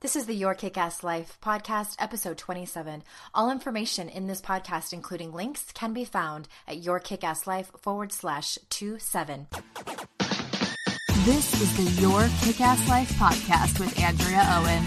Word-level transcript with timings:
This 0.00 0.16
is 0.16 0.24
the 0.24 0.32
Your 0.34 0.54
Kick 0.54 0.78
Ass 0.78 1.04
Life 1.04 1.36
podcast, 1.42 1.96
episode 1.98 2.38
27. 2.38 3.02
All 3.34 3.50
information 3.50 4.08
in 4.08 4.28
this 4.28 4.40
podcast, 4.40 4.94
including 4.94 5.30
links, 5.30 5.66
can 5.74 5.92
be 5.92 6.06
found 6.06 6.48
at 6.66 6.80
yourkickasslife 6.80 7.66
forward 7.82 8.10
slash 8.10 8.58
two 8.70 8.98
seven. 8.98 9.46
This 11.26 11.60
is 11.60 11.76
the 11.76 12.00
Your 12.00 12.26
Kick 12.40 12.62
Ass 12.62 12.88
Life 12.88 13.10
podcast 13.18 13.78
with 13.78 14.00
Andrea 14.00 14.42
Owen, 14.52 14.84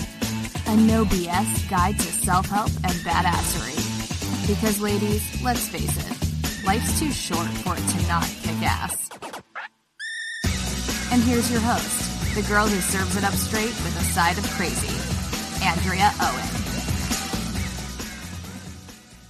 a 0.66 0.82
no 0.82 1.06
BS 1.06 1.70
guide 1.70 2.00
to 2.00 2.08
self 2.08 2.48
help 2.48 2.72
and 2.84 2.94
badassery. 3.06 4.48
Because, 4.48 4.82
ladies, 4.82 5.44
let's 5.44 5.68
face 5.68 5.96
it, 5.96 6.66
life's 6.66 7.00
too 7.00 7.12
short 7.12 7.48
for 7.48 7.76
it 7.78 7.88
to 7.88 8.08
not 8.08 8.24
kick 8.42 8.64
ass. 8.64 9.10
And 11.12 11.22
here's 11.22 11.52
your 11.52 11.62
host 11.62 12.13
the 12.34 12.42
girl 12.44 12.66
who 12.66 12.82
serves 12.82 13.16
it 13.16 13.24
up 13.24 13.34
straight 13.34 13.68
with 13.68 13.96
a 13.96 14.04
side 14.06 14.36
of 14.40 14.50
crazy, 14.52 14.88
Andrea 15.64 16.12
Owen. 16.20 16.64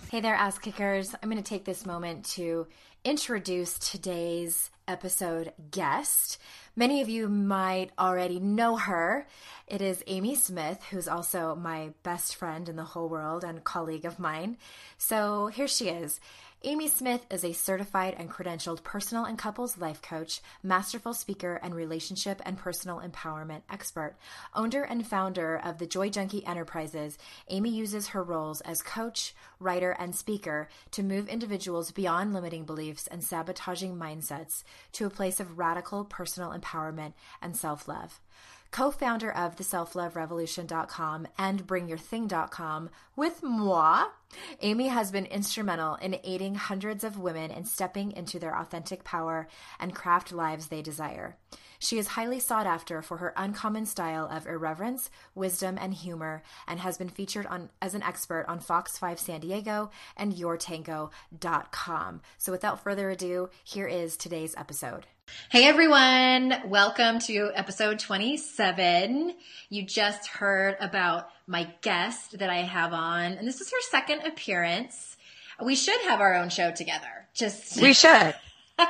Hey 0.09 0.21
there, 0.21 0.35
ass 0.35 0.57
kickers. 0.57 1.13
I'm 1.21 1.29
going 1.29 1.41
to 1.41 1.49
take 1.49 1.65
this 1.65 1.85
moment 1.85 2.23
to 2.35 2.65
introduce 3.03 3.77
today's 3.77 4.71
episode 4.87 5.51
guest. 5.69 6.37
Many 6.77 7.01
of 7.01 7.09
you 7.09 7.27
might 7.27 7.91
already 7.99 8.39
know 8.39 8.77
her. 8.77 9.27
It 9.67 9.81
is 9.81 10.01
Amy 10.07 10.35
Smith, 10.35 10.81
who's 10.89 11.09
also 11.09 11.55
my 11.55 11.89
best 12.03 12.37
friend 12.37 12.69
in 12.69 12.77
the 12.77 12.83
whole 12.83 13.09
world 13.09 13.43
and 13.43 13.65
colleague 13.65 14.05
of 14.05 14.17
mine. 14.17 14.55
So 14.97 15.47
here 15.47 15.67
she 15.67 15.89
is. 15.89 16.21
Amy 16.65 16.87
Smith 16.87 17.25
is 17.29 17.43
a 17.43 17.51
certified 17.51 18.15
and 18.17 18.29
credentialed 18.29 18.83
personal 18.83 19.25
and 19.25 19.37
couples 19.37 19.77
life 19.77 20.01
coach, 20.01 20.39
masterful 20.63 21.13
speaker, 21.13 21.59
and 21.61 21.75
relationship 21.75 22.41
and 22.45 22.57
personal 22.57 23.01
empowerment 23.01 23.63
expert. 23.69 24.15
Owner 24.55 24.81
and 24.83 25.05
founder 25.05 25.57
of 25.57 25.77
the 25.77 25.85
Joy 25.85 26.09
Junkie 26.09 26.45
Enterprises, 26.45 27.17
Amy 27.49 27.69
uses 27.69 28.07
her 28.07 28.23
roles 28.23 28.61
as 28.61 28.81
coach, 28.81 29.35
writer, 29.59 29.91
and 29.99 30.15
speaker 30.15 30.69
to 30.91 31.03
move 31.03 31.27
individuals 31.27 31.91
beyond 31.91 32.33
limiting 32.33 32.63
beliefs 32.63 33.07
and 33.07 33.21
sabotaging 33.21 33.97
mindsets 33.97 34.63
to 34.93 35.05
a 35.05 35.09
place 35.09 35.41
of 35.41 35.57
radical 35.57 36.05
personal 36.05 36.57
empowerment 36.57 37.11
and 37.41 37.57
self 37.57 37.89
love 37.89 38.21
co 38.73 38.89
founder 38.89 39.31
of 39.31 39.55
the 39.55 39.63
selfloverevolution.com 39.63 41.27
and 41.37 41.65
bringyourthing.com 41.67 42.89
with 43.15 43.43
moi, 43.43 44.05
Amy 44.61 44.87
has 44.87 45.11
been 45.11 45.27
instrumental 45.27 45.95
in 45.95 46.19
aiding 46.23 46.55
hundreds 46.55 47.03
of 47.03 47.19
women 47.19 47.51
in 47.51 47.65
stepping 47.65 48.11
into 48.11 48.39
their 48.39 48.57
authentic 48.57 49.03
power 49.03 49.47
and 49.79 49.93
craft 49.93 50.33
lives 50.33 50.67
they 50.67 50.81
desire. 50.81 51.37
She 51.77 51.99
is 51.99 52.07
highly 52.07 52.39
sought 52.39 52.65
after 52.65 53.03
for 53.03 53.17
her 53.17 53.33
uncommon 53.37 53.85
style 53.85 54.27
of 54.31 54.47
irreverence, 54.47 55.11
wisdom, 55.35 55.77
and 55.79 55.93
humor, 55.93 56.41
and 56.67 56.79
has 56.79 56.97
been 56.97 57.09
featured 57.09 57.45
on 57.45 57.69
as 57.79 57.93
an 57.93 58.01
expert 58.01 58.45
on 58.47 58.59
Fox 58.59 58.97
5 58.97 59.19
San 59.19 59.41
Diego 59.41 59.91
and 60.17 60.33
YourTango.com. 60.33 62.21
So 62.39 62.51
without 62.51 62.83
further 62.83 63.11
ado, 63.11 63.49
here 63.63 63.87
is 63.87 64.17
today's 64.17 64.55
episode. 64.57 65.05
Hey 65.49 65.65
everyone, 65.67 66.69
welcome 66.69 67.19
to 67.19 67.51
episode 67.55 67.99
27. 67.99 69.33
You 69.69 69.83
just 69.85 70.27
heard 70.27 70.75
about 70.81 71.29
my 71.47 71.71
guest 71.81 72.39
that 72.39 72.49
I 72.49 72.57
have 72.57 72.91
on, 72.93 73.33
and 73.33 73.47
this 73.47 73.61
is 73.61 73.71
her 73.71 73.81
second 73.89 74.25
appearance. 74.27 75.15
We 75.63 75.75
should 75.75 75.99
have 76.01 76.19
our 76.19 76.35
own 76.35 76.49
show 76.49 76.71
together. 76.71 77.27
Just 77.33 77.81
We 77.81 77.93
should. 77.93 78.35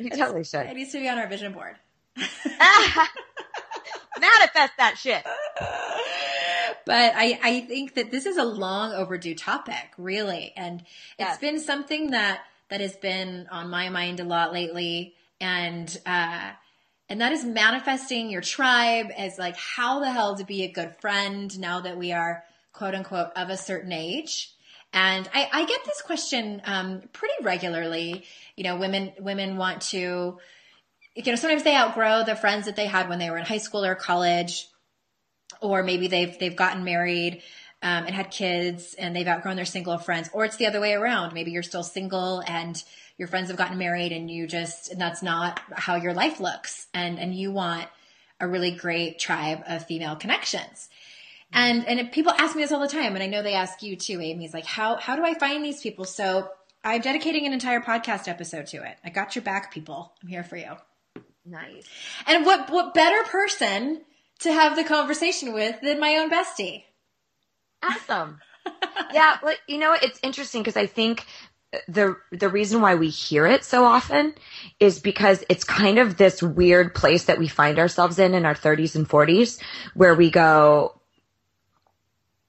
you 0.00 0.10
totally 0.10 0.42
should. 0.44 0.66
It 0.66 0.74
needs 0.74 0.92
to 0.92 0.98
be 1.00 1.08
on 1.08 1.18
our 1.18 1.28
vision 1.28 1.52
board. 1.52 1.76
Manifest 2.16 3.12
that 4.78 4.94
shit. 4.98 5.22
But 6.86 7.12
I, 7.14 7.38
I 7.42 7.60
think 7.60 7.94
that 7.94 8.10
this 8.10 8.26
is 8.26 8.36
a 8.36 8.44
long 8.44 8.92
overdue 8.92 9.34
topic, 9.34 9.90
really. 9.98 10.52
And 10.56 10.80
it's 10.80 10.88
Yes. 11.18 11.38
been 11.38 11.60
something 11.60 12.10
that 12.12 12.40
that 12.70 12.80
has 12.80 12.96
been 12.96 13.46
on 13.50 13.70
my 13.70 13.88
mind 13.88 14.20
a 14.20 14.24
lot 14.24 14.52
lately. 14.52 15.14
And 15.40 15.96
uh 16.06 16.52
and 17.08 17.20
that 17.20 17.32
is 17.32 17.44
manifesting 17.44 18.30
your 18.30 18.40
tribe 18.40 19.06
as 19.16 19.38
like 19.38 19.56
how 19.56 20.00
the 20.00 20.10
hell 20.10 20.36
to 20.36 20.44
be 20.44 20.64
a 20.64 20.72
good 20.72 20.96
friend 21.00 21.56
now 21.58 21.80
that 21.80 21.96
we 21.96 22.12
are 22.12 22.42
quote 22.72 22.94
unquote 22.94 23.28
of 23.36 23.48
a 23.48 23.56
certain 23.56 23.92
age. 23.92 24.52
And 24.92 25.28
I, 25.34 25.48
I 25.52 25.64
get 25.66 25.84
this 25.84 26.00
question 26.02 26.62
um, 26.64 27.02
pretty 27.12 27.34
regularly. 27.42 28.24
You 28.56 28.64
know, 28.64 28.76
women 28.76 29.12
women 29.18 29.56
want 29.56 29.82
to, 29.82 30.38
you 31.14 31.22
know, 31.24 31.34
sometimes 31.34 31.64
they 31.64 31.76
outgrow 31.76 32.24
the 32.24 32.34
friends 32.34 32.66
that 32.66 32.76
they 32.76 32.86
had 32.86 33.08
when 33.08 33.18
they 33.18 33.30
were 33.30 33.38
in 33.38 33.44
high 33.44 33.58
school 33.58 33.84
or 33.84 33.94
college, 33.94 34.66
or 35.60 35.82
maybe 35.82 36.08
they've 36.08 36.38
they've 36.38 36.56
gotten 36.56 36.84
married 36.84 37.42
um, 37.86 38.04
and 38.04 38.16
had 38.16 38.32
kids 38.32 38.94
and 38.94 39.14
they've 39.14 39.28
outgrown 39.28 39.54
their 39.54 39.64
single 39.64 39.96
friends, 39.96 40.28
or 40.32 40.44
it's 40.44 40.56
the 40.56 40.66
other 40.66 40.80
way 40.80 40.92
around. 40.92 41.32
Maybe 41.32 41.52
you're 41.52 41.62
still 41.62 41.84
single 41.84 42.42
and 42.44 42.82
your 43.16 43.28
friends 43.28 43.46
have 43.46 43.56
gotten 43.56 43.78
married 43.78 44.10
and 44.10 44.28
you 44.28 44.48
just 44.48 44.90
and 44.90 45.00
that's 45.00 45.22
not 45.22 45.60
how 45.72 45.94
your 45.94 46.12
life 46.12 46.40
looks, 46.40 46.88
and 46.92 47.16
and 47.20 47.32
you 47.32 47.52
want 47.52 47.86
a 48.40 48.48
really 48.48 48.72
great 48.72 49.20
tribe 49.20 49.62
of 49.68 49.86
female 49.86 50.16
connections. 50.16 50.88
And 51.52 51.86
and 51.86 52.00
if 52.00 52.10
people 52.10 52.32
ask 52.32 52.56
me 52.56 52.62
this 52.62 52.72
all 52.72 52.80
the 52.80 52.88
time, 52.88 53.14
and 53.14 53.22
I 53.22 53.28
know 53.28 53.44
they 53.44 53.54
ask 53.54 53.80
you 53.84 53.94
too, 53.94 54.20
Amy. 54.20 54.44
Is 54.44 54.52
like, 54.52 54.66
how 54.66 54.96
how 54.96 55.14
do 55.14 55.24
I 55.24 55.34
find 55.34 55.64
these 55.64 55.80
people? 55.80 56.06
So 56.06 56.48
I'm 56.82 57.00
dedicating 57.00 57.46
an 57.46 57.52
entire 57.52 57.80
podcast 57.80 58.26
episode 58.26 58.66
to 58.68 58.78
it. 58.78 58.98
I 59.04 59.10
got 59.10 59.36
your 59.36 59.44
back, 59.44 59.72
people. 59.72 60.12
I'm 60.20 60.28
here 60.28 60.42
for 60.42 60.56
you. 60.56 60.72
Nice. 61.44 61.86
And 62.26 62.44
what 62.44 62.68
what 62.68 62.94
better 62.94 63.22
person 63.30 64.02
to 64.40 64.52
have 64.52 64.74
the 64.74 64.82
conversation 64.82 65.52
with 65.52 65.80
than 65.82 66.00
my 66.00 66.16
own 66.16 66.32
bestie? 66.32 66.82
Awesome. 67.82 68.40
yeah, 69.12 69.38
well, 69.42 69.54
you 69.68 69.78
know, 69.78 69.92
it's 70.00 70.18
interesting 70.22 70.62
because 70.62 70.76
I 70.76 70.86
think 70.86 71.24
the 71.88 72.16
the 72.32 72.48
reason 72.48 72.80
why 72.80 72.94
we 72.94 73.08
hear 73.10 73.46
it 73.46 73.64
so 73.64 73.84
often 73.84 74.34
is 74.80 74.98
because 74.98 75.44
it's 75.48 75.64
kind 75.64 75.98
of 75.98 76.16
this 76.16 76.42
weird 76.42 76.94
place 76.94 77.24
that 77.24 77.38
we 77.38 77.48
find 77.48 77.78
ourselves 77.78 78.18
in 78.18 78.34
in 78.34 78.46
our 78.46 78.54
30s 78.54 78.94
and 78.96 79.06
40s 79.08 79.60
where 79.94 80.14
we 80.14 80.30
go 80.30 80.98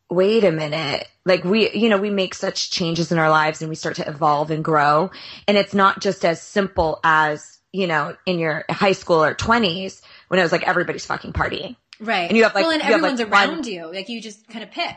wait 0.09 0.43
a 0.45 0.51
minute 0.51 1.07
like 1.25 1.43
we 1.43 1.69
you 1.71 1.89
know 1.89 1.97
we 1.97 2.09
make 2.09 2.33
such 2.33 2.71
changes 2.71 3.11
in 3.11 3.17
our 3.17 3.29
lives 3.29 3.61
and 3.61 3.67
we 3.69 3.75
start 3.75 3.95
to 3.97 4.07
evolve 4.07 4.49
and 4.51 4.63
grow 4.63 5.11
and 5.47 5.57
it's 5.57 5.73
not 5.73 5.99
just 5.99 6.23
as 6.23 6.41
simple 6.41 6.99
as 7.03 7.57
you 7.73 7.87
know 7.87 8.15
in 8.25 8.39
your 8.39 8.63
high 8.69 8.93
school 8.93 9.21
or 9.21 9.35
20s 9.35 10.01
when 10.29 10.39
it 10.39 10.43
was 10.43 10.53
like 10.53 10.63
everybody's 10.65 11.05
fucking 11.05 11.33
partying 11.33 11.75
Right. 11.99 12.29
And 12.29 12.37
you 12.37 12.43
have, 12.43 12.53
like- 12.53 12.61
well, 12.63 12.71
and 12.71 12.81
have, 12.83 13.01
like, 13.01 13.13
everyone's 13.13 13.31
one- 13.31 13.49
around 13.49 13.65
you. 13.65 13.91
Like 13.91 14.07
you 14.07 14.21
just 14.21 14.47
kind 14.49 14.63
of 14.63 14.69
pick. 14.69 14.95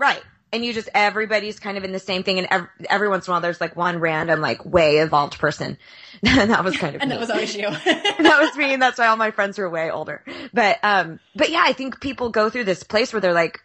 Right. 0.00 0.22
And 0.52 0.64
you 0.64 0.72
just, 0.72 0.88
everybody's 0.94 1.60
kind 1.60 1.78
of 1.78 1.84
in 1.84 1.92
the 1.92 2.00
same 2.00 2.24
thing. 2.24 2.38
And 2.38 2.48
ev- 2.50 2.68
every 2.88 3.08
once 3.08 3.28
in 3.28 3.30
a 3.30 3.34
while, 3.34 3.40
there's 3.40 3.60
like 3.60 3.76
one 3.76 4.00
random, 4.00 4.40
like 4.40 4.64
way 4.64 4.96
evolved 4.96 5.38
person. 5.38 5.78
and 6.26 6.50
that 6.50 6.64
was 6.64 6.76
kind 6.76 6.96
of, 6.96 7.02
And 7.02 7.10
me. 7.10 7.14
that 7.14 7.20
was 7.20 7.30
always 7.30 7.54
you. 7.54 7.70
that 7.84 8.38
was 8.40 8.56
me. 8.56 8.72
And 8.72 8.82
that's 8.82 8.98
why 8.98 9.06
all 9.06 9.16
my 9.16 9.30
friends 9.30 9.58
were 9.58 9.70
way 9.70 9.90
older. 9.92 10.24
But, 10.52 10.78
um, 10.82 11.20
but 11.36 11.50
yeah, 11.50 11.62
I 11.64 11.72
think 11.72 12.00
people 12.00 12.30
go 12.30 12.50
through 12.50 12.64
this 12.64 12.82
place 12.82 13.12
where 13.12 13.20
they're 13.20 13.32
like, 13.32 13.60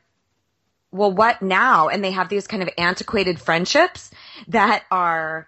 well, 0.91 1.11
what 1.11 1.41
now? 1.41 1.87
And 1.87 2.03
they 2.03 2.11
have 2.11 2.29
these 2.29 2.45
kind 2.45 2.61
of 2.61 2.69
antiquated 2.77 3.39
friendships. 3.41 4.11
that 4.49 4.83
are 4.91 5.47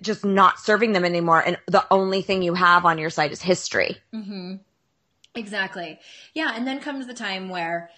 just 0.00 0.24
not 0.24 0.60
serving 0.60 0.92
them 0.92 1.04
anymore. 1.04 1.42
And 1.44 1.58
the 1.66 1.84
only 1.90 2.22
thing 2.22 2.42
you 2.42 2.54
have 2.54 2.84
on 2.84 2.98
your 2.98 3.10
side 3.10 3.32
is 3.32 3.42
history. 3.42 3.96
Mm-hmm. 4.14 4.54
Exactly. 5.34 5.98
Yeah. 6.34 6.52
And 6.54 6.66
then 6.66 6.78
comes 6.80 7.06
the 7.08 7.14
time 7.14 7.48
where 7.48 7.90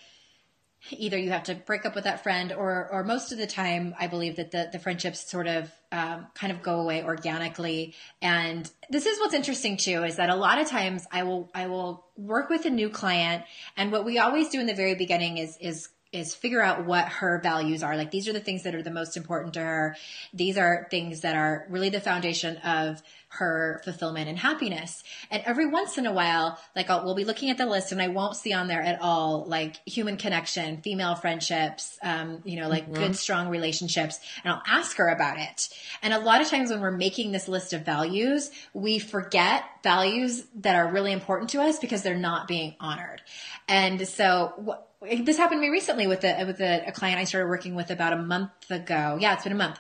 either 0.91 1.19
you 1.19 1.31
have 1.31 1.45
to 1.45 1.55
break 1.55 1.87
up 1.87 1.95
with 1.95 2.05
that 2.05 2.23
friend 2.23 2.53
or 2.53 2.89
or 2.91 3.05
most 3.05 3.33
of 3.33 3.39
the 3.39 3.47
time 3.47 3.95
i 3.99 4.07
believe 4.07 4.37
that 4.37 4.51
the, 4.51 4.69
the 4.73 4.79
friendships 4.79 5.31
sort 5.31 5.47
of 5.47 5.71
um, 5.95 6.27
kind 6.35 6.53
of 6.53 6.61
go 6.61 6.81
away 6.81 7.05
organically. 7.05 7.95
And 8.21 8.69
this 8.91 9.07
is 9.07 9.21
what's 9.21 9.33
interesting 9.33 9.77
too 9.77 10.03
is 10.03 10.17
that 10.17 10.29
a 10.29 10.35
lot 10.35 10.61
of 10.61 10.69
times 10.69 11.07
i 11.13 11.23
will 11.23 11.51
i 11.55 11.69
will 11.69 12.05
work 12.17 12.51
with 12.51 12.67
a 12.67 12.71
new 12.71 12.91
client 12.91 13.45
and 13.77 13.93
what 13.93 14.05
we 14.05 14.19
always 14.19 14.49
do 14.49 14.61
in 14.61 14.67
the 14.67 14.75
very 14.75 14.97
beginning 14.97 15.39
is 15.39 15.57
is 15.61 15.89
is 16.15 16.35
figure 16.35 16.63
out 16.63 16.87
what 16.87 17.09
her 17.09 17.41
values 17.43 17.83
are. 17.83 17.97
Like 17.97 18.11
these 18.11 18.29
are 18.29 18.33
the 18.33 18.41
things 18.41 18.63
that 18.63 18.75
are 18.75 18.83
the 18.83 18.91
most 18.91 19.17
important 19.17 19.55
to 19.55 19.61
her. 19.61 19.97
These 20.33 20.57
are 20.57 20.87
things 20.91 21.23
that 21.23 21.35
are 21.35 21.67
really 21.69 21.91
the 21.91 22.01
foundation 22.01 22.57
of 22.59 23.03
her 23.39 23.81
fulfillment 23.85 24.29
and 24.29 24.39
happiness. 24.39 25.03
And 25.31 25.43
every 25.45 25.67
once 25.67 25.99
in 25.99 26.07
a 26.07 26.13
while, 26.13 26.59
like 26.77 26.89
I'll, 26.89 27.05
we'll 27.05 27.17
be 27.17 27.25
looking 27.25 27.51
at 27.51 27.59
the 27.59 27.67
list 27.67 27.91
and 27.91 28.01
I 28.01 28.09
won't 28.09 28.37
see 28.37 28.53
on 28.53 28.69
there 28.69 28.81
at 28.81 29.01
all 29.01 29.45
like 29.47 29.77
human 29.87 30.17
connection, 30.17 30.81
female 30.83 31.17
friendships, 31.17 31.99
um, 32.03 32.43
you 32.45 32.61
know, 32.61 32.69
like 32.69 32.85
mm-hmm. 32.85 32.95
good, 32.95 33.17
strong 33.17 33.49
relationships. 33.49 34.21
And 34.45 34.53
I'll 34.53 34.63
ask 34.67 34.97
her 34.99 35.09
about 35.09 35.39
it. 35.39 35.69
And 36.03 36.15
a 36.15 36.21
lot 36.21 36.41
of 36.41 36.49
times 36.49 36.71
when 36.71 36.81
we're 36.81 36.93
making 36.93 37.33
this 37.33 37.49
list 37.49 37.73
of 37.73 37.85
values, 37.85 38.51
we 38.73 39.01
forget 39.01 39.65
values 39.83 40.45
that 40.61 40.77
are 40.77 40.93
really 40.93 41.13
important 41.13 41.51
to 41.51 41.61
us 41.61 41.79
because 41.79 42.03
they're 42.03 42.17
not 42.17 42.47
being 42.47 42.77
honored. 42.79 43.21
And 43.69 44.07
so 44.07 44.79
this 45.23 45.37
happened 45.37 45.59
to 45.59 45.67
me 45.67 45.71
recently 45.71 46.07
with 46.07 46.25
a, 46.25 46.45
with 46.45 46.61
a, 46.61 46.89
a 46.89 46.93
client 46.93 47.19
I 47.19 47.25
started 47.25 47.49
working 47.49 47.75
with 47.75 47.91
about 47.91 48.13
a 48.13 48.19
month 48.19 48.71
ago. 48.71 49.19
Yeah, 49.21 49.35
it's 49.35 49.45
been 49.45 49.53
a 49.53 49.57
month 49.57 49.79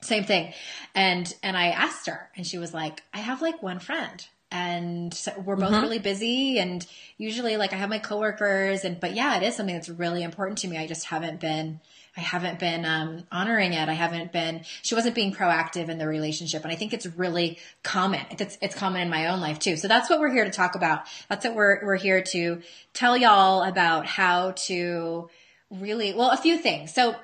same 0.00 0.24
thing. 0.24 0.52
And, 0.94 1.32
and 1.42 1.56
I 1.56 1.68
asked 1.68 2.06
her 2.06 2.30
and 2.36 2.46
she 2.46 2.58
was 2.58 2.74
like, 2.74 3.02
I 3.12 3.18
have 3.18 3.42
like 3.42 3.62
one 3.62 3.78
friend 3.78 4.26
and 4.50 5.14
so 5.14 5.32
we're 5.44 5.56
both 5.56 5.70
mm-hmm. 5.70 5.82
really 5.82 5.98
busy 5.98 6.58
and 6.58 6.84
usually 7.16 7.56
like 7.56 7.72
I 7.72 7.76
have 7.76 7.90
my 7.90 7.98
coworkers 7.98 8.84
and, 8.84 8.98
but 8.98 9.14
yeah, 9.14 9.36
it 9.36 9.42
is 9.42 9.54
something 9.54 9.74
that's 9.74 9.88
really 9.88 10.22
important 10.22 10.58
to 10.58 10.68
me. 10.68 10.76
I 10.76 10.86
just 10.86 11.06
haven't 11.06 11.40
been, 11.40 11.80
I 12.20 12.22
haven't 12.22 12.58
been 12.58 12.84
um, 12.84 13.24
honoring 13.32 13.72
it. 13.72 13.88
I 13.88 13.94
haven't 13.94 14.30
been. 14.30 14.60
She 14.82 14.94
wasn't 14.94 15.14
being 15.14 15.32
proactive 15.32 15.88
in 15.88 15.96
the 15.96 16.06
relationship, 16.06 16.62
and 16.64 16.70
I 16.70 16.76
think 16.76 16.92
it's 16.92 17.06
really 17.06 17.58
common. 17.82 18.20
It's 18.30 18.58
it's 18.60 18.74
common 18.74 19.00
in 19.00 19.08
my 19.08 19.28
own 19.28 19.40
life 19.40 19.58
too. 19.58 19.78
So 19.78 19.88
that's 19.88 20.10
what 20.10 20.20
we're 20.20 20.30
here 20.30 20.44
to 20.44 20.50
talk 20.50 20.74
about. 20.74 21.06
That's 21.30 21.46
what 21.46 21.54
we're 21.54 21.80
we're 21.82 21.96
here 21.96 22.20
to 22.20 22.60
tell 22.92 23.16
y'all 23.16 23.62
about 23.62 24.04
how 24.04 24.50
to 24.66 25.30
really 25.70 26.12
well 26.12 26.30
a 26.30 26.36
few 26.36 26.58
things. 26.58 26.92
So 26.92 27.16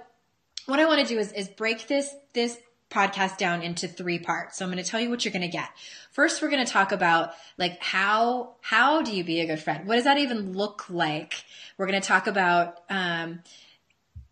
what 0.65 0.81
I 0.81 0.87
want 0.87 1.07
to 1.07 1.15
do 1.15 1.21
is 1.21 1.31
is 1.33 1.49
break 1.49 1.89
this 1.89 2.15
this 2.33 2.59
podcast 2.91 3.37
down 3.37 3.61
into 3.61 3.89
three 3.89 4.19
parts. 4.19 4.57
So 4.57 4.65
I'm 4.65 4.71
going 4.71 4.83
to 4.83 4.89
tell 4.89 5.01
you 5.01 5.11
what 5.11 5.27
you're 5.27 5.33
going 5.33 5.43
to 5.43 5.49
get. 5.49 5.69
First, 6.13 6.41
we're 6.41 6.49
going 6.49 6.65
to 6.65 6.73
talk 6.73 6.91
about 6.91 7.33
like 7.59 7.83
how 7.83 8.55
how 8.63 9.03
do 9.03 9.15
you 9.15 9.25
be 9.25 9.41
a 9.41 9.47
good 9.47 9.61
friend? 9.61 9.87
What 9.87 9.97
does 9.97 10.05
that 10.05 10.17
even 10.17 10.55
look 10.55 10.89
like? 10.89 11.45
We're 11.77 11.87
going 11.87 12.01
to 12.01 12.09
talk 12.09 12.27
about 12.27 12.79
um, 12.89 13.41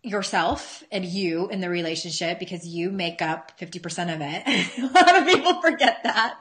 yourself 0.05 0.83
and 0.91 1.03
you 1.03 1.49
in 1.49 1.61
the 1.61 1.69
relationship 1.69 2.39
because 2.39 2.67
you 2.67 2.91
make 2.91 3.21
up 3.21 3.57
50% 3.59 4.13
of 4.13 4.21
it. 4.21 4.77
a 4.77 4.93
lot 4.93 5.17
of 5.17 5.27
people 5.27 5.61
forget 5.61 6.03
that. 6.03 6.39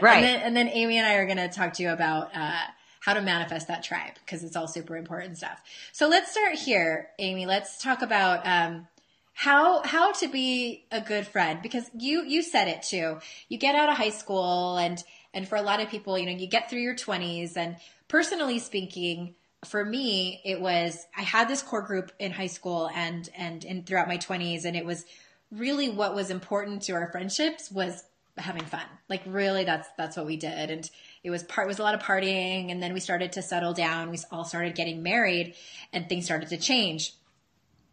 Right. 0.00 0.16
And 0.16 0.24
then, 0.24 0.40
and 0.40 0.56
then 0.56 0.68
Amy 0.68 0.98
and 0.98 1.06
I 1.06 1.14
are 1.14 1.26
going 1.26 1.38
to 1.38 1.48
talk 1.48 1.74
to 1.74 1.82
you 1.82 1.90
about 1.90 2.34
uh, 2.34 2.60
how 3.00 3.14
to 3.14 3.20
manifest 3.20 3.68
that 3.68 3.82
tribe 3.82 4.14
because 4.24 4.42
it's 4.42 4.56
all 4.56 4.66
super 4.66 4.96
important 4.96 5.36
stuff. 5.36 5.60
So 5.92 6.08
let's 6.08 6.30
start 6.30 6.54
here, 6.54 7.10
Amy. 7.18 7.46
Let's 7.46 7.82
talk 7.82 8.02
about 8.02 8.46
um, 8.46 8.88
how 9.34 9.82
how 9.84 10.12
to 10.12 10.28
be 10.28 10.84
a 10.90 11.00
good 11.00 11.26
friend 11.26 11.60
because 11.62 11.90
you 11.96 12.24
you 12.24 12.42
said 12.42 12.68
it 12.68 12.82
too. 12.82 13.18
You 13.48 13.58
get 13.58 13.74
out 13.74 13.88
of 13.88 13.96
high 13.96 14.10
school 14.10 14.76
and 14.76 15.02
and 15.32 15.46
for 15.46 15.56
a 15.56 15.62
lot 15.62 15.80
of 15.80 15.88
people, 15.88 16.18
you 16.18 16.26
know, 16.26 16.32
you 16.32 16.46
get 16.46 16.68
through 16.68 16.80
your 16.80 16.94
20s 16.94 17.56
and 17.56 17.76
personally 18.08 18.58
speaking, 18.58 19.34
for 19.64 19.84
me, 19.84 20.40
it 20.44 20.60
was 20.60 21.06
I 21.16 21.22
had 21.22 21.48
this 21.48 21.62
core 21.62 21.82
group 21.82 22.12
in 22.18 22.32
high 22.32 22.46
school 22.46 22.90
and 22.94 23.28
and 23.36 23.86
throughout 23.86 24.08
my 24.08 24.18
20s 24.18 24.64
and 24.64 24.76
it 24.76 24.84
was 24.84 25.04
really 25.50 25.88
what 25.88 26.14
was 26.14 26.30
important 26.30 26.82
to 26.82 26.92
our 26.92 27.10
friendships 27.10 27.70
was 27.70 28.04
having 28.36 28.64
fun. 28.64 28.84
Like 29.08 29.22
really 29.26 29.64
that's 29.64 29.88
that's 29.96 30.16
what 30.16 30.26
we 30.26 30.36
did 30.36 30.70
and 30.70 30.88
it 31.24 31.30
was 31.30 31.42
part 31.42 31.66
was 31.66 31.78
a 31.78 31.82
lot 31.82 31.94
of 31.94 32.02
partying 32.02 32.70
and 32.70 32.82
then 32.82 32.94
we 32.94 33.00
started 33.00 33.32
to 33.32 33.42
settle 33.42 33.72
down. 33.72 34.10
We 34.10 34.18
all 34.30 34.44
started 34.44 34.74
getting 34.74 35.02
married 35.02 35.54
and 35.92 36.08
things 36.08 36.24
started 36.24 36.50
to 36.50 36.56
change 36.56 37.14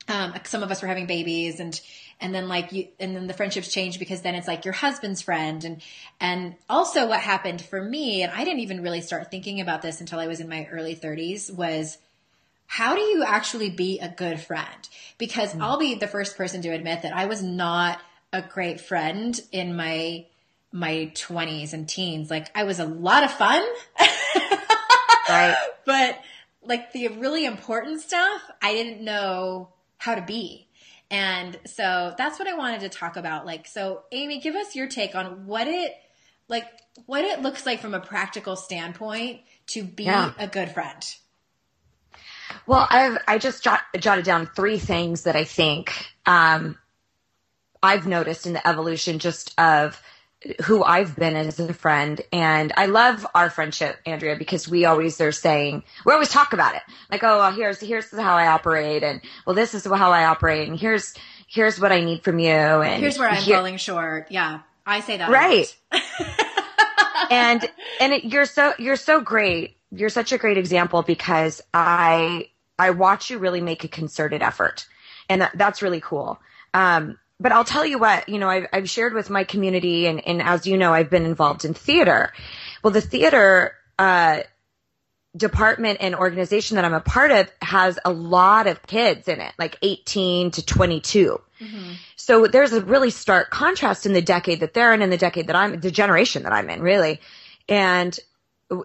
um, 0.08 0.34
some 0.44 0.64
of 0.64 0.72
us 0.72 0.82
were 0.82 0.88
having 0.88 1.08
babies 1.08 1.60
and 1.60 1.80
and 2.20 2.34
then 2.34 2.48
like 2.48 2.72
you 2.72 2.88
and 3.00 3.16
then 3.16 3.28
the 3.28 3.34
friendships 3.34 3.72
change 3.72 4.00
because 4.00 4.22
then 4.22 4.36
it's 4.36 4.48
like 4.48 4.66
your 4.66 4.74
husband's 4.74 5.22
friend. 5.22 5.64
And 5.64 5.82
and 6.20 6.56
also 6.70 7.08
what 7.08 7.20
happened 7.20 7.62
for 7.62 7.82
me 7.82 8.24
and 8.24 8.32
I 8.32 8.44
didn't 8.44 8.62
even 8.62 8.82
really 8.82 9.02
start 9.02 9.32
thinking 9.32 9.62
about 9.62 9.82
this 9.82 10.00
until 10.00 10.20
I 10.20 10.28
was 10.28 10.40
in 10.40 10.50
my 10.50 10.68
early 10.72 10.96
30s 10.96 11.54
was 11.54 11.98
how 12.68 12.96
do 12.96 13.02
you 13.02 13.24
actually 13.24 13.70
be 13.70 14.00
a 14.00 14.10
good 14.10 14.40
friend? 14.40 14.90
Because 15.18 15.54
mm. 15.54 15.62
I'll 15.62 15.78
be 15.78 15.96
the 15.96 16.08
first 16.08 16.36
person 16.36 16.62
to 16.64 16.70
admit 16.70 17.04
that 17.04 17.16
I 17.16 17.26
was 17.26 17.44
not 17.44 18.00
a 18.34 18.42
great 18.42 18.82
friend 18.82 19.40
in 19.52 19.76
my 19.76 20.26
my 20.72 21.12
20s 21.14 21.74
and 21.74 21.88
teens. 21.88 22.30
Like 22.30 22.50
I 22.56 22.64
was 22.64 22.80
a 22.80 22.86
lot 22.86 23.24
of 23.24 23.32
fun. 23.32 23.64
Right. 25.30 25.56
But 25.86 26.20
like 26.64 26.92
the 26.94 27.08
really 27.10 27.46
important 27.46 28.02
stuff 28.02 28.42
I 28.62 28.74
didn't 28.74 29.02
know 29.02 29.70
how 29.98 30.16
to 30.16 30.22
be. 30.22 30.65
And 31.12 31.60
so 31.66 32.14
that's 32.18 32.40
what 32.40 32.48
I 32.48 32.56
wanted 32.56 32.82
to 32.82 32.90
talk 32.90 33.16
about. 33.16 33.46
Like, 33.46 33.68
so 33.68 34.04
Amy, 34.12 34.40
give 34.40 34.56
us 34.56 34.76
your 34.76 34.88
take 34.88 35.16
on 35.16 35.46
what 35.46 35.68
it, 35.68 35.94
like, 36.48 36.66
what 37.06 37.24
it 37.24 37.42
looks 37.42 37.66
like 37.66 37.80
from 37.80 37.94
a 37.94 38.00
practical 38.00 38.56
standpoint 38.56 39.42
to 39.68 39.84
be 39.84 40.06
yeah. 40.06 40.32
a 40.38 40.48
good 40.48 40.72
friend. 40.72 41.04
Well, 42.68 42.88
I've, 42.90 43.18
I 43.28 43.38
just 43.38 43.64
jot, 43.64 43.82
jotted 44.00 44.26
down 44.26 44.48
three 44.48 44.80
things 44.80 45.24
that 45.24 45.36
I 45.36 45.44
think, 45.44 45.94
um, 46.26 46.78
I've 47.84 48.08
noticed 48.08 48.48
in 48.48 48.54
the 48.54 48.68
evolution 48.68 49.20
just 49.20 49.54
of 49.60 50.02
who 50.66 50.84
I've 50.84 51.16
been 51.16 51.36
as 51.36 51.60
a 51.60 51.74
friend. 51.74 52.22
And 52.32 52.72
I 52.78 52.86
love 52.86 53.26
our 53.34 53.50
friendship, 53.50 53.98
Andrea, 54.06 54.36
because 54.36 54.68
we 54.68 54.86
always 54.86 55.20
are 55.22 55.32
saying, 55.32 55.84
we 56.06 56.14
always 56.14 56.30
talk 56.30 56.54
about 56.54 56.76
it. 56.76 56.82
Like, 57.12 57.24
oh, 57.24 57.40
well, 57.40 57.52
here's, 57.52 57.80
here's 57.80 58.12
how 58.12 58.36
I 58.36 58.48
operate. 58.48 59.04
And 59.04 59.22
well, 59.46 59.56
this 59.56 59.74
is 59.74 59.86
how 59.86 60.12
I 60.12 60.26
operate. 60.26 60.68
And 60.68 60.80
here's, 60.80 61.14
here's 61.48 61.80
what 61.80 61.92
I 61.92 62.02
need 62.02 62.24
from 62.24 62.40
you. 62.40 62.50
And 62.50 63.02
here's 63.02 63.18
where 63.18 63.30
I'm 63.30 63.42
here- 63.42 63.58
falling 63.58 63.78
short. 63.78 64.28
Yeah. 64.30 64.62
I 64.86 65.00
say 65.00 65.18
that. 65.18 65.30
Right. 65.30 65.76
and, 67.32 67.68
and 68.00 68.14
it, 68.14 68.26
you're 68.26 68.46
so, 68.46 68.74
you're 68.78 68.98
so 68.98 69.20
great. 69.20 69.78
You're 69.92 70.10
such 70.10 70.32
a 70.32 70.38
great 70.38 70.58
example 70.58 71.02
because 71.02 71.62
I, 71.74 72.50
I 72.78 72.92
watch 72.92 73.30
you 73.30 73.40
really 73.40 73.62
make 73.62 73.84
a 73.84 73.88
concerted 73.88 74.44
effort. 74.44 74.86
And 75.28 75.42
that, 75.42 75.58
that's 75.58 75.82
really 75.82 76.02
cool. 76.02 76.40
Um, 76.76 77.18
but 77.40 77.52
I'll 77.52 77.66
tell 77.66 77.86
you 77.86 78.00
what, 78.00 78.30
you 78.30 78.40
know, 78.40 78.50
I've, 78.50 78.68
I've 78.72 78.90
shared 78.90 79.14
with 79.14 79.30
my 79.30 79.44
community 79.44 80.08
and, 80.08 80.26
and 80.26 80.42
as 80.42 80.66
you 80.66 80.78
know, 80.78 80.94
I've 80.94 81.10
been 81.10 81.26
involved 81.26 81.66
in 81.66 81.74
theater. 81.74 82.32
Well, 82.82 82.92
the 82.92 83.02
theater, 83.02 83.74
uh, 84.00 84.42
department 85.36 85.98
and 86.02 86.16
organization 86.16 86.76
that 86.76 86.86
I'm 86.86 86.94
a 86.94 87.02
part 87.02 87.32
of 87.32 87.52
has 87.62 88.00
a 88.06 88.12
lot 88.12 88.68
of 88.68 88.82
kids 88.84 89.28
in 89.28 89.42
it, 89.42 89.54
like 89.58 89.78
18 89.82 90.52
to 90.52 90.66
22. 90.66 91.42
Mm-hmm. 91.60 91.92
So 92.16 92.48
there's 92.48 92.74
a 92.74 92.82
really 92.82 93.10
stark 93.10 93.50
contrast 93.50 94.06
in 94.06 94.14
the 94.14 94.22
decade 94.22 94.62
that 94.62 94.74
they're 94.74 94.94
in 94.94 95.02
and 95.02 95.12
the 95.12 95.18
decade 95.18 95.48
that 95.48 95.56
I'm, 95.56 95.80
the 95.80 95.92
generation 95.92 96.44
that 96.44 96.54
I'm 96.54 96.70
in, 96.70 96.82
really. 96.82 97.20
And 97.68 98.18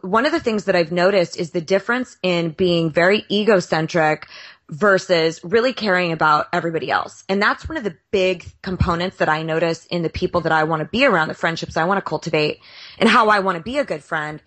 one 0.02 0.26
of 0.26 0.32
the 0.32 0.40
things 0.40 0.64
that 0.64 0.76
I've 0.76 0.92
noticed 0.92 1.38
is 1.38 1.52
the 1.52 1.60
difference 1.60 2.16
in 2.22 2.50
being 2.50 2.90
very 2.90 3.24
egocentric 3.30 4.26
versus 4.70 5.40
really 5.42 5.72
caring 5.72 6.12
about 6.12 6.46
everybody 6.52 6.90
else. 6.90 7.24
And 7.28 7.42
that's 7.42 7.68
one 7.68 7.76
of 7.76 7.82
the 7.82 7.96
big 8.12 8.46
components 8.62 9.16
that 9.16 9.28
I 9.28 9.42
notice 9.42 9.84
in 9.86 10.02
the 10.02 10.08
people 10.08 10.42
that 10.42 10.52
I 10.52 10.64
want 10.64 10.80
to 10.80 10.88
be 10.88 11.04
around, 11.04 11.28
the 11.28 11.34
friendships 11.34 11.76
I 11.76 11.84
want 11.84 11.98
to 11.98 12.08
cultivate 12.08 12.60
and 12.98 13.08
how 13.08 13.28
I 13.28 13.40
want 13.40 13.58
to 13.58 13.64
be 13.64 13.78
a 13.78 13.84
good 13.84 14.04
friend 14.04 14.40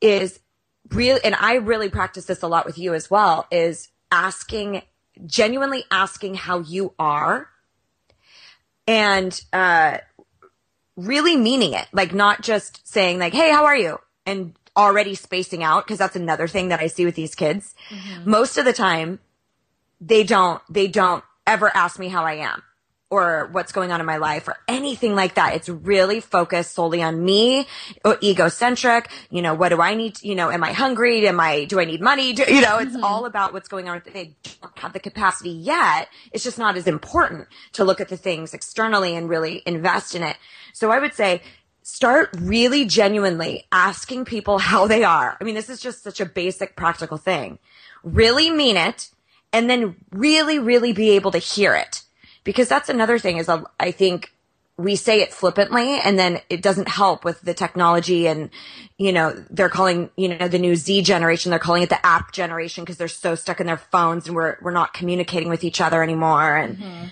is 0.00 0.38
real. 0.90 1.18
And 1.24 1.34
I 1.34 1.54
really 1.54 1.88
practice 1.88 2.26
this 2.26 2.42
a 2.42 2.46
lot 2.46 2.66
with 2.66 2.78
you 2.78 2.94
as 2.94 3.10
well 3.10 3.46
is 3.50 3.88
asking, 4.12 4.82
genuinely 5.26 5.84
asking 5.90 6.36
how 6.36 6.60
you 6.60 6.94
are 6.98 7.48
and, 8.86 9.38
uh, 9.52 9.98
really 10.96 11.36
meaning 11.36 11.72
it. 11.72 11.88
Like 11.92 12.14
not 12.14 12.42
just 12.42 12.86
saying 12.86 13.18
like, 13.18 13.32
Hey, 13.32 13.50
how 13.50 13.64
are 13.64 13.76
you? 13.76 13.98
And 14.24 14.54
already 14.76 15.16
spacing 15.16 15.64
out 15.64 15.84
because 15.84 15.98
that's 15.98 16.16
another 16.16 16.46
thing 16.46 16.68
that 16.68 16.80
I 16.80 16.86
see 16.86 17.04
with 17.04 17.16
these 17.16 17.34
kids. 17.34 17.74
Mm-hmm. 17.90 18.30
Most 18.30 18.56
of 18.56 18.64
the 18.64 18.72
time 18.72 19.18
they 20.00 20.24
don't, 20.24 20.62
they 20.70 20.86
don't 20.88 21.24
ever 21.46 21.70
ask 21.74 21.98
me 21.98 22.08
how 22.08 22.24
I 22.24 22.34
am 22.34 22.62
or 23.10 23.48
what's 23.52 23.70
going 23.70 23.92
on 23.92 24.00
in 24.00 24.06
my 24.06 24.16
life 24.16 24.48
or 24.48 24.56
anything 24.66 25.14
like 25.14 25.34
that. 25.34 25.54
It's 25.54 25.68
really 25.68 26.20
focused 26.20 26.72
solely 26.72 27.00
on 27.00 27.24
me, 27.24 27.66
or 28.04 28.18
egocentric. 28.22 29.08
You 29.30 29.40
know, 29.40 29.54
what 29.54 29.68
do 29.68 29.80
I 29.80 29.94
need? 29.94 30.16
To, 30.16 30.26
you 30.26 30.34
know, 30.34 30.50
am 30.50 30.64
I 30.64 30.72
hungry? 30.72 31.26
Am 31.28 31.38
I, 31.38 31.64
do 31.64 31.78
I 31.78 31.84
need 31.84 32.00
money? 32.00 32.32
Do, 32.32 32.42
you 32.42 32.60
know, 32.60 32.78
it's 32.78 32.94
mm-hmm. 32.94 33.04
all 33.04 33.26
about 33.26 33.52
what's 33.52 33.68
going 33.68 33.88
on. 33.88 34.02
They 34.12 34.34
don't 34.60 34.78
have 34.78 34.92
the 34.92 35.00
capacity 35.00 35.50
yet. 35.50 36.08
It's 36.32 36.42
just 36.42 36.58
not 36.58 36.76
as 36.76 36.88
important 36.88 37.46
to 37.74 37.84
look 37.84 38.00
at 38.00 38.08
the 38.08 38.16
things 38.16 38.52
externally 38.52 39.14
and 39.14 39.28
really 39.28 39.62
invest 39.64 40.14
in 40.14 40.22
it. 40.24 40.36
So 40.72 40.90
I 40.90 40.98
would 40.98 41.14
say, 41.14 41.42
start 41.82 42.30
really 42.40 42.86
genuinely 42.86 43.66
asking 43.70 44.24
people 44.24 44.58
how 44.58 44.88
they 44.88 45.04
are. 45.04 45.36
I 45.40 45.44
mean, 45.44 45.54
this 45.54 45.68
is 45.68 45.78
just 45.78 46.02
such 46.02 46.18
a 46.18 46.26
basic 46.26 46.74
practical 46.74 47.18
thing. 47.18 47.58
Really 48.02 48.50
mean 48.50 48.76
it 48.76 49.10
and 49.54 49.70
then 49.70 49.94
really, 50.10 50.58
really 50.58 50.92
be 50.92 51.10
able 51.10 51.30
to 51.30 51.38
hear 51.38 51.74
it. 51.74 52.02
Because 52.42 52.68
that's 52.68 52.88
another 52.90 53.18
thing 53.18 53.38
is 53.38 53.48
um, 53.48 53.66
I 53.80 53.92
think 53.92 54.32
we 54.76 54.96
say 54.96 55.22
it 55.22 55.32
flippantly 55.32 56.00
and 56.00 56.18
then 56.18 56.40
it 56.50 56.60
doesn't 56.60 56.88
help 56.88 57.24
with 57.24 57.40
the 57.42 57.54
technology 57.54 58.26
and 58.26 58.50
you 58.98 59.12
know 59.12 59.32
they're 59.48 59.68
calling 59.68 60.10
you 60.16 60.36
know 60.36 60.48
the 60.48 60.58
new 60.58 60.74
Z 60.74 61.02
generation 61.02 61.50
they're 61.50 61.60
calling 61.60 61.84
it 61.84 61.90
the 61.90 62.04
app 62.04 62.32
generation 62.32 62.82
because 62.82 62.96
they're 62.96 63.06
so 63.06 63.36
stuck 63.36 63.60
in 63.60 63.68
their 63.68 63.76
phones 63.76 64.26
and 64.26 64.34
we're 64.34 64.56
we're 64.60 64.72
not 64.72 64.92
communicating 64.92 65.48
with 65.48 65.62
each 65.62 65.80
other 65.80 66.02
anymore. 66.02 66.56
And 66.56 66.76
mm-hmm. 66.76 67.04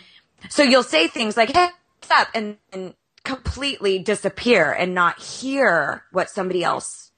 so 0.48 0.64
you'll 0.64 0.82
say 0.82 1.06
things 1.06 1.36
like 1.36 1.50
hey 1.50 1.68
what's 2.00 2.10
up? 2.10 2.28
and, 2.34 2.56
and 2.72 2.94
completely 3.24 4.00
disappear 4.00 4.72
and 4.72 4.92
not 4.92 5.20
hear 5.20 6.02
what 6.10 6.28
somebody 6.28 6.64
else 6.64 7.12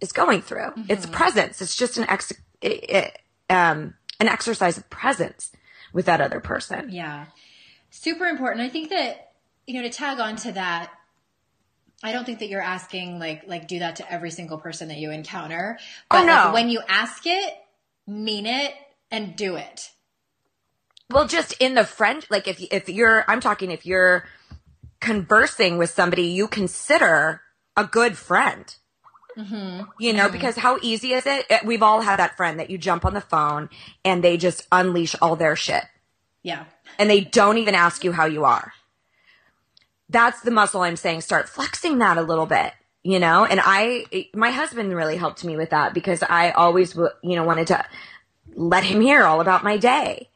is 0.00 0.10
going 0.10 0.42
through. 0.42 0.70
Mm-hmm. 0.70 0.90
it's 0.90 1.06
presence. 1.06 1.62
It's 1.62 1.76
just 1.76 1.96
an 1.96 2.10
ex 2.10 2.32
it, 2.60 2.90
it, 2.90 3.18
um 3.48 3.94
an 4.20 4.28
exercise 4.28 4.78
of 4.78 4.88
presence 4.90 5.52
with 5.92 6.06
that 6.06 6.20
other 6.20 6.40
person 6.40 6.88
yeah 6.90 7.26
super 7.96 8.26
important. 8.26 8.64
I 8.64 8.68
think 8.68 8.90
that, 8.90 9.32
you 9.66 9.74
know, 9.74 9.82
to 9.82 9.90
tag 9.90 10.20
on 10.20 10.36
to 10.36 10.52
that, 10.52 10.92
I 12.02 12.12
don't 12.12 12.24
think 12.24 12.40
that 12.40 12.48
you're 12.48 12.62
asking 12.62 13.18
like 13.18 13.44
like 13.46 13.68
do 13.68 13.78
that 13.78 13.96
to 13.96 14.12
every 14.12 14.30
single 14.30 14.58
person 14.58 14.88
that 14.88 14.98
you 14.98 15.10
encounter. 15.10 15.78
Oh, 15.80 15.84
but 16.10 16.22
oh, 16.22 16.26
no. 16.26 16.34
Like, 16.34 16.54
when 16.54 16.68
you 16.68 16.80
ask 16.88 17.22
it, 17.26 17.54
mean 18.06 18.46
it 18.46 18.74
and 19.10 19.34
do 19.34 19.56
it. 19.56 19.90
Well, 21.10 21.26
just 21.26 21.54
in 21.60 21.74
the 21.74 21.84
friend 21.84 22.24
like 22.30 22.46
if 22.46 22.60
if 22.60 22.88
you're 22.88 23.24
I'm 23.28 23.40
talking 23.40 23.70
if 23.70 23.86
you're 23.86 24.24
conversing 25.00 25.78
with 25.78 25.90
somebody 25.90 26.24
you 26.24 26.48
consider 26.48 27.40
a 27.76 27.84
good 27.84 28.16
friend. 28.16 28.74
Mm-hmm. 29.36 29.82
You 29.98 30.12
know, 30.12 30.24
mm-hmm. 30.24 30.32
because 30.32 30.56
how 30.56 30.78
easy 30.80 31.12
is 31.12 31.26
it? 31.26 31.46
We've 31.64 31.82
all 31.82 32.00
had 32.00 32.18
that 32.18 32.36
friend 32.36 32.58
that 32.58 32.70
you 32.70 32.78
jump 32.78 33.04
on 33.04 33.14
the 33.14 33.20
phone 33.20 33.68
and 34.04 34.24
they 34.24 34.36
just 34.36 34.66
unleash 34.72 35.14
all 35.20 35.36
their 35.36 35.56
shit. 35.56 35.84
Yeah 36.42 36.64
and 36.98 37.10
they 37.10 37.20
don't 37.20 37.58
even 37.58 37.74
ask 37.74 38.04
you 38.04 38.12
how 38.12 38.26
you 38.26 38.44
are. 38.44 38.72
That's 40.08 40.40
the 40.42 40.50
muscle 40.50 40.82
I'm 40.82 40.96
saying. 40.96 41.22
Start 41.22 41.48
flexing 41.48 41.98
that 41.98 42.16
a 42.16 42.22
little 42.22 42.46
bit, 42.46 42.72
you 43.02 43.18
know? 43.18 43.44
And 43.44 43.60
I, 43.62 44.28
my 44.34 44.50
husband 44.50 44.94
really 44.94 45.16
helped 45.16 45.44
me 45.44 45.56
with 45.56 45.70
that 45.70 45.94
because 45.94 46.22
I 46.22 46.50
always, 46.50 46.94
you 46.94 47.36
know, 47.36 47.44
wanted 47.44 47.66
to 47.68 47.84
let 48.54 48.84
him 48.84 49.00
hear 49.00 49.24
all 49.24 49.40
about 49.40 49.64
my 49.64 49.76
day. 49.76 50.28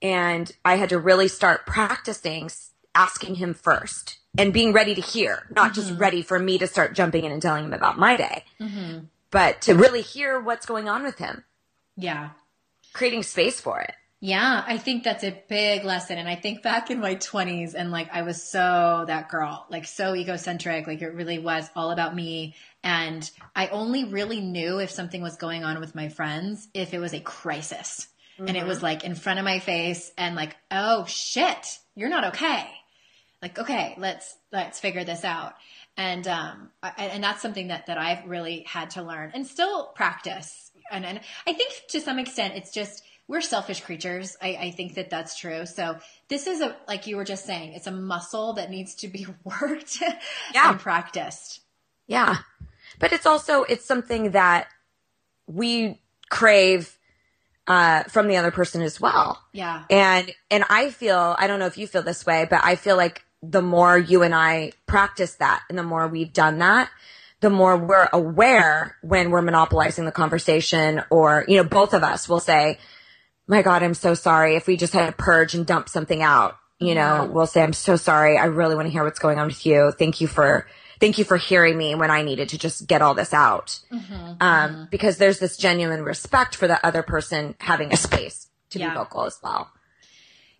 And 0.00 0.50
I 0.64 0.76
had 0.76 0.90
to 0.90 0.98
really 0.98 1.28
start 1.28 1.66
practicing 1.66 2.50
asking 2.94 3.36
him 3.36 3.54
first 3.54 4.18
and 4.38 4.52
being 4.52 4.72
ready 4.72 4.94
to 4.94 5.00
hear, 5.00 5.46
not 5.50 5.72
mm-hmm. 5.72 5.74
just 5.74 5.98
ready 5.98 6.22
for 6.22 6.38
me 6.38 6.56
to 6.58 6.66
start 6.66 6.94
jumping 6.94 7.24
in 7.24 7.32
and 7.32 7.42
telling 7.42 7.64
him 7.64 7.74
about 7.74 7.98
my 7.98 8.16
day, 8.16 8.44
mm-hmm. 8.58 9.00
but 9.30 9.60
to 9.62 9.74
really 9.74 10.00
hear 10.00 10.40
what's 10.40 10.64
going 10.64 10.88
on 10.88 11.02
with 11.02 11.18
him. 11.18 11.44
Yeah. 11.96 12.30
Creating 12.94 13.24
space 13.24 13.60
for 13.60 13.80
it. 13.80 13.92
Yeah, 14.20 14.64
I 14.66 14.78
think 14.78 15.04
that's 15.04 15.22
a 15.22 15.42
big 15.48 15.84
lesson. 15.84 16.18
And 16.18 16.28
I 16.28 16.34
think 16.34 16.62
back 16.62 16.90
in 16.90 16.98
my 16.98 17.14
20s, 17.14 17.74
and 17.74 17.92
like 17.92 18.08
I 18.12 18.22
was 18.22 18.42
so 18.42 19.04
that 19.06 19.28
girl, 19.28 19.66
like 19.70 19.86
so 19.86 20.14
egocentric, 20.14 20.88
like 20.88 21.02
it 21.02 21.14
really 21.14 21.38
was 21.38 21.70
all 21.76 21.92
about 21.92 22.16
me. 22.16 22.54
And 22.82 23.28
I 23.54 23.68
only 23.68 24.04
really 24.04 24.40
knew 24.40 24.80
if 24.80 24.90
something 24.90 25.22
was 25.22 25.36
going 25.36 25.62
on 25.62 25.78
with 25.78 25.94
my 25.94 26.08
friends 26.08 26.68
if 26.74 26.94
it 26.94 26.98
was 26.98 27.14
a 27.14 27.20
crisis. 27.20 28.08
Mm-hmm. 28.34 28.48
And 28.48 28.56
it 28.56 28.66
was 28.66 28.78
mm-hmm. 28.78 28.86
like 28.86 29.04
in 29.04 29.14
front 29.14 29.38
of 29.38 29.44
my 29.44 29.60
face 29.60 30.10
and 30.18 30.34
like, 30.34 30.56
oh 30.70 31.04
shit, 31.06 31.78
you're 31.94 32.08
not 32.08 32.24
okay. 32.28 32.68
Like, 33.40 33.58
okay, 33.58 33.94
let's, 33.98 34.36
let's 34.52 34.80
figure 34.80 35.04
this 35.04 35.24
out. 35.24 35.54
And, 35.96 36.26
um, 36.26 36.70
I, 36.82 36.90
and 36.98 37.22
that's 37.22 37.42
something 37.42 37.68
that, 37.68 37.86
that 37.86 37.98
I've 37.98 38.24
really 38.26 38.64
had 38.66 38.90
to 38.90 39.02
learn 39.02 39.32
and 39.34 39.46
still 39.46 39.86
practice. 39.86 40.70
And, 40.90 41.04
and 41.04 41.20
I 41.46 41.52
think 41.52 41.72
to 41.90 42.00
some 42.00 42.18
extent 42.18 42.54
it's 42.56 42.72
just, 42.72 43.04
we're 43.28 43.42
selfish 43.42 43.82
creatures. 43.82 44.36
I, 44.40 44.56
I, 44.60 44.70
think 44.70 44.94
that 44.94 45.10
that's 45.10 45.38
true. 45.38 45.66
So 45.66 45.98
this 46.28 46.46
is 46.46 46.62
a, 46.62 46.74
like 46.88 47.06
you 47.06 47.16
were 47.16 47.24
just 47.24 47.44
saying, 47.44 47.74
it's 47.74 47.86
a 47.86 47.92
muscle 47.92 48.54
that 48.54 48.70
needs 48.70 48.94
to 48.96 49.08
be 49.08 49.26
worked 49.44 50.00
yeah. 50.00 50.70
and 50.70 50.80
practiced. 50.80 51.60
Yeah. 52.06 52.38
But 52.98 53.12
it's 53.12 53.26
also, 53.26 53.64
it's 53.64 53.84
something 53.84 54.30
that 54.30 54.68
we 55.46 56.00
crave 56.30 56.98
uh, 57.66 58.04
from 58.04 58.28
the 58.28 58.36
other 58.36 58.50
person 58.50 58.80
as 58.80 58.98
well. 58.98 59.42
Yeah. 59.52 59.84
And, 59.90 60.32
and 60.50 60.64
I 60.70 60.88
feel, 60.88 61.36
I 61.38 61.46
don't 61.46 61.58
know 61.58 61.66
if 61.66 61.76
you 61.76 61.86
feel 61.86 62.02
this 62.02 62.24
way, 62.24 62.46
but 62.48 62.64
I 62.64 62.76
feel 62.76 62.96
like 62.96 63.24
the 63.42 63.62
more 63.62 63.96
you 63.96 64.22
and 64.22 64.34
I 64.34 64.72
practice 64.86 65.34
that 65.34 65.62
and 65.68 65.78
the 65.78 65.82
more 65.82 66.08
we've 66.08 66.32
done 66.32 66.58
that, 66.58 66.90
the 67.40 67.50
more 67.50 67.76
we're 67.76 68.08
aware 68.12 68.96
when 69.02 69.30
we're 69.30 69.42
monopolizing 69.42 70.04
the 70.04 70.12
conversation 70.12 71.02
or, 71.10 71.44
you 71.46 71.56
know, 71.56 71.64
both 71.64 71.94
of 71.94 72.02
us 72.02 72.28
will 72.28 72.40
say, 72.40 72.78
my 73.46 73.62
God, 73.62 73.82
I'm 73.82 73.94
so 73.94 74.14
sorry. 74.14 74.56
If 74.56 74.66
we 74.66 74.76
just 74.76 74.92
had 74.92 75.06
to 75.06 75.12
purge 75.12 75.54
and 75.54 75.64
dump 75.64 75.88
something 75.88 76.20
out, 76.20 76.58
you 76.80 76.94
know, 76.94 77.28
we'll 77.32 77.46
say, 77.46 77.62
I'm 77.62 77.72
so 77.72 77.96
sorry. 77.96 78.36
I 78.36 78.46
really 78.46 78.74
want 78.74 78.86
to 78.86 78.92
hear 78.92 79.04
what's 79.04 79.18
going 79.18 79.38
on 79.38 79.46
with 79.46 79.64
you. 79.64 79.92
Thank 79.98 80.20
you 80.20 80.26
for, 80.26 80.66
thank 81.00 81.18
you 81.18 81.24
for 81.24 81.36
hearing 81.36 81.78
me 81.78 81.94
when 81.94 82.10
I 82.10 82.22
needed 82.22 82.50
to 82.50 82.58
just 82.58 82.86
get 82.86 83.02
all 83.02 83.14
this 83.14 83.32
out. 83.32 83.78
Mm-hmm, 83.90 84.14
um, 84.14 84.36
mm-hmm. 84.40 84.84
because 84.90 85.16
there's 85.16 85.38
this 85.38 85.56
genuine 85.56 86.02
respect 86.02 86.54
for 86.54 86.68
the 86.68 86.84
other 86.84 87.02
person 87.02 87.54
having 87.58 87.92
a 87.92 87.96
space 87.96 88.48
to 88.70 88.78
yeah. 88.78 88.90
be 88.90 88.96
vocal 88.96 89.24
as 89.24 89.38
well. 89.42 89.70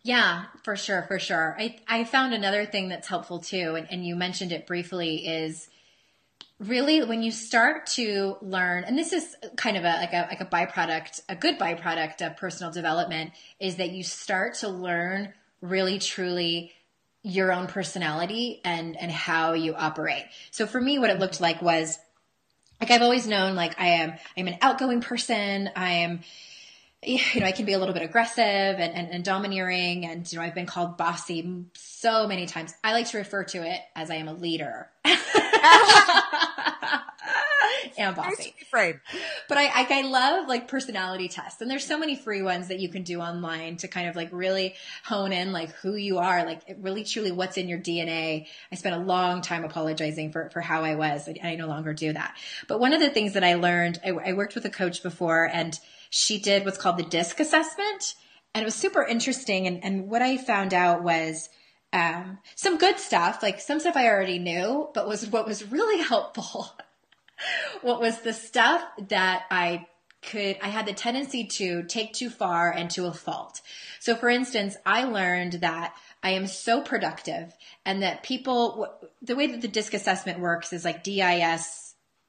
Yeah, 0.09 0.45
for 0.65 0.75
sure, 0.75 1.03
for 1.03 1.19
sure. 1.19 1.55
I, 1.59 1.77
I 1.87 2.05
found 2.05 2.33
another 2.33 2.65
thing 2.65 2.89
that's 2.89 3.07
helpful 3.07 3.41
too, 3.41 3.75
and, 3.75 3.87
and 3.91 4.07
you 4.07 4.17
mentioned 4.17 4.53
it 4.53 4.67
briefly, 4.67 5.17
is 5.17 5.69
really 6.59 7.05
when 7.05 7.23
you 7.23 7.31
start 7.31 7.85
to 7.85 8.39
learn 8.41 8.85
and 8.85 8.99
this 8.99 9.13
is 9.13 9.37
kind 9.57 9.77
of 9.77 9.85
a 9.85 9.93
like 9.93 10.13
a 10.13 10.27
like 10.29 10.41
a 10.41 10.45
byproduct 10.47 11.21
a 11.29 11.37
good 11.37 11.57
byproduct 11.57 12.27
of 12.27 12.37
personal 12.37 12.73
development 12.73 13.31
is 13.61 13.77
that 13.77 13.91
you 13.91 14.03
start 14.03 14.55
to 14.55 14.69
learn 14.69 15.33
really 15.61 16.01
truly 16.01 16.73
your 17.23 17.53
own 17.53 17.69
personality 17.69 18.61
and 18.65 18.97
and 18.97 19.13
how 19.13 19.53
you 19.53 19.73
operate 19.73 20.25
so 20.51 20.67
for 20.67 20.81
me 20.81 20.99
what 20.99 21.11
it 21.11 21.21
looked 21.21 21.41
like 21.41 21.63
was 21.63 21.97
like 22.81 22.91
i've 22.91 23.03
always 23.03 23.25
known 23.25 23.55
like 23.55 23.79
i 23.81 23.87
am 23.91 24.15
i'm 24.37 24.49
an 24.49 24.59
outgoing 24.61 25.01
person 25.01 25.71
i 25.77 25.91
am 25.91 26.19
you 27.03 27.41
know, 27.41 27.47
I 27.47 27.53
can 27.53 27.65
be 27.65 27.75
a 27.75 27.79
little 27.79 27.95
bit 27.95 28.03
aggressive 28.03 28.43
and, 28.45 28.95
and, 28.95 29.11
and, 29.11 29.25
domineering, 29.25 30.05
and 30.05 30.31
you 30.31 30.39
know, 30.39 30.45
I've 30.45 30.55
been 30.55 30.67
called 30.67 30.97
bossy 30.97 31.65
so 31.75 32.27
many 32.27 32.47
times. 32.47 32.75
I 32.83 32.93
like 32.93 33.09
to 33.11 33.19
refer 33.19 33.45
to 33.45 33.59
it 33.59 33.81
as 33.95 34.11
I 34.11 34.17
am 34.17 34.27
a 34.27 34.35
leader. 34.35 34.91
and 37.99 38.17
bossy. 38.17 38.55
Frame. 38.71 39.01
But 39.49 39.59
I, 39.59 39.67
I, 39.67 39.87
I 39.91 40.03
love 40.03 40.49
like 40.49 40.69
personality 40.69 41.29
tests, 41.29 41.61
and 41.61 41.71
there's 41.71 41.87
so 41.87 41.99
many 41.99 42.17
free 42.17 42.43
ones 42.43 42.69
that 42.69 42.81
you 42.81 42.89
can 42.89 43.03
do 43.03 43.21
online 43.21 43.77
to 43.79 43.89
kind 43.89 44.09
of 44.09 44.17
like 44.17 44.31
really 44.33 44.75
hone 45.05 45.33
in 45.33 45.53
like 45.53 45.71
who 45.77 45.95
you 45.95 46.19
are, 46.19 46.45
like 46.45 46.63
really 46.81 47.05
truly 47.05 47.31
what's 47.31 47.57
in 47.57 47.69
your 47.69 47.79
DNA. 47.79 48.47
I 48.73 48.75
spent 48.75 48.97
a 48.97 48.99
long 48.99 49.41
time 49.41 49.65
apologizing 49.65 50.33
for 50.33 50.51
for 50.51 50.61
how 50.61 50.83
I 50.83 50.97
was. 50.97 51.29
I, 51.29 51.49
I 51.51 51.55
no 51.55 51.67
longer 51.69 51.95
do 51.95 52.13
that. 52.13 52.37
But 52.67 52.81
one 52.81 52.93
of 52.93 53.01
the 53.01 53.11
things 53.11 53.35
that 53.35 53.45
I 53.45 53.55
learned, 53.55 54.01
I, 54.05 54.11
I 54.11 54.33
worked 54.33 54.55
with 54.55 54.65
a 54.65 54.71
coach 54.71 55.03
before, 55.03 55.49
and 55.53 55.79
she 56.11 56.39
did 56.39 56.65
what's 56.65 56.79
called 56.79 56.99
the 56.99 57.03
DISC 57.03 57.41
assessment, 57.41 58.15
and 58.55 58.63
it 58.63 58.65
was 58.65 58.75
super 58.75 59.05
interesting. 59.05 59.67
And 59.67 59.85
and 59.85 60.09
what 60.09 60.23
I 60.23 60.37
found 60.37 60.75
out 60.75 61.03
was 61.03 61.49
um, 61.93 62.39
some 62.55 62.79
good 62.79 62.99
stuff, 62.99 63.43
like 63.43 63.61
some 63.61 63.81
stuff 63.81 63.97
I 63.97 64.09
already 64.09 64.39
knew, 64.39 64.91
but 64.95 65.09
was 65.09 65.27
what 65.29 65.47
was 65.47 65.71
really 65.71 66.03
helpful 66.03 66.73
what 67.83 68.01
was 68.01 68.21
the 68.21 68.33
stuff 68.33 68.83
that 69.09 69.45
I 69.51 69.87
could 70.23 70.59
I 70.61 70.69
had 70.69 70.87
the 70.87 70.93
tendency 70.93 71.45
to 71.45 71.85
take 71.85 72.13
too 72.13 72.31
far 72.31 72.73
and 72.73 72.91
to 72.93 73.07
a 73.07 73.13
fault. 73.13 73.61
So 74.01 74.17
for 74.17 74.29
instance, 74.29 74.77
I 74.85 75.05
learned 75.05 75.55
that 75.55 75.95
I 76.23 76.31
am 76.31 76.47
so 76.47 76.81
productive 76.81 77.55
and 77.85 78.03
that 78.03 78.25
people 78.25 78.99
the 79.23 79.37
way 79.37 79.47
that 79.47 79.61
the 79.61 79.69
disc 79.69 79.95
assessment 79.95 80.41
works 80.41 80.73
is 80.73 80.85
like 80.85 81.05
DIS 81.05 81.88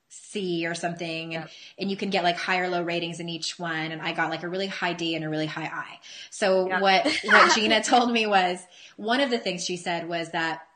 C 0.09 0.65
or 0.65 0.73
something 0.73 1.35
and, 1.35 1.47
and 1.77 1.91
you 1.91 1.95
can 1.95 2.09
get 2.09 2.23
like 2.23 2.35
high 2.35 2.59
or 2.59 2.67
low 2.67 2.81
ratings 2.83 3.19
in 3.19 3.29
each 3.29 3.59
one 3.59 3.91
and 3.91 4.01
I 4.01 4.11
got 4.11 4.29
like 4.29 4.43
a 4.43 4.49
really 4.49 4.67
high 4.67 4.93
D 4.93 5.15
and 5.15 5.23
a 5.23 5.29
really 5.29 5.45
high 5.45 5.69
I. 5.71 5.99
So 6.29 6.65
what 6.79 7.07
what 7.23 7.55
Gina 7.55 7.83
told 7.83 8.11
me 8.11 8.25
was 8.25 8.59
one 8.97 9.21
of 9.21 9.29
the 9.29 9.37
things 9.37 9.63
she 9.63 9.77
said 9.77 10.09
was 10.09 10.31
that 10.31 10.67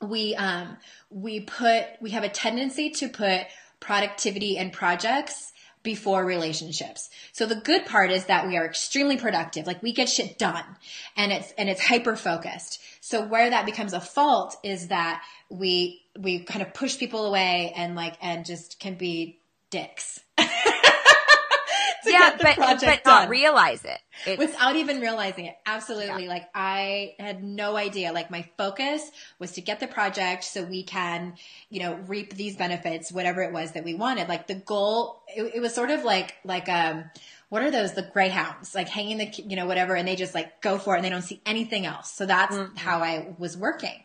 we 0.00 0.34
um 0.36 0.76
we 1.10 1.40
put 1.40 1.84
we 2.00 2.10
have 2.10 2.24
a 2.24 2.28
tendency 2.28 2.90
to 2.90 3.08
put 3.08 3.46
productivity 3.80 4.56
and 4.58 4.72
projects 4.72 5.52
before 5.82 6.24
relationships. 6.24 7.10
So 7.32 7.46
the 7.46 7.56
good 7.56 7.86
part 7.86 8.10
is 8.10 8.26
that 8.26 8.46
we 8.46 8.56
are 8.56 8.64
extremely 8.64 9.16
productive. 9.16 9.66
Like 9.66 9.82
we 9.82 9.92
get 9.92 10.08
shit 10.08 10.38
done 10.38 10.64
and 11.16 11.32
it's, 11.32 11.52
and 11.58 11.68
it's 11.68 11.84
hyper 11.84 12.14
focused. 12.14 12.80
So 13.00 13.24
where 13.26 13.50
that 13.50 13.66
becomes 13.66 13.92
a 13.92 14.00
fault 14.00 14.56
is 14.62 14.88
that 14.88 15.22
we, 15.52 16.02
we 16.18 16.40
kind 16.40 16.62
of 16.62 16.74
push 16.74 16.98
people 16.98 17.26
away 17.26 17.72
and 17.76 17.94
like, 17.94 18.16
and 18.20 18.44
just 18.44 18.80
can 18.80 18.94
be 18.94 19.38
dicks. 19.70 20.20
yeah, 22.12 22.36
but, 22.40 22.56
but 22.56 23.00
not 23.04 23.28
realize 23.28 23.84
it. 23.84 23.98
It's, 24.26 24.38
without 24.38 24.76
even 24.76 25.00
realizing 25.00 25.46
it. 25.46 25.56
Absolutely. 25.66 26.24
Yeah. 26.24 26.30
Like 26.30 26.48
I 26.54 27.14
had 27.18 27.42
no 27.42 27.76
idea. 27.76 28.12
Like 28.12 28.30
my 28.30 28.48
focus 28.56 29.10
was 29.38 29.52
to 29.52 29.60
get 29.60 29.80
the 29.80 29.86
project 29.86 30.44
so 30.44 30.62
we 30.62 30.82
can, 30.82 31.34
you 31.70 31.80
know, 31.80 31.94
reap 32.06 32.34
these 32.34 32.56
benefits, 32.56 33.12
whatever 33.12 33.42
it 33.42 33.52
was 33.52 33.72
that 33.72 33.84
we 33.84 33.94
wanted. 33.94 34.28
Like 34.28 34.46
the 34.46 34.54
goal, 34.54 35.22
it, 35.34 35.56
it 35.56 35.60
was 35.60 35.74
sort 35.74 35.90
of 35.90 36.04
like, 36.04 36.34
like, 36.44 36.68
um, 36.68 37.04
what 37.48 37.62
are 37.62 37.70
those? 37.70 37.92
The 37.92 38.02
greyhounds, 38.02 38.74
like 38.74 38.88
hanging 38.88 39.18
the, 39.18 39.30
you 39.46 39.56
know, 39.56 39.66
whatever. 39.66 39.94
And 39.94 40.08
they 40.08 40.16
just 40.16 40.34
like 40.34 40.60
go 40.60 40.78
for 40.78 40.94
it 40.94 40.98
and 40.98 41.04
they 41.04 41.10
don't 41.10 41.22
see 41.22 41.40
anything 41.44 41.86
else. 41.86 42.10
So 42.12 42.26
that's 42.26 42.56
mm-hmm. 42.56 42.76
how 42.76 42.98
I 42.98 43.34
was 43.38 43.56
working. 43.56 44.02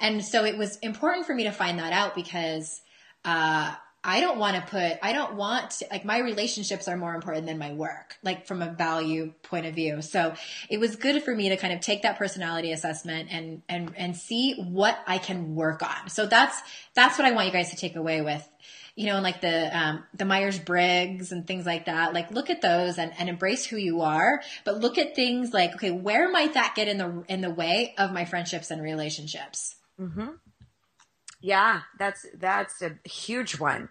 And 0.00 0.24
so 0.24 0.44
it 0.44 0.56
was 0.56 0.76
important 0.78 1.26
for 1.26 1.34
me 1.34 1.44
to 1.44 1.52
find 1.52 1.78
that 1.78 1.92
out 1.92 2.14
because, 2.14 2.80
uh, 3.24 3.74
I 4.06 4.20
don't 4.20 4.38
want 4.38 4.56
to 4.56 4.62
put, 4.62 4.98
I 5.02 5.14
don't 5.14 5.34
want 5.34 5.82
like 5.90 6.04
my 6.04 6.18
relationships 6.18 6.88
are 6.88 6.96
more 6.96 7.14
important 7.14 7.46
than 7.46 7.56
my 7.56 7.72
work, 7.72 8.16
like 8.22 8.46
from 8.46 8.60
a 8.60 8.70
value 8.70 9.32
point 9.42 9.64
of 9.64 9.74
view. 9.74 10.02
So 10.02 10.34
it 10.68 10.78
was 10.78 10.96
good 10.96 11.22
for 11.22 11.34
me 11.34 11.48
to 11.48 11.56
kind 11.56 11.72
of 11.72 11.80
take 11.80 12.02
that 12.02 12.18
personality 12.18 12.70
assessment 12.72 13.30
and, 13.32 13.62
and, 13.66 13.92
and 13.96 14.14
see 14.14 14.56
what 14.56 14.98
I 15.06 15.16
can 15.16 15.54
work 15.54 15.82
on. 15.82 16.10
So 16.10 16.26
that's, 16.26 16.60
that's 16.92 17.18
what 17.18 17.26
I 17.26 17.30
want 17.32 17.46
you 17.46 17.52
guys 17.52 17.70
to 17.70 17.76
take 17.76 17.96
away 17.96 18.20
with, 18.20 18.46
you 18.94 19.06
know, 19.06 19.22
like 19.22 19.40
the, 19.40 19.74
um, 19.74 20.04
the 20.12 20.26
Myers 20.26 20.58
Briggs 20.58 21.32
and 21.32 21.46
things 21.46 21.64
like 21.64 21.86
that. 21.86 22.12
Like 22.12 22.30
look 22.30 22.50
at 22.50 22.60
those 22.60 22.98
and, 22.98 23.10
and 23.18 23.30
embrace 23.30 23.64
who 23.64 23.78
you 23.78 24.02
are, 24.02 24.42
but 24.66 24.80
look 24.80 24.98
at 24.98 25.16
things 25.16 25.54
like, 25.54 25.76
okay, 25.76 25.92
where 25.92 26.30
might 26.30 26.52
that 26.52 26.74
get 26.76 26.88
in 26.88 26.98
the, 26.98 27.24
in 27.26 27.40
the 27.40 27.48
way 27.48 27.94
of 27.96 28.12
my 28.12 28.26
friendships 28.26 28.70
and 28.70 28.82
relationships? 28.82 29.76
Mm-hmm. 30.00 30.28
Yeah, 31.40 31.82
that's 31.98 32.26
that's 32.38 32.82
a 32.82 32.98
huge 33.04 33.58
one. 33.60 33.90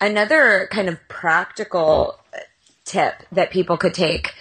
Another 0.00 0.68
kind 0.70 0.88
of 0.88 0.98
practical 1.08 2.18
tip 2.84 3.14
that 3.32 3.50
people 3.50 3.76
could 3.76 3.94
take 3.94 4.34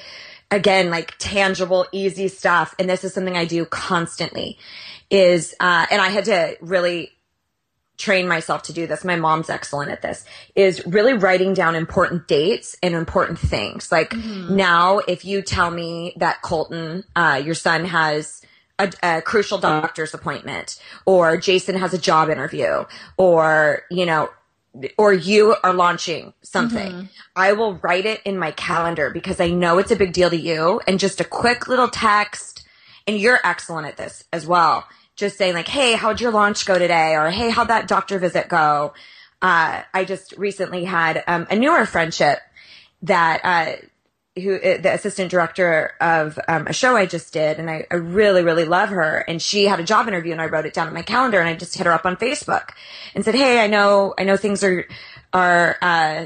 again 0.51 0.89
like 0.89 1.15
tangible 1.17 1.85
easy 1.91 2.27
stuff 2.27 2.75
and 2.77 2.89
this 2.89 3.03
is 3.03 3.13
something 3.13 3.35
i 3.35 3.45
do 3.45 3.65
constantly 3.65 4.57
is 5.09 5.55
uh, 5.59 5.85
and 5.89 6.01
i 6.01 6.09
had 6.09 6.25
to 6.25 6.55
really 6.61 7.11
train 7.97 8.27
myself 8.27 8.63
to 8.63 8.73
do 8.73 8.85
this 8.85 9.03
my 9.03 9.15
mom's 9.15 9.49
excellent 9.49 9.91
at 9.91 10.01
this 10.01 10.25
is 10.55 10.85
really 10.85 11.13
writing 11.13 11.53
down 11.53 11.75
important 11.75 12.27
dates 12.27 12.75
and 12.83 12.93
important 12.93 13.39
things 13.39 13.91
like 13.91 14.09
mm-hmm. 14.09 14.55
now 14.55 14.99
if 14.99 15.23
you 15.25 15.41
tell 15.41 15.71
me 15.71 16.13
that 16.17 16.41
colton 16.41 17.03
uh, 17.15 17.41
your 17.43 17.55
son 17.55 17.85
has 17.85 18.41
a, 18.83 19.17
a, 19.17 19.21
crucial 19.21 19.57
doctor's 19.57 20.13
appointment 20.13 20.79
or 21.05 21.37
Jason 21.37 21.75
has 21.77 21.93
a 21.93 21.97
job 21.97 22.29
interview 22.29 22.85
or, 23.17 23.83
you 23.89 24.05
know, 24.05 24.29
or 24.97 25.13
you 25.13 25.55
are 25.63 25.73
launching 25.73 26.33
something. 26.41 26.91
Mm-hmm. 26.91 27.05
I 27.35 27.53
will 27.53 27.75
write 27.75 28.05
it 28.05 28.21
in 28.25 28.37
my 28.37 28.51
calendar 28.51 29.09
because 29.11 29.39
I 29.39 29.49
know 29.49 29.77
it's 29.77 29.91
a 29.91 29.95
big 29.95 30.13
deal 30.13 30.29
to 30.29 30.37
you 30.37 30.81
and 30.87 30.99
just 30.99 31.21
a 31.21 31.23
quick 31.23 31.67
little 31.67 31.89
text. 31.89 32.65
And 33.05 33.17
you're 33.17 33.39
excellent 33.43 33.87
at 33.87 33.97
this 33.97 34.23
as 34.33 34.47
well. 34.47 34.87
Just 35.15 35.37
saying 35.37 35.53
like, 35.53 35.67
Hey, 35.67 35.93
how'd 35.93 36.21
your 36.21 36.31
launch 36.31 36.65
go 36.65 36.79
today? 36.79 37.15
Or 37.15 37.29
Hey, 37.29 37.49
how'd 37.49 37.67
that 37.67 37.87
doctor 37.87 38.17
visit 38.17 38.49
go? 38.49 38.93
Uh, 39.41 39.83
I 39.93 40.05
just 40.05 40.33
recently 40.37 40.85
had 40.85 41.23
um, 41.27 41.45
a 41.51 41.55
newer 41.55 41.85
friendship 41.85 42.39
that, 43.03 43.41
uh, 43.43 43.85
who 44.35 44.55
uh, 44.55 44.81
the 44.81 44.93
assistant 44.93 45.29
director 45.29 45.93
of 46.01 46.39
um, 46.47 46.67
a 46.67 46.73
show 46.73 46.95
I 46.95 47.05
just 47.05 47.33
did, 47.33 47.59
and 47.59 47.69
I, 47.69 47.85
I, 47.91 47.95
really, 47.95 48.41
really 48.41 48.65
love 48.65 48.89
her. 48.89 49.19
And 49.27 49.41
she 49.41 49.65
had 49.65 49.79
a 49.79 49.83
job 49.83 50.07
interview, 50.07 50.31
and 50.31 50.41
I 50.41 50.47
wrote 50.47 50.65
it 50.65 50.73
down 50.73 50.87
in 50.87 50.93
my 50.93 51.03
calendar, 51.03 51.39
and 51.39 51.47
I 51.47 51.55
just 51.55 51.77
hit 51.77 51.85
her 51.85 51.93
up 51.93 52.05
on 52.05 52.15
Facebook 52.15 52.69
and 53.13 53.23
said, 53.23 53.35
"Hey, 53.35 53.63
I 53.63 53.67
know, 53.67 54.13
I 54.17 54.23
know 54.23 54.37
things 54.37 54.63
are 54.63 54.87
are 55.33 55.77
uh, 55.81 56.25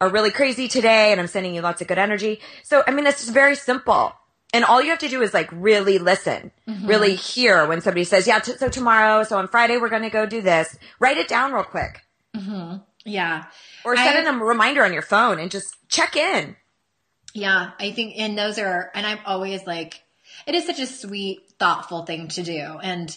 are 0.00 0.08
really 0.08 0.32
crazy 0.32 0.66
today, 0.66 1.12
and 1.12 1.20
I'm 1.20 1.28
sending 1.28 1.54
you 1.54 1.60
lots 1.60 1.80
of 1.80 1.86
good 1.86 1.98
energy." 1.98 2.40
So, 2.64 2.82
I 2.86 2.90
mean, 2.90 3.04
this 3.04 3.22
is 3.22 3.30
very 3.30 3.54
simple. 3.54 4.12
And 4.52 4.64
all 4.64 4.80
you 4.80 4.90
have 4.90 5.00
to 5.00 5.08
do 5.08 5.20
is 5.22 5.34
like 5.34 5.48
really 5.52 5.98
listen, 5.98 6.52
mm-hmm. 6.68 6.86
really 6.86 7.16
hear 7.16 7.66
when 7.66 7.80
somebody 7.80 8.04
says, 8.04 8.26
"Yeah, 8.26 8.40
t- 8.40 8.56
so 8.56 8.68
tomorrow, 8.68 9.22
so 9.22 9.38
on 9.38 9.46
Friday, 9.46 9.76
we're 9.76 9.88
going 9.88 10.02
to 10.02 10.10
go 10.10 10.26
do 10.26 10.42
this." 10.42 10.76
Write 10.98 11.18
it 11.18 11.28
down 11.28 11.52
real 11.52 11.64
quick. 11.64 12.00
Mm-hmm. 12.36 12.78
Yeah, 13.04 13.44
or 13.84 13.96
set 13.96 14.26
I, 14.26 14.28
a 14.28 14.32
reminder 14.32 14.84
on 14.84 14.92
your 14.92 15.02
phone 15.02 15.38
and 15.38 15.50
just 15.50 15.76
check 15.88 16.16
in. 16.16 16.56
Yeah, 17.34 17.72
I 17.78 17.90
think, 17.90 18.14
and 18.16 18.38
those 18.38 18.58
are, 18.58 18.90
and 18.94 19.04
I'm 19.06 19.18
always 19.26 19.66
like, 19.66 20.00
it 20.46 20.54
is 20.54 20.66
such 20.66 20.78
a 20.80 20.86
sweet, 20.86 21.40
thoughtful 21.58 22.04
thing 22.06 22.28
to 22.28 22.42
do. 22.42 22.78
And 22.82 23.14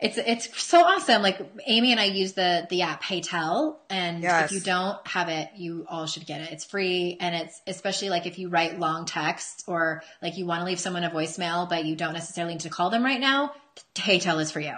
it's 0.00 0.18
it's 0.18 0.60
so 0.62 0.82
awesome. 0.84 1.22
Like 1.22 1.38
Amy 1.66 1.92
and 1.92 2.00
I 2.00 2.06
use 2.06 2.32
the 2.32 2.66
the 2.68 2.82
app 2.82 3.02
HeyTell, 3.02 3.76
and 3.88 4.22
Yes. 4.22 4.46
if 4.50 4.52
you 4.52 4.60
don't 4.60 4.98
have 5.06 5.28
it, 5.28 5.50
you 5.56 5.86
all 5.88 6.06
should 6.06 6.26
get 6.26 6.40
it. 6.40 6.50
It's 6.52 6.64
free, 6.64 7.16
and 7.20 7.34
it's 7.34 7.60
especially 7.66 8.10
like 8.10 8.26
if 8.26 8.38
you 8.38 8.48
write 8.48 8.78
long 8.80 9.04
texts 9.06 9.62
or 9.68 10.02
like 10.20 10.36
you 10.36 10.46
want 10.46 10.60
to 10.60 10.64
leave 10.66 10.80
someone 10.80 11.04
a 11.04 11.10
voicemail, 11.10 11.68
but 11.68 11.84
you 11.84 11.94
don't 11.96 12.12
necessarily 12.12 12.54
need 12.54 12.60
to 12.62 12.70
call 12.70 12.90
them 12.90 13.04
right 13.04 13.20
now. 13.20 13.52
HeyTell 13.94 14.40
is 14.42 14.50
for 14.50 14.60
you. 14.60 14.74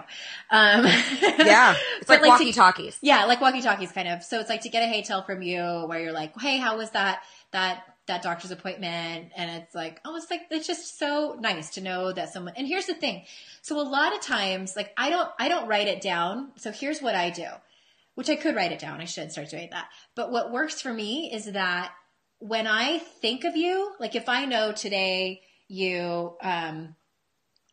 Um, 0.50 0.84
Yeah. 1.22 1.74
It's 2.00 2.08
like 2.10 2.20
to- 2.22 2.28
walkie 2.28 2.52
talkies. 2.52 2.98
yeah, 3.00 3.24
like 3.24 3.40
walkie 3.40 3.62
talkies 3.62 3.92
kind 3.92 4.08
of. 4.08 4.22
So 4.22 4.38
it's 4.40 4.50
like 4.50 4.60
to 4.62 4.68
get 4.68 4.82
a 4.82 4.86
hey 4.86 5.02
tell 5.02 5.22
from 5.24 5.40
you 5.42 5.62
where 5.86 5.98
you're 5.98 6.12
like, 6.12 6.38
Hey, 6.40 6.58
how 6.58 6.76
was 6.76 6.90
that 6.90 7.22
that 7.52 7.82
that 8.06 8.22
doctor's 8.22 8.50
appointment? 8.50 9.32
And 9.36 9.62
it's 9.62 9.74
like, 9.74 10.00
oh, 10.04 10.16
it's 10.16 10.30
like 10.30 10.42
it's 10.50 10.66
just 10.66 10.98
so 10.98 11.36
nice 11.40 11.70
to 11.70 11.80
know 11.80 12.12
that 12.12 12.32
someone 12.32 12.54
and 12.56 12.66
here's 12.66 12.86
the 12.86 12.94
thing. 12.94 13.24
So 13.62 13.80
a 13.80 13.82
lot 13.82 14.14
of 14.14 14.20
times, 14.20 14.76
like 14.76 14.92
I 14.96 15.10
don't 15.10 15.28
I 15.38 15.48
don't 15.48 15.68
write 15.68 15.88
it 15.88 16.00
down. 16.00 16.52
So 16.56 16.72
here's 16.72 17.02
what 17.02 17.14
I 17.14 17.30
do. 17.30 17.48
Which 18.14 18.30
I 18.30 18.36
could 18.36 18.56
write 18.56 18.72
it 18.72 18.78
down. 18.78 19.00
I 19.00 19.04
should 19.04 19.30
start 19.30 19.50
doing 19.50 19.68
that. 19.72 19.88
But 20.14 20.30
what 20.32 20.50
works 20.50 20.80
for 20.80 20.92
me 20.92 21.30
is 21.32 21.52
that 21.52 21.92
when 22.38 22.66
I 22.66 22.98
think 22.98 23.44
of 23.44 23.56
you, 23.56 23.92
like 24.00 24.14
if 24.14 24.28
I 24.28 24.46
know 24.46 24.72
today 24.72 25.42
you 25.68 26.36
um 26.42 26.94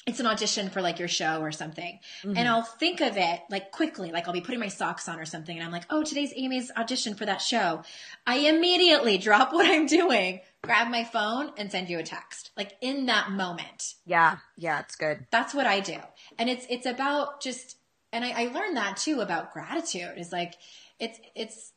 it's 0.05 0.19
an 0.19 0.25
audition 0.25 0.69
for 0.69 0.81
like 0.81 0.99
your 0.99 1.07
show 1.07 1.41
or 1.41 1.51
something. 1.51 1.99
And 2.23 2.35
mm-hmm. 2.35 2.47
I'll 2.47 2.63
think 2.63 2.99
of 2.99 3.17
it 3.17 3.41
like 3.49 3.71
quickly, 3.71 4.11
like 4.11 4.27
I'll 4.27 4.33
be 4.33 4.41
putting 4.41 4.59
my 4.59 4.67
socks 4.67 5.07
on 5.07 5.19
or 5.19 5.25
something. 5.25 5.55
And 5.55 5.65
I'm 5.65 5.71
like, 5.71 5.85
oh, 5.89 6.03
today's 6.03 6.33
Amy's 6.35 6.71
audition 6.75 7.15
for 7.15 7.25
that 7.25 7.41
show. 7.41 7.83
I 8.27 8.37
immediately 8.37 9.17
drop 9.17 9.53
what 9.53 9.65
I'm 9.65 9.85
doing, 9.85 10.41
grab 10.61 10.89
my 10.89 11.03
phone 11.03 11.51
and 11.57 11.71
send 11.71 11.89
you 11.89 11.99
a 11.99 12.03
text 12.03 12.51
like 12.57 12.73
in 12.81 13.05
that 13.05 13.31
moment. 13.31 13.95
Yeah. 14.05 14.37
Yeah. 14.57 14.81
It's 14.81 14.95
good. 14.95 15.25
That's 15.31 15.53
what 15.53 15.67
I 15.67 15.79
do. 15.79 15.97
And 16.37 16.49
it's, 16.49 16.65
it's 16.69 16.85
about 16.85 17.41
just, 17.41 17.77
and 18.11 18.25
I, 18.25 18.43
I 18.43 18.45
learned 18.47 18.77
that 18.77 18.97
too 18.97 19.21
about 19.21 19.53
gratitude 19.53 20.17
is 20.17 20.31
like, 20.31 20.55
it's, 20.99 21.19
it's, 21.35 21.72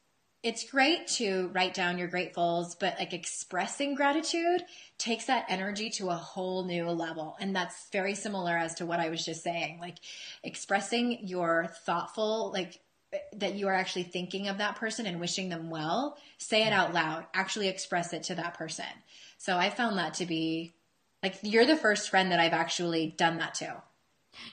it's 0.47 0.71
great 0.71 1.09
to 1.09 1.51
write 1.53 1.75
down 1.75 1.99
your 1.99 2.07
gratefuls, 2.07 2.77
but 2.79 2.95
like 3.01 3.13
expressing 3.13 3.97
gratitude 3.97 4.63
takes 4.97 5.25
that 5.25 5.45
energy 5.49 5.91
to 5.91 6.09
a 6.09 6.15
whole 6.15 6.65
new 6.65 6.89
level. 6.89 7.37
And 7.41 7.55
that's 7.55 7.89
very 7.91 8.15
similar 8.15 8.57
as 8.57 8.77
to 8.77 8.87
what 8.87 9.01
I 9.01 9.09
was 9.09 9.25
just 9.25 9.43
saying. 9.43 9.81
Like 9.81 9.97
expressing 10.45 11.27
your 11.27 11.67
thoughtful, 11.85 12.53
like 12.53 12.79
that 13.33 13.57
you 13.57 13.67
are 13.67 13.75
actually 13.75 14.05
thinking 14.05 14.47
of 14.47 14.59
that 14.59 14.77
person 14.77 15.05
and 15.05 15.19
wishing 15.19 15.49
them 15.49 15.69
well, 15.69 16.17
say 16.39 16.65
it 16.65 16.73
out 16.73 16.95
loud, 16.95 17.27
actually 17.35 17.67
express 17.67 18.13
it 18.13 18.23
to 18.25 18.37
that 18.37 18.55
person. 18.55 18.85
So 19.39 19.57
I 19.57 19.69
found 19.69 19.99
that 19.99 20.15
to 20.15 20.27
be 20.27 20.75
like, 21.25 21.41
you're 21.43 21.67
the 21.67 21.77
first 21.77 22.09
friend 22.09 22.31
that 22.31 22.39
I've 22.39 22.53
actually 22.53 23.17
done 23.19 23.39
that 23.39 23.55
to. 23.55 23.83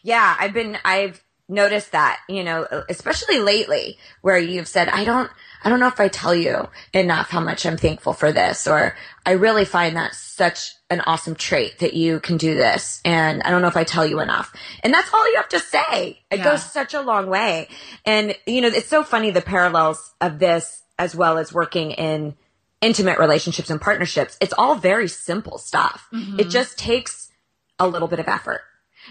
Yeah, 0.01 0.35
I've 0.39 0.55
been 0.55 0.79
I've 0.83 1.23
noticed 1.49 1.91
that, 1.91 2.19
you 2.29 2.43
know, 2.43 2.65
especially 2.89 3.39
lately 3.39 3.97
where 4.21 4.37
you've 4.37 4.67
said, 4.67 4.89
I 4.89 5.03
don't 5.03 5.29
I 5.63 5.69
don't 5.69 5.79
know 5.79 5.87
if 5.87 5.99
I 5.99 6.09
tell 6.09 6.35
you 6.35 6.69
enough 6.93 7.29
how 7.29 7.39
much 7.39 7.65
I'm 7.65 7.77
thankful 7.77 8.13
for 8.13 8.31
this 8.31 8.67
or 8.67 8.95
I 9.25 9.31
really 9.31 9.63
find 9.65 9.95
that 9.95 10.13
such 10.13 10.71
an 10.89 11.01
awesome 11.01 11.35
trait 11.35 11.79
that 11.79 11.93
you 11.93 12.19
can 12.19 12.37
do 12.37 12.55
this 12.55 13.01
and 13.05 13.41
I 13.43 13.49
don't 13.49 13.61
know 13.61 13.69
if 13.69 13.77
I 13.77 13.85
tell 13.85 14.05
you 14.05 14.19
enough. 14.19 14.53
And 14.83 14.93
that's 14.93 15.13
all 15.13 15.29
you 15.29 15.37
have 15.37 15.49
to 15.49 15.59
say. 15.59 16.19
It 16.29 16.39
Yeah. 16.39 16.43
goes 16.43 16.63
such 16.63 16.93
a 16.93 17.01
long 17.01 17.27
way. 17.27 17.69
And 18.05 18.35
you 18.45 18.61
know, 18.61 18.67
it's 18.67 18.89
so 18.89 19.03
funny 19.03 19.31
the 19.31 19.41
parallels 19.41 20.13
of 20.19 20.39
this 20.39 20.83
as 20.99 21.15
well 21.15 21.37
as 21.37 21.53
working 21.53 21.91
in 21.91 22.35
intimate 22.81 23.17
relationships 23.17 23.69
and 23.69 23.79
partnerships. 23.79 24.37
It's 24.41 24.53
all 24.57 24.75
very 24.75 25.07
simple 25.07 25.57
stuff. 25.57 26.07
It 26.11 26.15
mm-hmm. 26.15 26.49
just 26.49 26.77
takes 26.77 27.31
a 27.79 27.87
little 27.87 28.07
bit 28.07 28.19
of 28.19 28.27
effort. 28.27 28.61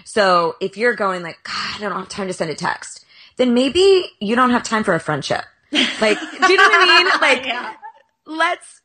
So 0.05 0.57
if 0.61 0.77
you're 0.77 0.95
going 0.95 1.23
like, 1.23 1.43
God, 1.45 1.77
I 1.77 1.81
don't 1.81 1.93
have 1.93 2.09
time 2.09 2.29
to 2.29 2.33
send 2.33 2.51
a 2.51 2.55
text, 2.55 3.05
then 3.37 3.55
maybe 3.55 4.05
you 4.21 4.37
don't 4.37 4.51
have 4.51 4.63
time 4.63 4.85
for 4.85 4.95
a 4.95 5.01
friendship. 5.01 5.45
Like, 5.73 6.19
do 6.21 6.53
you 6.53 6.57
know 6.57 6.69
what 6.69 6.91
I 6.91 7.03
mean? 7.03 7.13
Like, 7.21 7.77
let's, 8.27 8.83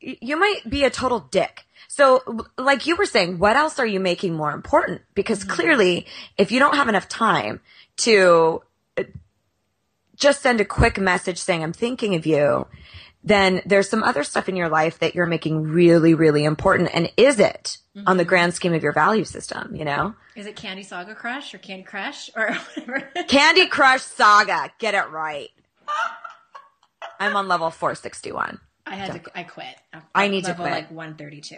you 0.00 0.36
might 0.36 0.68
be 0.68 0.84
a 0.84 0.90
total 0.90 1.20
dick. 1.20 1.64
So 1.88 2.46
like 2.56 2.86
you 2.86 2.96
were 2.96 3.04
saying, 3.04 3.38
what 3.38 3.56
else 3.56 3.78
are 3.78 3.86
you 3.86 4.00
making 4.00 4.34
more 4.34 4.52
important? 4.52 5.02
Because 5.14 5.44
clearly 5.44 6.06
if 6.38 6.50
you 6.50 6.58
don't 6.58 6.76
have 6.76 6.88
enough 6.88 7.06
time 7.08 7.60
to 7.98 8.62
uh, 8.96 9.04
just 10.16 10.40
send 10.40 10.60
a 10.60 10.64
quick 10.64 10.98
message 10.98 11.38
saying, 11.38 11.62
I'm 11.62 11.74
thinking 11.74 12.14
of 12.14 12.24
you, 12.24 12.66
then 13.22 13.60
there's 13.66 13.90
some 13.90 14.02
other 14.02 14.24
stuff 14.24 14.48
in 14.48 14.56
your 14.56 14.70
life 14.70 15.00
that 15.00 15.14
you're 15.14 15.26
making 15.26 15.62
really, 15.62 16.14
really 16.14 16.44
important. 16.44 16.90
And 16.94 17.12
is 17.18 17.38
it 17.38 17.76
on 18.06 18.16
the 18.16 18.24
grand 18.24 18.54
scheme 18.54 18.72
of 18.72 18.82
your 18.82 18.92
value 18.92 19.24
system, 19.24 19.76
you 19.76 19.84
know? 19.84 20.14
Is 20.34 20.46
it 20.46 20.56
Candy 20.56 20.82
Saga 20.82 21.14
Crush 21.14 21.54
or 21.54 21.58
Candy 21.58 21.84
Crush 21.84 22.30
or 22.34 22.52
whatever? 22.74 23.00
Candy 23.28 23.66
Crush 23.66 24.02
Saga. 24.02 24.70
Get 24.78 24.94
it 24.94 25.10
right. 25.10 25.50
I'm 27.20 27.36
on 27.36 27.48
level 27.48 27.70
461. 27.70 28.60
I 28.86 28.94
had 28.96 29.24
to. 29.24 29.38
I 29.38 29.44
quit. 29.44 29.76
I 30.14 30.28
need 30.28 30.44
to 30.44 30.50
level 30.50 30.64
quit. 30.64 30.74
like 30.74 30.90
132. 30.90 31.56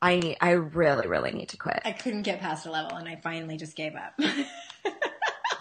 I 0.00 0.18
need, 0.18 0.36
I 0.40 0.50
really, 0.50 1.06
really 1.06 1.30
need 1.32 1.50
to 1.50 1.56
quit. 1.56 1.80
I 1.84 1.92
couldn't 1.92 2.22
get 2.22 2.40
past 2.40 2.66
a 2.66 2.70
level, 2.70 2.96
and 2.96 3.08
I 3.08 3.16
finally 3.22 3.56
just 3.56 3.76
gave 3.76 3.94
up. 3.94 4.18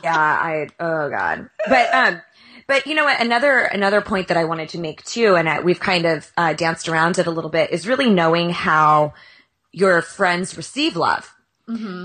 Yeah, 0.03 0.17
I, 0.17 0.67
oh 0.79 1.09
God. 1.09 1.49
But, 1.67 1.93
um, 1.93 2.21
but 2.67 2.87
you 2.87 2.95
know 2.95 3.03
what? 3.03 3.21
Another, 3.21 3.59
another 3.59 4.01
point 4.01 4.29
that 4.29 4.37
I 4.37 4.45
wanted 4.45 4.69
to 4.69 4.79
make 4.79 5.03
too, 5.03 5.35
and 5.35 5.47
I, 5.47 5.59
we've 5.59 5.79
kind 5.79 6.05
of, 6.05 6.31
uh, 6.37 6.53
danced 6.53 6.89
around 6.89 7.19
it 7.19 7.27
a 7.27 7.31
little 7.31 7.51
bit 7.51 7.71
is 7.71 7.87
really 7.87 8.09
knowing 8.09 8.49
how 8.49 9.13
your 9.71 10.01
friends 10.01 10.57
receive 10.57 10.95
love. 10.95 11.33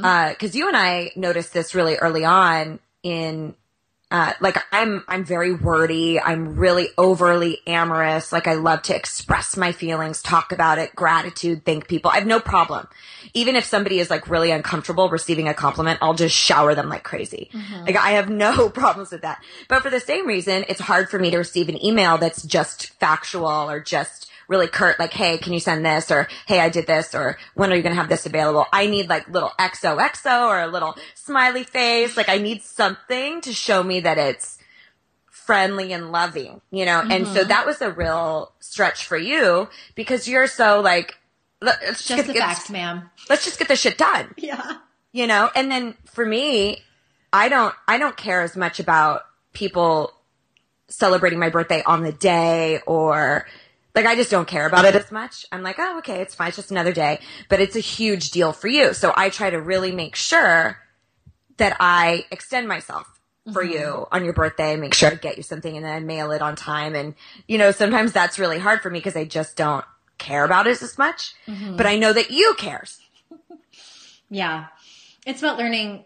Uh, 0.04 0.34
cause 0.34 0.54
you 0.54 0.68
and 0.68 0.76
I 0.76 1.10
noticed 1.16 1.52
this 1.52 1.74
really 1.74 1.96
early 1.96 2.24
on 2.24 2.78
in, 3.02 3.54
uh, 4.10 4.32
like 4.40 4.56
I'm, 4.70 5.04
I'm 5.08 5.24
very 5.24 5.52
wordy. 5.52 6.20
I'm 6.20 6.56
really 6.56 6.88
overly 6.96 7.58
amorous. 7.66 8.30
Like 8.32 8.46
I 8.46 8.54
love 8.54 8.82
to 8.82 8.94
express 8.94 9.56
my 9.56 9.72
feelings, 9.72 10.22
talk 10.22 10.52
about 10.52 10.78
it, 10.78 10.94
gratitude, 10.94 11.64
thank 11.64 11.88
people. 11.88 12.12
I 12.12 12.18
have 12.18 12.26
no 12.26 12.38
problem. 12.38 12.86
Even 13.34 13.56
if 13.56 13.64
somebody 13.64 13.98
is 13.98 14.08
like 14.08 14.30
really 14.30 14.52
uncomfortable 14.52 15.08
receiving 15.08 15.48
a 15.48 15.54
compliment, 15.54 15.98
I'll 16.00 16.14
just 16.14 16.36
shower 16.36 16.74
them 16.76 16.88
like 16.88 17.02
crazy. 17.02 17.50
Like 17.84 17.96
I 17.96 18.10
have 18.12 18.30
no 18.30 18.68
problems 18.82 19.10
with 19.10 19.22
that. 19.22 19.42
But 19.68 19.82
for 19.82 19.90
the 19.90 20.00
same 20.00 20.26
reason, 20.26 20.64
it's 20.68 20.80
hard 20.80 21.10
for 21.10 21.18
me 21.18 21.30
to 21.32 21.38
receive 21.38 21.68
an 21.68 21.84
email 21.84 22.16
that's 22.16 22.44
just 22.44 22.90
factual 23.00 23.46
or 23.48 23.80
just 23.80 24.25
really 24.48 24.68
curt, 24.68 24.98
like, 24.98 25.12
hey, 25.12 25.38
can 25.38 25.52
you 25.52 25.60
send 25.60 25.84
this? 25.84 26.10
Or, 26.10 26.28
hey, 26.46 26.60
I 26.60 26.68
did 26.68 26.86
this. 26.86 27.14
Or, 27.14 27.38
when 27.54 27.72
are 27.72 27.76
you 27.76 27.82
going 27.82 27.94
to 27.94 28.00
have 28.00 28.08
this 28.08 28.26
available? 28.26 28.66
I 28.72 28.86
need 28.86 29.08
like 29.08 29.28
little 29.28 29.52
XOXO 29.58 30.46
or 30.48 30.60
a 30.60 30.66
little 30.66 30.96
smiley 31.14 31.64
face. 31.64 32.16
Like, 32.16 32.28
I 32.28 32.38
need 32.38 32.62
something 32.62 33.40
to 33.42 33.52
show 33.52 33.82
me 33.82 34.00
that 34.00 34.18
it's 34.18 34.58
friendly 35.30 35.92
and 35.92 36.10
loving, 36.12 36.60
you 36.70 36.84
know? 36.84 37.00
And 37.00 37.26
so 37.26 37.40
mm-hmm. 37.40 37.48
that 37.48 37.66
was 37.66 37.80
a 37.80 37.92
real 37.92 38.52
stretch 38.58 39.06
for 39.06 39.16
you 39.16 39.68
because 39.94 40.26
you're 40.26 40.48
so 40.48 40.80
like, 40.80 41.16
let- 41.60 41.80
let's 41.82 42.06
just 42.06 42.26
get- 42.26 42.32
the 42.32 42.38
facts, 42.38 42.68
ma'am. 42.70 43.10
let's 43.30 43.44
just 43.44 43.58
get 43.58 43.68
this 43.68 43.80
shit 43.80 43.96
done 43.96 44.34
Yeah. 44.36 44.78
you 45.12 45.26
know 45.26 45.50
and 45.54 45.70
then 45.70 45.94
for 46.04 46.26
me 46.26 46.82
i 47.32 47.48
don't 47.48 47.74
i 47.88 47.96
don't 47.98 48.16
care 48.16 48.42
as 48.42 48.56
much 48.56 48.78
about 48.78 49.22
people 49.54 50.12
celebrating 50.88 51.38
my 51.38 51.48
birthday 51.48 51.82
on 51.84 52.02
the 52.02 52.12
day 52.12 52.80
or 52.86 53.46
like 53.96 54.06
i 54.06 54.14
just 54.14 54.30
don't 54.30 54.46
care 54.46 54.66
about 54.66 54.84
it 54.84 54.94
as 54.94 55.10
much. 55.10 55.46
I'm 55.50 55.62
like 55.62 55.76
oh 55.78 55.98
okay 55.98 56.20
it's 56.20 56.34
fine. 56.34 56.48
It's 56.48 56.56
just 56.56 56.70
another 56.70 56.92
day. 56.92 57.18
But 57.48 57.60
it's 57.60 57.74
a 57.74 57.80
huge 57.80 58.30
deal 58.30 58.52
for 58.52 58.68
you. 58.68 58.94
So 58.94 59.12
i 59.16 59.30
try 59.30 59.50
to 59.50 59.60
really 59.60 59.90
make 59.90 60.14
sure 60.14 60.78
that 61.56 61.76
i 61.80 62.24
extend 62.30 62.68
myself 62.68 63.08
for 63.52 63.64
mm-hmm. 63.64 63.72
you 63.72 64.06
on 64.12 64.24
your 64.24 64.32
birthday 64.34 64.76
make 64.76 64.92
sure 64.92 65.10
i 65.10 65.14
get 65.14 65.36
you 65.36 65.42
something 65.42 65.76
and 65.76 65.84
then 65.84 65.92
I 65.92 66.00
mail 66.00 66.30
it 66.30 66.42
on 66.42 66.54
time. 66.54 66.94
And 66.94 67.14
you 67.48 67.58
know 67.58 67.72
sometimes 67.72 68.12
that's 68.12 68.38
really 68.38 68.58
hard 68.58 68.82
for 68.82 68.90
me 68.90 69.00
because 69.00 69.16
i 69.16 69.24
just 69.24 69.56
don't 69.56 69.84
care 70.18 70.44
about 70.44 70.66
it 70.66 70.80
as 70.82 70.96
much. 70.96 71.34
Mm-hmm. 71.48 71.76
But 71.76 71.86
i 71.86 71.96
know 71.96 72.12
that 72.12 72.30
you 72.30 72.54
cares 72.58 73.00
Yeah. 74.28 74.66
It's 75.24 75.42
about 75.42 75.58
learning 75.58 76.04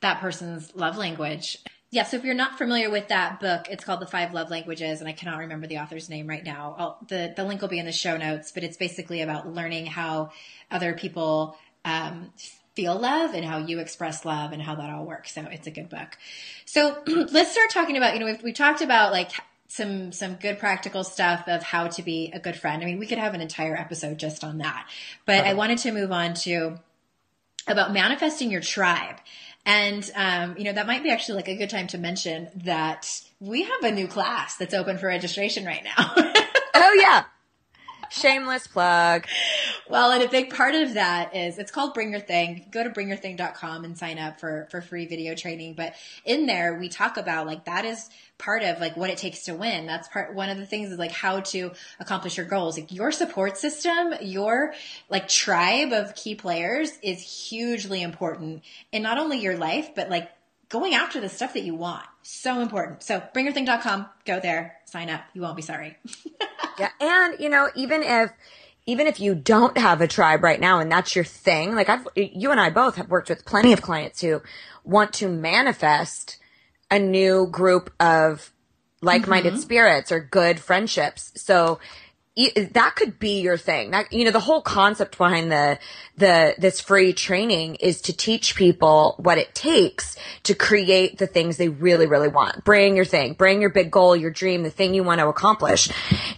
that 0.00 0.20
person's 0.20 0.74
love 0.74 0.96
language. 0.96 1.58
Yeah, 1.92 2.04
so 2.04 2.16
if 2.16 2.24
you're 2.24 2.32
not 2.32 2.56
familiar 2.56 2.88
with 2.90 3.08
that 3.08 3.38
book, 3.38 3.66
it's 3.68 3.84
called 3.84 4.00
The 4.00 4.06
Five 4.06 4.32
Love 4.32 4.48
Languages, 4.48 5.00
and 5.00 5.08
I 5.10 5.12
cannot 5.12 5.40
remember 5.40 5.66
the 5.66 5.76
author's 5.76 6.08
name 6.08 6.26
right 6.26 6.42
now. 6.42 6.74
I'll, 6.78 6.98
the 7.06 7.34
the 7.36 7.44
link 7.44 7.60
will 7.60 7.68
be 7.68 7.78
in 7.78 7.84
the 7.84 7.92
show 7.92 8.16
notes, 8.16 8.50
but 8.50 8.64
it's 8.64 8.78
basically 8.78 9.20
about 9.20 9.52
learning 9.52 9.84
how 9.84 10.30
other 10.70 10.94
people 10.94 11.58
um, 11.84 12.32
feel 12.74 12.98
love 12.98 13.34
and 13.34 13.44
how 13.44 13.58
you 13.58 13.78
express 13.78 14.24
love 14.24 14.52
and 14.52 14.62
how 14.62 14.74
that 14.74 14.88
all 14.88 15.04
works. 15.04 15.34
So 15.34 15.42
it's 15.42 15.66
a 15.66 15.70
good 15.70 15.90
book. 15.90 16.16
So 16.64 16.96
let's 17.06 17.52
start 17.52 17.68
talking 17.68 17.98
about 17.98 18.14
you 18.14 18.20
know 18.20 18.26
we've, 18.26 18.42
we 18.42 18.54
talked 18.54 18.80
about 18.80 19.12
like 19.12 19.30
some 19.68 20.12
some 20.12 20.36
good 20.36 20.58
practical 20.58 21.04
stuff 21.04 21.46
of 21.46 21.62
how 21.62 21.88
to 21.88 22.02
be 22.02 22.30
a 22.32 22.40
good 22.40 22.56
friend. 22.56 22.82
I 22.82 22.86
mean, 22.86 23.00
we 23.00 23.06
could 23.06 23.18
have 23.18 23.34
an 23.34 23.42
entire 23.42 23.76
episode 23.76 24.18
just 24.18 24.42
on 24.42 24.56
that, 24.58 24.88
but 25.26 25.44
I 25.44 25.52
wanted 25.52 25.76
to 25.80 25.92
move 25.92 26.10
on 26.10 26.32
to 26.36 26.78
about 27.68 27.92
manifesting 27.92 28.50
your 28.50 28.62
tribe. 28.62 29.16
And, 29.64 30.10
um, 30.14 30.56
you 30.58 30.64
know, 30.64 30.72
that 30.72 30.86
might 30.86 31.02
be 31.02 31.10
actually 31.10 31.36
like 31.36 31.48
a 31.48 31.56
good 31.56 31.70
time 31.70 31.86
to 31.88 31.98
mention 31.98 32.48
that 32.64 33.22
we 33.38 33.62
have 33.62 33.82
a 33.82 33.92
new 33.92 34.08
class 34.08 34.56
that's 34.56 34.74
open 34.74 34.98
for 34.98 35.06
registration 35.06 35.64
right 35.64 35.84
now. 35.84 36.14
Oh 36.74 36.94
yeah. 36.98 37.24
Shameless 38.12 38.66
plug. 38.66 39.26
Well, 39.88 40.12
and 40.12 40.22
a 40.22 40.28
big 40.28 40.50
part 40.50 40.74
of 40.74 40.94
that 40.94 41.34
is 41.34 41.58
it's 41.58 41.70
called 41.70 41.94
Bring 41.94 42.10
Your 42.10 42.20
Thing. 42.20 42.66
Go 42.70 42.84
to 42.84 42.90
bringyourthing.com 42.90 43.84
and 43.84 43.96
sign 43.96 44.18
up 44.18 44.38
for 44.38 44.68
for 44.70 44.82
free 44.82 45.06
video 45.06 45.34
training. 45.34 45.74
But 45.74 45.94
in 46.26 46.44
there, 46.44 46.78
we 46.78 46.90
talk 46.90 47.16
about 47.16 47.46
like 47.46 47.64
that 47.64 47.86
is 47.86 48.10
part 48.36 48.64
of 48.64 48.80
like 48.80 48.98
what 48.98 49.08
it 49.08 49.16
takes 49.16 49.44
to 49.44 49.54
win. 49.54 49.86
That's 49.86 50.08
part 50.08 50.34
one 50.34 50.50
of 50.50 50.58
the 50.58 50.66
things 50.66 50.92
is 50.92 50.98
like 50.98 51.10
how 51.10 51.40
to 51.40 51.72
accomplish 52.00 52.36
your 52.36 52.44
goals. 52.44 52.76
Like 52.76 52.92
your 52.92 53.12
support 53.12 53.56
system, 53.56 54.12
your 54.20 54.74
like 55.08 55.26
tribe 55.26 55.92
of 55.92 56.14
key 56.14 56.34
players 56.34 56.92
is 57.02 57.20
hugely 57.20 58.02
important 58.02 58.62
in 58.92 59.02
not 59.02 59.16
only 59.16 59.38
your 59.38 59.56
life, 59.56 59.94
but 59.94 60.10
like 60.10 60.30
going 60.68 60.92
after 60.94 61.18
the 61.18 61.30
stuff 61.30 61.54
that 61.54 61.62
you 61.62 61.74
want. 61.74 62.04
So 62.22 62.60
important. 62.60 63.02
So 63.02 63.22
bringyourthing.com, 63.34 64.06
go 64.26 64.38
there, 64.38 64.76
sign 64.84 65.08
up. 65.08 65.22
You 65.32 65.40
won't 65.40 65.56
be 65.56 65.62
sorry. 65.62 65.96
yeah. 66.78 66.90
And, 67.00 67.40
you 67.40 67.48
know, 67.48 67.68
even 67.74 68.02
if, 68.02 68.30
even 68.86 69.06
if 69.06 69.20
you 69.20 69.34
don't 69.34 69.78
have 69.78 70.00
a 70.00 70.08
tribe 70.08 70.42
right 70.42 70.60
now 70.60 70.80
and 70.80 70.90
that's 70.90 71.14
your 71.14 71.24
thing, 71.24 71.74
like 71.74 71.88
I've, 71.88 72.06
you 72.16 72.50
and 72.50 72.60
I 72.60 72.70
both 72.70 72.96
have 72.96 73.08
worked 73.08 73.28
with 73.28 73.44
plenty 73.44 73.72
of 73.72 73.80
clients 73.80 74.20
who 74.20 74.42
want 74.84 75.12
to 75.14 75.28
manifest 75.28 76.38
a 76.90 76.98
new 76.98 77.46
group 77.46 77.92
of 78.00 78.52
like-minded 79.00 79.54
mm-hmm. 79.54 79.62
spirits 79.62 80.12
or 80.12 80.20
good 80.20 80.60
friendships. 80.60 81.32
So 81.36 81.78
that 82.34 82.94
could 82.96 83.18
be 83.18 83.40
your 83.40 83.58
thing. 83.58 83.90
That, 83.90 84.10
you 84.10 84.24
know, 84.24 84.30
the 84.30 84.40
whole 84.40 84.62
concept 84.62 85.18
behind 85.18 85.52
the, 85.52 85.78
the, 86.16 86.54
this 86.56 86.80
free 86.80 87.12
training 87.12 87.74
is 87.74 88.00
to 88.02 88.16
teach 88.16 88.56
people 88.56 89.16
what 89.18 89.36
it 89.36 89.54
takes 89.54 90.16
to 90.44 90.54
create 90.54 91.18
the 91.18 91.26
things 91.26 91.58
they 91.58 91.68
really, 91.68 92.06
really 92.06 92.28
want. 92.28 92.64
Bring 92.64 92.96
your 92.96 93.04
thing, 93.04 93.34
bring 93.34 93.60
your 93.60 93.68
big 93.68 93.90
goal, 93.90 94.16
your 94.16 94.30
dream, 94.30 94.62
the 94.62 94.70
thing 94.70 94.94
you 94.94 95.04
want 95.04 95.20
to 95.20 95.28
accomplish. 95.28 95.90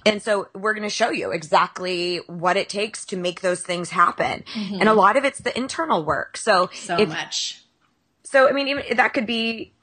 And 0.04 0.20
so 0.20 0.48
we're 0.52 0.74
going 0.74 0.82
to 0.82 0.90
show 0.90 1.10
you 1.10 1.30
exactly 1.30 2.18
what 2.26 2.56
it 2.56 2.68
takes 2.68 3.04
to 3.06 3.16
make 3.16 3.40
those 3.40 3.62
things 3.62 3.90
happen. 3.90 4.44
Mm-hmm. 4.52 4.80
And 4.80 4.88
a 4.88 4.94
lot 4.94 5.16
of 5.16 5.24
it's 5.24 5.38
the 5.38 5.56
internal 5.56 6.04
work. 6.04 6.36
So, 6.36 6.70
so 6.74 6.98
if, 6.98 7.08
much. 7.08 7.62
So, 8.24 8.48
I 8.48 8.52
mean, 8.52 8.66
even 8.66 8.96
that 8.96 9.14
could 9.14 9.26
be 9.26 9.74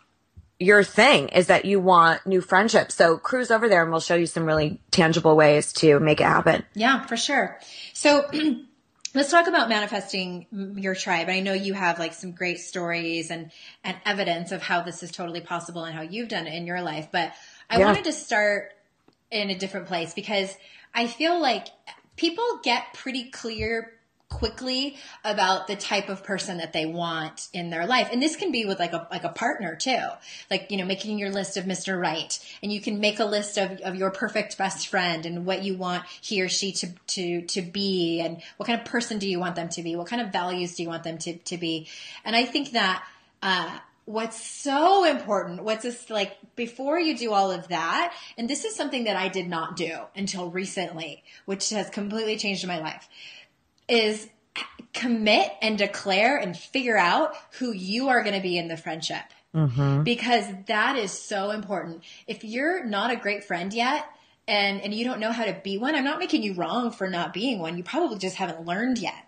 your 0.62 0.84
thing 0.84 1.30
is 1.30 1.48
that 1.48 1.66
you 1.66 1.80
want 1.80 2.26
new 2.28 2.40
friendships. 2.40 2.94
So 2.94 3.18
cruise 3.18 3.50
over 3.50 3.68
there 3.68 3.82
and 3.82 3.92
we'll 3.92 4.00
show 4.00 4.16
you 4.16 4.28
some 4.28 4.46
really 4.46 4.80
tangible 4.92 5.36
ways 5.36 5.74
to 5.74 6.00
make 6.00 6.22
it 6.22 6.26
happen. 6.26 6.64
Yeah, 6.76 7.04
for 7.06 7.18
sure. 7.18 7.60
So 7.94 8.30
let's 9.16 9.32
talk 9.32 9.48
about 9.48 9.70
manifesting 9.70 10.46
your 10.78 10.94
tribe. 10.94 11.30
I 11.30 11.40
know 11.40 11.54
you 11.54 11.74
have 11.74 11.98
like 11.98 12.14
some 12.14 12.34
great 12.34 12.60
stories 12.60 13.32
and, 13.32 13.52
and 13.84 13.98
evidence 14.06 14.52
of 14.52 14.62
how 14.62 14.84
this 14.84 15.02
is 15.02 15.12
totally 15.12 15.42
possible 15.42 15.84
and 15.84 15.96
how 15.96 16.04
you've 16.04 16.30
done 16.30 16.46
it 16.46 16.54
in 16.54 16.68
your 16.68 16.82
life. 16.82 17.08
But 17.12 17.34
I 17.68 17.80
yeah. 17.80 17.88
wanted 17.88 18.04
to 18.04 18.14
start 18.14 18.74
in 19.32 19.50
a 19.50 19.58
different 19.58 19.88
place 19.88 20.14
because 20.14 20.56
I 20.94 21.08
feel 21.08 21.42
like 21.42 21.68
people 22.18 22.60
get 22.64 22.94
pretty 22.94 23.32
clear 23.32 23.94
quickly 24.32 24.96
about 25.24 25.68
the 25.68 25.76
type 25.76 26.10
of 26.10 26.24
person 26.24 26.58
that 26.58 26.74
they 26.74 26.86
want 26.86 27.50
in 27.54 27.70
their 27.70 27.86
life. 27.86 28.10
And 28.12 28.24
this 28.24 28.36
can 28.36 28.52
be 28.52 28.66
with 28.66 28.80
like 28.80 28.94
a 28.94 29.08
like 29.12 29.26
a 29.26 29.30
partner 29.30 29.76
too. 29.76 30.00
Like, 30.50 30.72
you 30.72 30.78
know, 30.78 30.86
making 30.86 31.20
your 31.20 31.30
list 31.30 31.58
of 31.58 31.66
Mr. 31.66 32.00
Right. 32.00 32.40
And 32.64 32.72
you 32.72 32.82
can 32.82 33.00
make 33.00 33.20
a 33.20 33.26
list 33.26 33.58
of, 33.58 33.80
of 33.82 33.96
your 33.96 34.10
perfect 34.10 34.58
best 34.58 34.88
friend 34.88 35.26
and 35.26 35.46
what 35.46 35.64
you 35.64 35.76
want 35.76 36.06
he 36.22 36.42
or 36.42 36.50
she 36.50 36.72
to 36.72 36.88
to 37.08 37.42
to 37.42 37.62
be 37.62 38.22
and 38.22 38.42
what 38.58 38.66
kind 38.66 38.80
of 38.80 38.86
person 38.86 39.20
do 39.20 39.30
you 39.30 39.40
want 39.40 39.56
them 39.56 39.70
to 39.70 39.84
be? 39.84 39.96
What 39.96 40.08
kind 40.08 40.22
of 40.22 40.32
values 40.32 40.76
do 40.76 40.84
you 40.84 40.90
want 40.90 41.04
them 41.04 41.18
to, 41.20 41.36
to 41.36 41.58
be? 41.58 41.88
And 42.24 42.36
I 42.36 42.46
think 42.46 42.72
that 42.72 43.04
uh 43.44 43.80
what's 44.06 44.44
so 44.44 45.06
important 45.06 45.64
what's 45.64 45.84
this 45.84 46.10
like 46.10 46.36
before 46.56 47.00
you 47.00 47.16
do 47.16 47.32
all 47.32 47.52
of 47.52 47.68
that 47.68 48.12
and 48.38 48.50
this 48.50 48.66
is 48.66 48.76
something 48.76 49.04
that 49.04 49.16
i 49.16 49.28
did 49.28 49.48
not 49.48 49.76
do 49.76 50.00
until 50.16 50.50
recently 50.50 51.24
which 51.46 51.70
has 51.70 51.88
completely 51.92 52.36
changed 52.36 52.66
my 52.66 52.80
life 52.80 53.08
is 53.88 54.28
commit 54.94 55.52
and 55.62 55.78
declare 55.78 56.38
and 56.38 56.56
figure 56.56 56.98
out 56.98 57.34
who 57.60 57.72
you 57.72 58.10
are 58.10 58.22
going 58.24 58.36
to 58.36 58.42
be 58.42 58.58
in 58.58 58.68
the 58.68 58.78
friendship. 58.78 59.24
Mm-hmm. 59.56 60.04
Because 60.04 60.46
that 60.68 60.98
is 60.98 61.12
so 61.12 61.52
important. 61.52 62.04
If 62.28 62.44
you're 62.44 62.86
not 62.86 63.12
a 63.12 63.16
great 63.18 63.44
friend 63.44 63.74
yet, 63.74 64.06
and 64.48 64.82
and 64.82 64.94
you 64.94 65.06
don't 65.06 65.20
know 65.20 65.32
how 65.32 65.46
to 65.46 65.60
be 65.64 65.78
one, 65.78 65.96
I'm 65.96 66.04
not 66.04 66.20
making 66.20 66.44
you 66.44 66.54
wrong 66.54 66.92
for 66.92 67.10
not 67.10 67.34
being 67.34 67.60
one. 67.60 67.78
You 67.78 67.84
probably 67.84 68.18
just 68.18 68.38
haven't 68.38 68.66
learned 68.66 68.98
yet. 68.98 69.26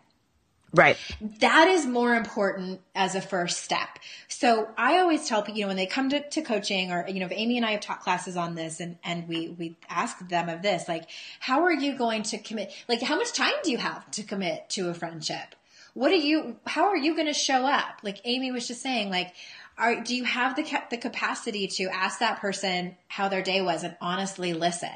Right. 0.74 0.98
That 1.40 1.68
is 1.68 1.86
more 1.86 2.16
important 2.16 2.82
as 2.96 3.14
a 3.14 3.22
first 3.22 3.64
step. 3.64 4.00
So 4.28 4.70
I 4.76 4.98
always 4.98 5.28
tell 5.28 5.44
people, 5.44 5.60
you 5.60 5.66
know, 5.66 5.68
when 5.68 5.78
they 5.78 5.86
come 5.86 6.10
to, 6.10 6.28
to 6.28 6.42
coaching 6.42 6.92
or, 6.92 7.08
you 7.08 7.20
know, 7.20 7.28
Amy 7.30 7.58
and 7.58 7.66
I 7.66 7.72
have 7.72 7.82
taught 7.82 8.02
classes 8.02 8.36
on 8.36 8.56
this 8.56 8.80
and, 8.80 8.98
and 9.04 9.28
we, 9.28 9.50
we 9.50 9.78
ask 9.88 10.28
them 10.28 10.50
of 10.50 10.64
this, 10.64 10.88
like, 10.88 11.08
how 11.40 11.64
are 11.64 11.72
you 11.72 11.96
going 11.96 12.24
to 12.24 12.40
commit? 12.40 12.74
Like, 12.90 13.04
how 13.04 13.18
much 13.18 13.34
time 13.34 13.54
do 13.64 13.72
you 13.72 13.78
have 13.78 14.10
to 14.12 14.24
commit 14.24 14.70
to 14.72 14.90
a 14.90 14.96
friendship? 14.96 15.56
What 15.94 16.12
are 16.12 16.16
you, 16.16 16.56
how 16.66 16.86
are 16.86 16.98
you 16.98 17.14
going 17.14 17.28
to 17.28 17.34
show 17.34 17.68
up? 17.68 18.00
Like 18.02 18.20
Amy 18.26 18.52
was 18.52 18.68
just 18.68 18.82
saying, 18.82 19.12
like, 19.12 19.36
are, 19.78 20.02
do 20.02 20.16
you 20.16 20.24
have 20.24 20.56
the 20.56 20.82
the 20.92 20.98
capacity 20.98 21.68
to 21.68 21.86
ask 21.86 22.20
that 22.20 22.40
person 22.40 22.96
how 23.08 23.28
their 23.28 23.42
day 23.42 23.62
was 23.62 23.84
and 23.84 23.96
honestly 24.00 24.54
listen? 24.54 24.90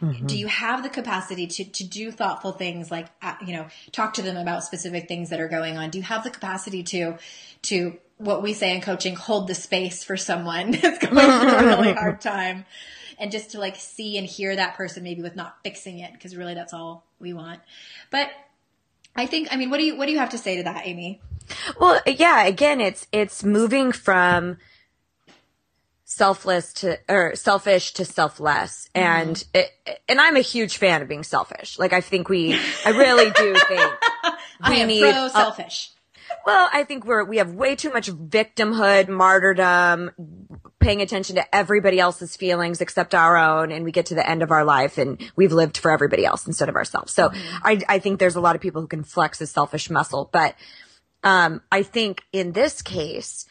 Mm-hmm. 0.00 0.26
Do 0.26 0.38
you 0.38 0.46
have 0.46 0.84
the 0.84 0.88
capacity 0.88 1.48
to 1.48 1.64
to 1.64 1.84
do 1.84 2.12
thoughtful 2.12 2.52
things 2.52 2.90
like 2.90 3.08
uh, 3.20 3.34
you 3.44 3.54
know 3.54 3.66
talk 3.90 4.14
to 4.14 4.22
them 4.22 4.36
about 4.36 4.62
specific 4.62 5.08
things 5.08 5.30
that 5.30 5.40
are 5.40 5.48
going 5.48 5.76
on? 5.76 5.90
Do 5.90 5.98
you 5.98 6.04
have 6.04 6.22
the 6.22 6.30
capacity 6.30 6.84
to 6.84 7.18
to 7.62 7.98
what 8.18 8.42
we 8.42 8.54
say 8.54 8.74
in 8.74 8.80
coaching 8.80 9.16
hold 9.16 9.48
the 9.48 9.56
space 9.56 10.04
for 10.04 10.16
someone 10.16 10.70
that's 10.82 11.04
going 11.04 11.16
through 11.16 11.58
a 11.58 11.66
really 11.66 11.92
hard 11.92 12.20
time? 12.20 12.64
And 13.18 13.32
just 13.32 13.50
to 13.52 13.58
like 13.58 13.76
see 13.76 14.18
and 14.18 14.26
hear 14.26 14.54
that 14.54 14.76
person 14.76 15.02
maybe 15.02 15.22
with 15.22 15.34
not 15.34 15.58
fixing 15.64 15.98
it 15.98 16.12
because 16.12 16.36
really 16.36 16.54
that's 16.54 16.72
all 16.72 17.04
we 17.18 17.32
want. 17.32 17.60
But 18.10 18.30
I 19.16 19.26
think 19.26 19.48
I 19.50 19.56
mean 19.56 19.68
what 19.68 19.78
do 19.78 19.84
you 19.84 19.96
what 19.96 20.06
do 20.06 20.12
you 20.12 20.18
have 20.18 20.30
to 20.30 20.38
say 20.38 20.58
to 20.58 20.62
that, 20.62 20.86
Amy? 20.86 21.20
Well, 21.80 22.00
yeah, 22.06 22.44
again, 22.44 22.80
it's, 22.80 23.06
it's 23.12 23.44
moving 23.44 23.92
from 23.92 24.58
selfless 26.04 26.72
to, 26.74 26.98
or 27.08 27.34
selfish 27.34 27.92
to 27.94 28.04
selfless. 28.04 28.88
Mm-hmm. 28.94 29.06
And, 29.06 29.44
it, 29.54 30.00
and 30.08 30.20
I'm 30.20 30.36
a 30.36 30.40
huge 30.40 30.76
fan 30.76 31.02
of 31.02 31.08
being 31.08 31.24
selfish. 31.24 31.78
Like, 31.78 31.92
I 31.92 32.00
think 32.00 32.28
we, 32.28 32.58
I 32.84 32.90
really 32.90 33.30
do 33.30 33.54
think 33.68 33.92
we 34.68 34.74
I 34.74 34.74
am 34.74 34.88
need, 34.88 35.00
pro 35.00 35.28
selfish. 35.28 35.90
Uh, 35.90 35.98
well, 36.44 36.68
I 36.72 36.84
think 36.84 37.04
we're, 37.04 37.24
we 37.24 37.38
have 37.38 37.54
way 37.54 37.76
too 37.76 37.92
much 37.92 38.10
victimhood, 38.10 39.08
martyrdom, 39.08 40.10
paying 40.80 41.00
attention 41.00 41.36
to 41.36 41.54
everybody 41.54 42.00
else's 42.00 42.36
feelings 42.36 42.80
except 42.80 43.14
our 43.14 43.36
own. 43.36 43.70
And 43.70 43.84
we 43.84 43.92
get 43.92 44.06
to 44.06 44.14
the 44.14 44.28
end 44.28 44.42
of 44.42 44.50
our 44.50 44.64
life 44.64 44.98
and 44.98 45.22
we've 45.36 45.52
lived 45.52 45.78
for 45.78 45.90
everybody 45.90 46.26
else 46.26 46.46
instead 46.46 46.68
of 46.68 46.76
ourselves. 46.76 47.12
So 47.12 47.28
mm-hmm. 47.28 47.56
I, 47.62 47.80
I 47.88 47.98
think 48.00 48.18
there's 48.18 48.36
a 48.36 48.40
lot 48.40 48.56
of 48.56 48.62
people 48.62 48.80
who 48.80 48.88
can 48.88 49.04
flex 49.04 49.40
a 49.40 49.46
selfish 49.46 49.88
muscle, 49.88 50.28
but 50.32 50.54
um, 51.22 51.62
I 51.70 51.82
think 51.82 52.22
in 52.32 52.52
this 52.52 52.82
case, 52.82 53.46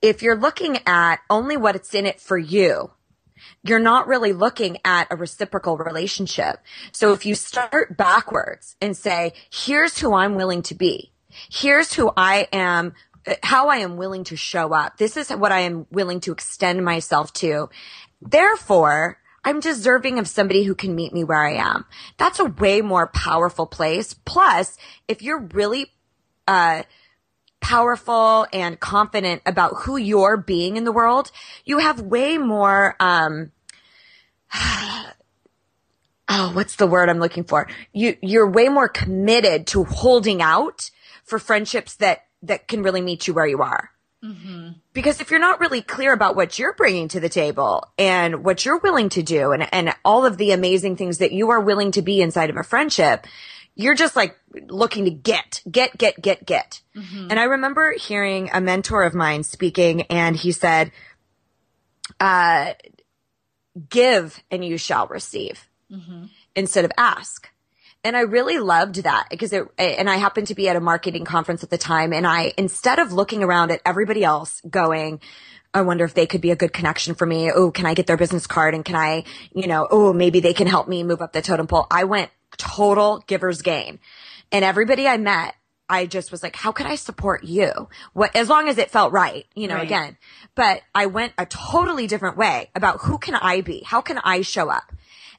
if 0.00 0.22
you're 0.22 0.36
looking 0.36 0.78
at 0.86 1.20
only 1.30 1.56
what's 1.56 1.94
in 1.94 2.06
it 2.06 2.20
for 2.20 2.38
you, 2.38 2.90
you're 3.62 3.78
not 3.78 4.06
really 4.06 4.32
looking 4.32 4.78
at 4.84 5.08
a 5.10 5.16
reciprocal 5.16 5.76
relationship. 5.76 6.60
So 6.92 7.12
if 7.12 7.24
you 7.26 7.34
start 7.34 7.96
backwards 7.96 8.76
and 8.80 8.96
say, 8.96 9.32
here's 9.50 9.98
who 9.98 10.14
I'm 10.14 10.34
willing 10.34 10.62
to 10.62 10.74
be. 10.74 11.12
Here's 11.50 11.92
who 11.94 12.10
I 12.16 12.48
am, 12.52 12.94
how 13.42 13.68
I 13.68 13.76
am 13.76 13.96
willing 13.96 14.24
to 14.24 14.36
show 14.36 14.72
up. 14.72 14.98
This 14.98 15.16
is 15.16 15.30
what 15.30 15.52
I 15.52 15.60
am 15.60 15.86
willing 15.90 16.20
to 16.20 16.32
extend 16.32 16.84
myself 16.84 17.32
to. 17.34 17.68
Therefore, 18.20 19.18
I'm 19.44 19.60
deserving 19.60 20.18
of 20.18 20.28
somebody 20.28 20.64
who 20.64 20.74
can 20.74 20.94
meet 20.94 21.12
me 21.12 21.24
where 21.24 21.44
I 21.44 21.54
am. 21.54 21.84
That's 22.16 22.38
a 22.38 22.44
way 22.44 22.80
more 22.80 23.08
powerful 23.08 23.66
place. 23.66 24.14
Plus, 24.14 24.76
if 25.08 25.22
you're 25.22 25.40
really, 25.40 25.92
uh, 26.46 26.82
powerful 27.62 28.46
and 28.52 28.78
confident 28.78 29.40
about 29.46 29.72
who 29.78 29.96
you're 29.96 30.36
being 30.36 30.76
in 30.76 30.84
the 30.84 30.92
world, 30.92 31.30
you 31.64 31.78
have 31.78 32.00
way 32.00 32.36
more, 32.36 32.96
um, 33.00 33.52
oh, 34.54 36.50
what's 36.52 36.76
the 36.76 36.86
word 36.86 37.08
I'm 37.08 37.20
looking 37.20 37.44
for? 37.44 37.68
You, 37.92 38.18
you're 38.20 38.50
way 38.50 38.68
more 38.68 38.88
committed 38.88 39.66
to 39.68 39.84
holding 39.84 40.42
out 40.42 40.90
for 41.24 41.38
friendships 41.38 41.94
that, 41.96 42.26
that 42.42 42.68
can 42.68 42.82
really 42.82 43.00
meet 43.00 43.26
you 43.26 43.32
where 43.32 43.46
you 43.46 43.62
are. 43.62 43.90
Mm-hmm. 44.24 44.70
Because 44.92 45.20
if 45.20 45.30
you're 45.30 45.40
not 45.40 45.58
really 45.58 45.82
clear 45.82 46.12
about 46.12 46.36
what 46.36 46.58
you're 46.58 46.74
bringing 46.74 47.08
to 47.08 47.20
the 47.20 47.28
table 47.28 47.88
and 47.98 48.44
what 48.44 48.64
you're 48.64 48.78
willing 48.78 49.08
to 49.10 49.22
do 49.22 49.52
and, 49.52 49.66
and 49.72 49.94
all 50.04 50.26
of 50.26 50.36
the 50.36 50.52
amazing 50.52 50.96
things 50.96 51.18
that 51.18 51.32
you 51.32 51.50
are 51.50 51.60
willing 51.60 51.90
to 51.92 52.02
be 52.02 52.20
inside 52.20 52.50
of 52.50 52.56
a 52.56 52.62
friendship, 52.62 53.26
you're 53.74 53.94
just 53.94 54.16
like 54.16 54.36
looking 54.68 55.04
to 55.06 55.10
get, 55.10 55.62
get, 55.70 55.96
get, 55.96 56.20
get, 56.20 56.44
get. 56.44 56.82
Mm-hmm. 56.94 57.28
And 57.30 57.40
I 57.40 57.44
remember 57.44 57.94
hearing 57.98 58.50
a 58.52 58.60
mentor 58.60 59.02
of 59.02 59.14
mine 59.14 59.44
speaking 59.44 60.02
and 60.02 60.36
he 60.36 60.52
said, 60.52 60.92
uh, 62.20 62.74
give 63.88 64.42
and 64.50 64.64
you 64.64 64.76
shall 64.76 65.06
receive 65.06 65.66
mm-hmm. 65.90 66.24
instead 66.54 66.84
of 66.84 66.92
ask. 66.98 67.48
And 68.04 68.16
I 68.16 68.20
really 68.20 68.58
loved 68.58 68.96
that 69.04 69.28
because 69.30 69.52
it, 69.52 69.64
and 69.78 70.10
I 70.10 70.16
happened 70.16 70.48
to 70.48 70.54
be 70.54 70.68
at 70.68 70.76
a 70.76 70.80
marketing 70.80 71.24
conference 71.24 71.62
at 71.62 71.70
the 71.70 71.78
time 71.78 72.12
and 72.12 72.26
I, 72.26 72.52
instead 72.58 72.98
of 72.98 73.12
looking 73.12 73.42
around 73.42 73.70
at 73.70 73.80
everybody 73.86 74.24
else 74.24 74.60
going, 74.68 75.20
I 75.72 75.82
wonder 75.82 76.04
if 76.04 76.12
they 76.12 76.26
could 76.26 76.42
be 76.42 76.50
a 76.50 76.56
good 76.56 76.72
connection 76.72 77.14
for 77.14 77.24
me. 77.24 77.50
Oh, 77.50 77.70
can 77.70 77.86
I 77.86 77.94
get 77.94 78.06
their 78.06 78.18
business 78.18 78.46
card? 78.46 78.74
And 78.74 78.84
can 78.84 78.96
I, 78.96 79.24
you 79.54 79.66
know, 79.66 79.88
oh, 79.90 80.12
maybe 80.12 80.40
they 80.40 80.52
can 80.52 80.66
help 80.66 80.88
me 80.88 81.02
move 81.02 81.22
up 81.22 81.32
the 81.32 81.40
totem 81.40 81.66
pole. 81.66 81.86
I 81.90 82.04
went 82.04 82.30
total 82.56 83.22
giver's 83.26 83.62
gain. 83.62 83.98
And 84.50 84.64
everybody 84.64 85.06
I 85.06 85.16
met, 85.16 85.54
I 85.88 86.06
just 86.06 86.30
was 86.30 86.42
like, 86.42 86.56
how 86.56 86.72
can 86.72 86.86
I 86.86 86.94
support 86.94 87.44
you? 87.44 87.88
What, 88.12 88.34
as 88.34 88.48
long 88.48 88.68
as 88.68 88.78
it 88.78 88.90
felt 88.90 89.12
right, 89.12 89.46
you 89.54 89.68
know, 89.68 89.74
Right. 89.76 89.84
again, 89.84 90.16
but 90.54 90.82
I 90.94 91.06
went 91.06 91.32
a 91.38 91.46
totally 91.46 92.06
different 92.06 92.36
way 92.36 92.70
about 92.74 93.00
who 93.02 93.18
can 93.18 93.34
I 93.34 93.60
be? 93.60 93.82
How 93.84 94.00
can 94.00 94.18
I 94.18 94.42
show 94.42 94.70
up? 94.70 94.92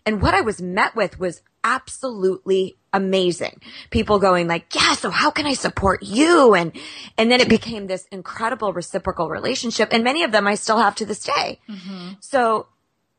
And 0.05 0.21
what 0.21 0.33
I 0.33 0.41
was 0.41 0.61
met 0.61 0.95
with 0.95 1.17
was 1.19 1.41
absolutely 1.63 2.77
amazing. 2.91 3.61
People 3.89 4.19
going 4.19 4.47
like, 4.47 4.75
yeah, 4.75 4.93
so 4.93 5.09
how 5.09 5.31
can 5.31 5.45
I 5.45 5.53
support 5.53 6.03
you? 6.03 6.53
And, 6.53 6.73
and 7.17 7.31
then 7.31 7.39
it 7.39 7.49
became 7.49 7.87
this 7.87 8.05
incredible 8.11 8.73
reciprocal 8.73 9.29
relationship. 9.29 9.89
And 9.91 10.03
many 10.03 10.23
of 10.23 10.31
them 10.31 10.45
I 10.45 10.55
still 10.55 10.77
have 10.77 10.95
to 10.95 11.05
this 11.05 11.23
day. 11.23 11.59
Mm-hmm. 11.69 12.09
So 12.19 12.67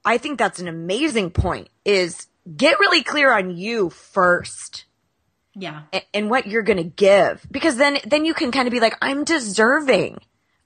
I 0.05 0.19
think 0.19 0.39
that's 0.39 0.61
an 0.61 0.69
amazing 0.69 1.31
point 1.31 1.69
is 1.85 2.27
get 2.57 2.79
really 2.79 3.03
clear 3.03 3.33
on 3.33 3.57
you 3.57 3.91
first 3.91 4.85
Yeah. 5.55 5.83
and 6.13 6.29
what 6.29 6.47
you're 6.47 6.63
going 6.63 6.79
to 6.79 6.85
give 6.85 7.47
because 7.51 7.77
then 7.77 7.99
then 8.05 8.25
you 8.25 8.35
can 8.35 8.51
kind 8.51 8.69
of 8.69 8.73
be 8.73 8.81
like 8.81 8.97
I'm 9.01 9.25
deserving 9.25 10.19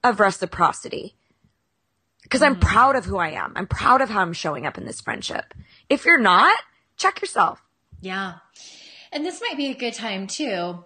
of 0.02 0.20
reciprocity 0.20 1.14
because 2.22 2.42
I'm 2.42 2.56
mm-hmm. 2.56 2.68
proud 2.68 2.96
of 2.96 3.04
who 3.04 3.18
I 3.18 3.30
am. 3.30 3.52
I'm 3.56 3.66
proud 3.66 4.00
of 4.00 4.10
how 4.10 4.20
I'm 4.20 4.32
showing 4.32 4.66
up 4.66 4.76
in 4.76 4.84
this 4.84 5.00
friendship. 5.00 5.54
If 5.88 6.04
you're 6.04 6.20
not, 6.20 6.58
check 6.96 7.20
yourself. 7.20 7.62
Yeah. 8.00 8.34
And 9.12 9.24
this 9.24 9.40
might 9.40 9.56
be 9.56 9.70
a 9.70 9.74
good 9.74 9.94
time 9.94 10.26
too. 10.26 10.84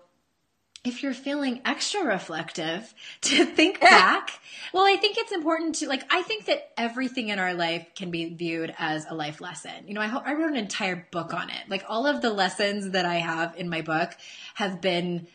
If 0.85 1.03
you're 1.03 1.15
feeling 1.15 1.61
extra 1.65 2.03
reflective 2.05 2.93
to 3.23 3.45
think 3.45 3.81
back, 3.81 4.41
well, 4.73 4.85
I 4.85 4.97
think 4.97 5.17
it's 5.19 5.33
important 5.33 5.77
to 5.77 5.89
like, 5.89 6.03
I 6.13 6.23
think 6.23 6.47
that 6.47 6.73
everything 6.77 7.29
in 7.29 7.39
our 7.39 7.55
life 7.55 7.87
can 7.95 8.11
be 8.11 8.35
viewed 8.35 8.75
as 8.79 9.07
a 9.09 9.15
life 9.15 9.41
lesson. 9.41 9.87
You 9.87 9.95
know, 9.95 10.01
I, 10.01 10.09
I 10.09 10.35
wrote 10.35 10.51
an 10.51 10.57
entire 10.57 11.07
book 11.11 11.35
on 11.35 11.51
it. 11.51 11.69
Like 11.69 11.85
all 11.89 12.07
of 12.07 12.21
the 12.23 12.31
lessons 12.31 12.91
that 12.91 13.05
I 13.05 13.17
have 13.17 13.55
in 13.57 13.69
my 13.69 13.83
book 13.83 14.13
have 14.55 14.81
been 14.81 15.27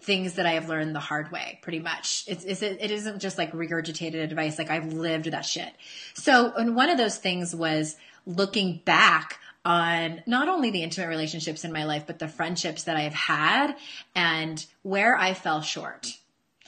things 0.00 0.34
that 0.34 0.46
I 0.46 0.52
have 0.52 0.68
learned 0.68 0.94
the 0.94 1.00
hard 1.00 1.30
way, 1.30 1.58
pretty 1.62 1.78
much. 1.78 2.24
It's, 2.26 2.44
it's 2.44 2.62
it 2.62 2.90
isn't 2.90 3.20
just 3.20 3.38
like 3.38 3.52
regurgitated 3.52 4.22
advice. 4.22 4.58
Like 4.58 4.70
I've 4.70 4.92
lived 4.92 5.26
that 5.26 5.44
shit. 5.44 5.72
So, 6.14 6.52
and 6.56 6.76
one 6.76 6.90
of 6.90 6.98
those 6.98 7.18
things 7.18 7.54
was 7.54 7.96
looking 8.26 8.80
back 8.84 9.38
on 9.64 10.22
not 10.26 10.48
only 10.48 10.70
the 10.70 10.82
intimate 10.82 11.08
relationships 11.08 11.64
in 11.64 11.72
my 11.72 11.84
life, 11.84 12.04
but 12.06 12.18
the 12.18 12.28
friendships 12.28 12.84
that 12.84 12.96
I've 12.96 13.14
had 13.14 13.74
and 14.14 14.64
where 14.82 15.16
I 15.16 15.34
fell 15.34 15.62
short. 15.62 16.18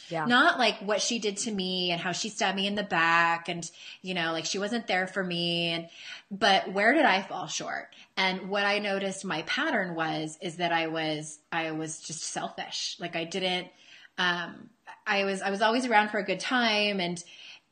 Yeah. 0.08 0.24
Not 0.24 0.58
like 0.58 0.78
what 0.78 1.02
she 1.02 1.18
did 1.18 1.36
to 1.38 1.50
me 1.50 1.90
and 1.90 2.00
how 2.00 2.12
she 2.12 2.28
stabbed 2.28 2.56
me 2.56 2.66
in 2.66 2.76
the 2.76 2.84
back 2.84 3.48
and, 3.48 3.68
you 4.02 4.14
know, 4.14 4.32
like 4.32 4.44
she 4.44 4.58
wasn't 4.58 4.86
there 4.86 5.08
for 5.08 5.22
me. 5.22 5.70
And, 5.70 5.88
but 6.30 6.72
where 6.72 6.94
did 6.94 7.04
I 7.04 7.22
fall 7.22 7.48
short? 7.48 7.88
And 8.16 8.48
what 8.48 8.64
I 8.64 8.78
noticed 8.78 9.24
my 9.24 9.42
pattern 9.42 9.94
was, 9.96 10.38
is 10.40 10.56
that 10.56 10.72
I 10.72 10.86
was, 10.86 11.38
I 11.50 11.72
was 11.72 12.00
just 12.00 12.22
selfish. 12.22 12.96
Like 13.00 13.16
I 13.16 13.24
didn't, 13.24 13.66
um, 14.16 14.70
I 15.06 15.24
was, 15.24 15.42
I 15.42 15.50
was 15.50 15.60
always 15.60 15.86
around 15.86 16.10
for 16.10 16.18
a 16.18 16.24
good 16.24 16.40
time 16.40 17.00
and, 17.00 17.22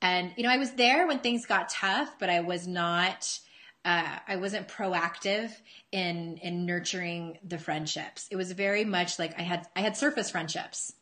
and, 0.02 0.32
you 0.36 0.42
know, 0.42 0.50
I 0.50 0.58
was 0.58 0.72
there 0.72 1.06
when 1.06 1.20
things 1.20 1.46
got 1.46 1.68
tough, 1.68 2.16
but 2.18 2.28
I 2.28 2.40
was 2.40 2.66
not, 2.66 3.38
uh, 3.84 4.18
I 4.26 4.36
wasn't 4.36 4.68
proactive 4.68 5.50
in, 5.92 6.38
in 6.38 6.66
nurturing 6.66 7.38
the 7.46 7.58
friendships. 7.58 8.28
It 8.30 8.36
was 8.36 8.52
very 8.52 8.84
much 8.84 9.18
like 9.18 9.38
I 9.38 9.42
had, 9.42 9.66
I 9.76 9.80
had 9.80 9.96
surface 9.96 10.30
friendships 10.30 10.94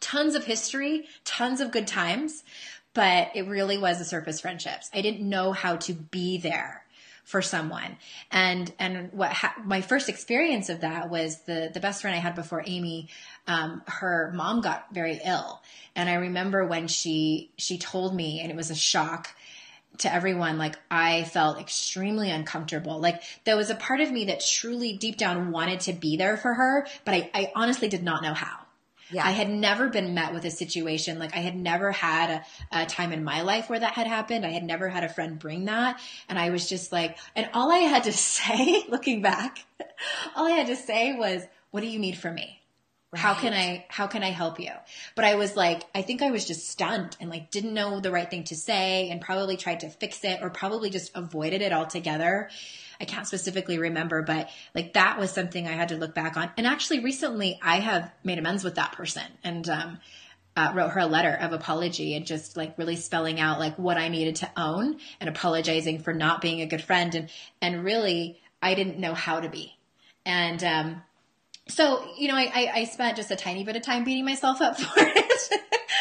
tons 0.00 0.34
of 0.34 0.44
history, 0.44 1.06
tons 1.24 1.60
of 1.60 1.70
good 1.70 1.86
times, 1.86 2.44
but 2.94 3.30
it 3.34 3.46
really 3.46 3.78
was 3.78 3.98
the 3.98 4.04
surface 4.04 4.40
friendships. 4.40 4.90
I 4.92 5.00
didn't 5.00 5.26
know 5.26 5.52
how 5.52 5.76
to 5.76 5.94
be 5.94 6.38
there 6.38 6.84
for 7.24 7.42
someone. 7.42 7.98
And 8.30 8.72
and 8.78 9.12
what 9.12 9.30
ha- 9.32 9.56
my 9.62 9.82
first 9.82 10.08
experience 10.08 10.70
of 10.70 10.80
that 10.80 11.10
was 11.10 11.42
the 11.42 11.70
the 11.72 11.80
best 11.80 12.00
friend 12.00 12.16
I 12.16 12.20
had 12.20 12.34
before 12.34 12.62
Amy 12.66 13.08
um, 13.46 13.82
her 13.86 14.32
mom 14.34 14.62
got 14.62 14.86
very 14.92 15.20
ill. 15.24 15.62
And 15.94 16.08
I 16.08 16.14
remember 16.14 16.64
when 16.64 16.88
she 16.88 17.50
she 17.58 17.76
told 17.78 18.14
me 18.14 18.40
and 18.40 18.50
it 18.50 18.56
was 18.56 18.70
a 18.70 18.74
shock 18.74 19.34
to 19.98 20.12
everyone 20.12 20.58
like 20.58 20.76
i 20.90 21.24
felt 21.24 21.58
extremely 21.60 22.30
uncomfortable 22.30 23.00
like 23.00 23.22
there 23.44 23.56
was 23.56 23.70
a 23.70 23.74
part 23.74 24.00
of 24.00 24.10
me 24.10 24.26
that 24.26 24.40
truly 24.40 24.92
deep 24.96 25.16
down 25.16 25.50
wanted 25.50 25.80
to 25.80 25.92
be 25.92 26.16
there 26.16 26.36
for 26.36 26.54
her 26.54 26.86
but 27.04 27.14
i, 27.14 27.30
I 27.34 27.52
honestly 27.54 27.88
did 27.88 28.02
not 28.02 28.22
know 28.22 28.34
how 28.34 28.66
Yeah. 29.10 29.26
I 29.26 29.30
had 29.32 29.48
never 29.48 29.88
been 29.88 30.14
met 30.14 30.34
with 30.34 30.44
a 30.44 30.50
situation 30.50 31.18
like 31.18 31.34
I 31.34 31.40
had 31.40 31.56
never 31.56 31.92
had 31.92 32.44
a, 32.72 32.82
a 32.82 32.86
time 32.86 33.12
in 33.12 33.24
my 33.24 33.40
life 33.42 33.68
where 33.70 33.80
that 33.80 33.94
had 33.94 34.06
happened. 34.06 34.44
I 34.44 34.50
had 34.50 34.64
never 34.64 34.88
had 34.88 35.02
a 35.02 35.08
friend 35.08 35.38
bring 35.38 35.64
that. 35.64 35.98
And 36.28 36.38
I 36.38 36.50
was 36.50 36.68
just 36.68 36.92
like, 36.92 37.16
and 37.34 37.48
all 37.54 37.72
I 37.72 37.78
had 37.78 38.04
to 38.04 38.12
say, 38.32 38.84
looking 38.88 39.22
back, 39.22 39.64
all 40.36 40.46
I 40.46 40.50
had 40.52 40.66
to 40.68 40.76
say 40.76 41.14
was, 41.16 41.42
what 41.70 41.80
do 41.80 41.86
you 41.88 41.98
need 41.98 42.18
from 42.18 42.34
me? 42.34 42.57
How 43.14 43.32
can 43.32 43.54
I, 43.54 43.86
how 43.88 44.06
can 44.06 44.22
I 44.22 44.30
help 44.30 44.60
you? 44.60 44.70
But 45.14 45.24
I 45.24 45.36
was 45.36 45.56
like, 45.56 45.84
I 45.94 46.02
think 46.02 46.20
I 46.20 46.30
was 46.30 46.44
just 46.44 46.68
stunned 46.68 47.16
and 47.20 47.30
like 47.30 47.50
didn't 47.50 47.72
know 47.72 48.00
the 48.00 48.10
right 48.10 48.28
thing 48.28 48.44
to 48.44 48.56
say 48.56 49.08
and 49.08 49.20
probably 49.20 49.56
tried 49.56 49.80
to 49.80 49.88
fix 49.88 50.24
it 50.24 50.40
or 50.42 50.50
probably 50.50 50.90
just 50.90 51.12
avoided 51.14 51.62
it 51.62 51.72
altogether. 51.72 52.50
I 53.00 53.06
can't 53.06 53.26
specifically 53.26 53.78
remember, 53.78 54.22
but 54.22 54.50
like 54.74 54.92
that 54.92 55.18
was 55.18 55.30
something 55.30 55.66
I 55.66 55.72
had 55.72 55.88
to 55.88 55.96
look 55.96 56.14
back 56.14 56.36
on. 56.36 56.50
And 56.58 56.66
actually 56.66 57.00
recently 57.00 57.58
I 57.62 57.80
have 57.80 58.12
made 58.24 58.38
amends 58.38 58.62
with 58.62 58.74
that 58.74 58.92
person 58.92 59.24
and, 59.42 59.66
um, 59.70 59.98
uh, 60.54 60.72
wrote 60.74 60.90
her 60.90 61.00
a 61.00 61.06
letter 61.06 61.32
of 61.32 61.52
apology 61.52 62.14
and 62.14 62.26
just 62.26 62.56
like 62.56 62.76
really 62.76 62.96
spelling 62.96 63.38
out 63.38 63.60
like 63.60 63.78
what 63.78 63.96
I 63.96 64.08
needed 64.08 64.36
to 64.36 64.50
own 64.56 64.98
and 65.20 65.28
apologizing 65.30 66.00
for 66.00 66.12
not 66.12 66.40
being 66.40 66.60
a 66.60 66.66
good 66.66 66.82
friend 66.82 67.14
and 67.14 67.30
and 67.62 67.84
really 67.84 68.40
I 68.60 68.74
didn't 68.74 68.98
know 68.98 69.14
how 69.14 69.38
to 69.38 69.48
be 69.48 69.78
and 70.26 70.62
um, 70.64 71.02
so 71.68 72.04
you 72.16 72.28
know 72.28 72.34
I, 72.36 72.50
I 72.54 72.72
I 72.80 72.84
spent 72.84 73.16
just 73.16 73.30
a 73.30 73.36
tiny 73.36 73.64
bit 73.64 73.76
of 73.76 73.82
time 73.82 74.04
beating 74.04 74.24
myself 74.24 74.60
up 74.60 74.78
for 74.80 74.92
it 74.96 75.42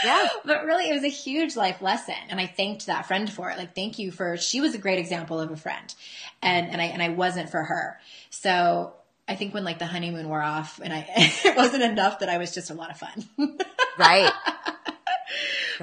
Yeah. 0.03 0.27
but 0.45 0.65
really 0.65 0.89
it 0.89 0.93
was 0.93 1.03
a 1.03 1.07
huge 1.09 1.55
life 1.55 1.81
lesson 1.81 2.15
and 2.29 2.39
I 2.39 2.45
thanked 2.45 2.85
that 2.87 3.05
friend 3.05 3.31
for 3.31 3.49
it 3.51 3.57
like 3.57 3.75
thank 3.75 3.99
you 3.99 4.11
for 4.11 4.37
she 4.37 4.61
was 4.61 4.75
a 4.75 4.77
great 4.77 4.99
example 4.99 5.39
of 5.39 5.51
a 5.51 5.57
friend 5.57 5.93
and 6.41 6.69
and 6.69 6.81
I 6.81 6.85
and 6.85 7.01
I 7.01 7.09
wasn't 7.09 7.49
for 7.49 7.63
her 7.63 7.99
so 8.29 8.93
I 9.27 9.35
think 9.35 9.53
when 9.53 9.63
like 9.65 9.79
the 9.79 9.85
honeymoon 9.85 10.29
wore 10.29 10.41
off 10.41 10.79
and 10.83 10.93
I 10.93 11.05
it 11.45 11.57
wasn't 11.57 11.83
enough 11.83 12.19
that 12.19 12.29
I 12.29 12.37
was 12.37 12.53
just 12.53 12.69
a 12.69 12.73
lot 12.73 12.89
of 12.91 12.97
fun 12.97 13.27
Right. 13.97 14.31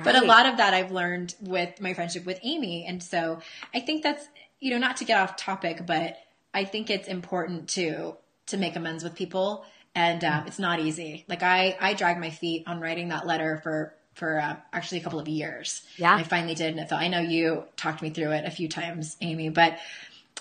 but 0.02 0.16
a 0.16 0.24
lot 0.24 0.46
of 0.46 0.56
that 0.58 0.72
I've 0.74 0.90
learned 0.92 1.34
with 1.40 1.80
my 1.80 1.94
friendship 1.94 2.24
with 2.24 2.38
Amy. 2.42 2.84
And 2.86 3.02
so 3.02 3.40
I 3.74 3.80
think 3.80 4.02
that's, 4.02 4.26
you 4.60 4.70
know, 4.70 4.78
not 4.78 4.96
to 4.98 5.04
get 5.04 5.20
off 5.20 5.36
topic, 5.36 5.84
but 5.86 6.16
I 6.52 6.64
think 6.64 6.90
it's 6.90 7.08
important 7.08 7.68
to, 7.70 8.14
to 8.46 8.56
make 8.56 8.76
amends 8.76 9.04
with 9.04 9.14
people. 9.14 9.64
And 9.94 10.24
uh, 10.24 10.42
it's 10.46 10.58
not 10.58 10.80
easy. 10.80 11.24
Like 11.28 11.42
I, 11.42 11.76
I 11.80 11.94
dragged 11.94 12.20
my 12.20 12.30
feet 12.30 12.64
on 12.66 12.80
writing 12.80 13.08
that 13.08 13.26
letter 13.26 13.60
for, 13.62 13.94
for 14.14 14.40
uh, 14.40 14.56
actually 14.72 15.00
a 15.00 15.04
couple 15.04 15.20
of 15.20 15.28
years. 15.28 15.82
Yeah. 15.96 16.12
And 16.12 16.20
I 16.20 16.24
finally 16.24 16.54
did. 16.54 16.70
And 16.70 16.80
it 16.80 16.88
felt, 16.88 17.00
I 17.00 17.08
know 17.08 17.20
you 17.20 17.64
talked 17.76 18.02
me 18.02 18.10
through 18.10 18.32
it 18.32 18.44
a 18.44 18.50
few 18.50 18.68
times, 18.68 19.16
Amy, 19.20 19.50
but 19.50 19.78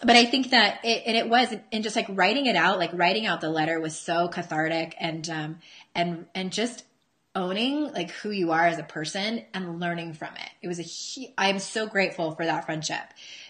but 0.02 0.16
I 0.16 0.26
think 0.26 0.50
that 0.50 0.80
it, 0.84 1.04
and 1.06 1.16
it 1.16 1.30
was, 1.30 1.54
and 1.72 1.84
just 1.84 1.96
like 1.96 2.08
writing 2.10 2.48
it 2.48 2.56
out, 2.56 2.80
like 2.80 2.90
writing 2.94 3.28
out 3.28 3.42
the 3.42 3.50
letter 3.50 3.80
was 3.80 3.96
so 3.98 4.28
cathartic 4.28 4.96
and, 5.00 5.30
um, 5.30 5.60
and, 5.94 6.26
and 6.34 6.52
just 6.52 6.84
owning 7.36 7.92
like 7.94 8.12
who 8.12 8.32
you 8.32 8.52
are 8.52 8.66
as 8.66 8.80
a 8.80 8.84
person 8.84 9.44
and 9.54 9.80
learning 9.80 10.14
from 10.14 10.34
it. 10.36 10.50
It 10.62 10.68
was 10.68 10.80
a, 10.80 11.32
I 11.38 11.50
am 11.50 11.60
so 11.60 11.86
grateful 11.86 12.32
for 12.32 12.44
that 12.44 12.66
friendship, 12.66 13.04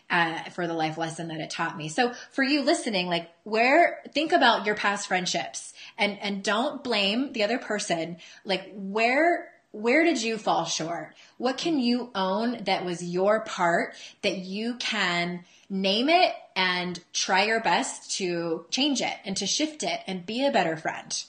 uh, 0.10 0.44
for 0.52 0.68
the 0.68 0.74
life 0.74 0.98
lesson 0.98 1.30
that 1.30 1.40
it 1.40 1.50
taught 1.50 1.78
me. 1.78 1.90
So 1.90 2.14
for 2.32 2.44
you 2.44 2.62
listening, 2.62 3.08
like 3.08 3.30
where, 3.44 4.02
think 4.14 4.32
about 4.32 4.66
your 4.66 4.76
past 4.76 5.08
friendships 5.08 5.74
and, 5.98 6.20
and 6.22 6.44
don't 6.44 6.84
blame 6.84 7.34
the 7.34 7.44
other 7.44 7.58
person. 7.58 8.18
Like 8.46 8.72
where, 8.74 9.50
where 9.72 10.04
did 10.04 10.22
you 10.22 10.38
fall 10.38 10.66
short? 10.66 11.16
What 11.38 11.58
can 11.58 11.80
you 11.80 12.12
own 12.14 12.64
that 12.66 12.86
was 12.86 13.04
your 13.04 13.42
part 13.42 13.96
that 14.22 14.38
you 14.38 14.76
can 14.76 15.46
name 15.70 16.10
it 16.10 16.34
and 16.56 17.00
try 17.12 17.46
your 17.46 17.60
best 17.60 18.18
to 18.18 18.66
change 18.70 19.02
it 19.02 19.16
and 19.26 19.36
to 19.38 19.48
shift 19.48 19.82
it 19.82 20.00
and 20.06 20.26
be 20.26 20.46
a 20.46 20.52
better 20.52 20.78
friend? 20.78 21.24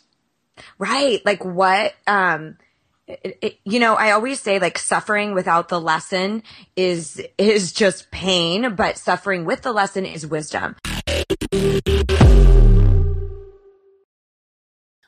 Right. 0.78 1.24
Like 1.24 1.44
what, 1.44 1.94
um, 2.06 2.58
it, 3.07 3.59
you 3.64 3.81
know, 3.81 3.95
I 3.95 4.12
always 4.12 4.40
say 4.40 4.59
like 4.59 4.79
suffering 4.79 5.35
without 5.35 5.69
the 5.69 5.81
lesson 5.81 6.43
is, 6.77 7.21
is 7.38 7.73
just 7.73 8.11
pain, 8.11 8.75
but 8.75 8.99
suffering 8.99 9.45
with 9.45 9.62
the 9.62 9.73
lesson 9.73 10.07
is 10.07 10.27
wisdom. 10.27 10.77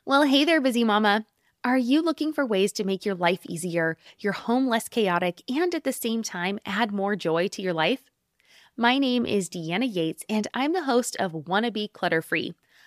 Well, 0.05 0.23
hey 0.23 0.45
there, 0.45 0.61
busy 0.61 0.85
mama. 0.85 1.27
Are 1.65 1.79
you 1.79 2.01
looking 2.01 2.33
for 2.33 2.47
ways 2.47 2.73
to 2.75 2.85
make 2.85 3.05
your 3.05 3.17
life 3.17 3.41
easier, 3.49 3.97
your 4.21 4.35
home 4.35 4.69
less 4.69 4.89
chaotic, 4.89 5.43
and 5.49 5.75
at 5.75 5.83
the 5.83 5.93
same 5.93 6.23
time 6.23 6.61
add 6.65 6.93
more 6.93 7.17
joy 7.17 7.49
to 7.49 7.63
your 7.63 7.73
life? 7.73 8.03
My 8.77 8.99
name 8.99 9.27
is 9.27 9.49
Deanna 9.49 9.93
Yates, 9.93 10.23
and 10.29 10.47
I'm 10.55 10.75
the 10.75 10.85
host 10.85 11.17
of 11.19 11.49
Wanna 11.49 11.73
Be 11.73 11.89
Clutter 11.89 12.23
Free, 12.23 12.55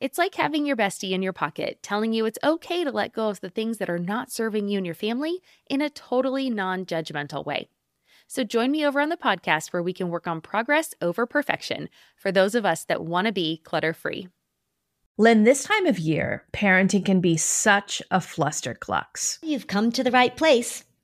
It's 0.00 0.18
like 0.18 0.34
having 0.34 0.66
your 0.66 0.76
bestie 0.76 1.12
in 1.12 1.22
your 1.22 1.32
pocket 1.32 1.82
telling 1.82 2.12
you 2.12 2.26
it's 2.26 2.38
okay 2.44 2.84
to 2.84 2.90
let 2.90 3.12
go 3.12 3.28
of 3.28 3.40
the 3.40 3.48
things 3.48 3.78
that 3.78 3.88
are 3.88 3.98
not 3.98 4.30
serving 4.30 4.68
you 4.68 4.76
and 4.76 4.86
your 4.86 4.94
family 4.94 5.40
in 5.70 5.80
a 5.80 5.90
totally 5.90 6.50
non 6.50 6.84
judgmental 6.84 7.44
way. 7.44 7.68
So 8.28 8.44
join 8.44 8.70
me 8.70 8.84
over 8.84 9.00
on 9.00 9.08
the 9.08 9.16
podcast 9.16 9.72
where 9.72 9.82
we 9.82 9.92
can 9.92 10.08
work 10.08 10.26
on 10.26 10.40
progress 10.40 10.94
over 11.00 11.26
perfection 11.26 11.88
for 12.16 12.32
those 12.32 12.54
of 12.54 12.66
us 12.66 12.84
that 12.84 13.04
want 13.04 13.26
to 13.26 13.32
be 13.32 13.62
clutter 13.64 13.92
free. 13.92 14.28
Lynn, 15.18 15.44
this 15.44 15.64
time 15.64 15.86
of 15.86 15.98
year, 15.98 16.44
parenting 16.52 17.04
can 17.04 17.20
be 17.20 17.38
such 17.38 18.02
a 18.10 18.18
flusterclux. 18.18 19.38
You've 19.42 19.66
come 19.66 19.90
to 19.92 20.04
the 20.04 20.10
right 20.10 20.36
place. 20.36 20.84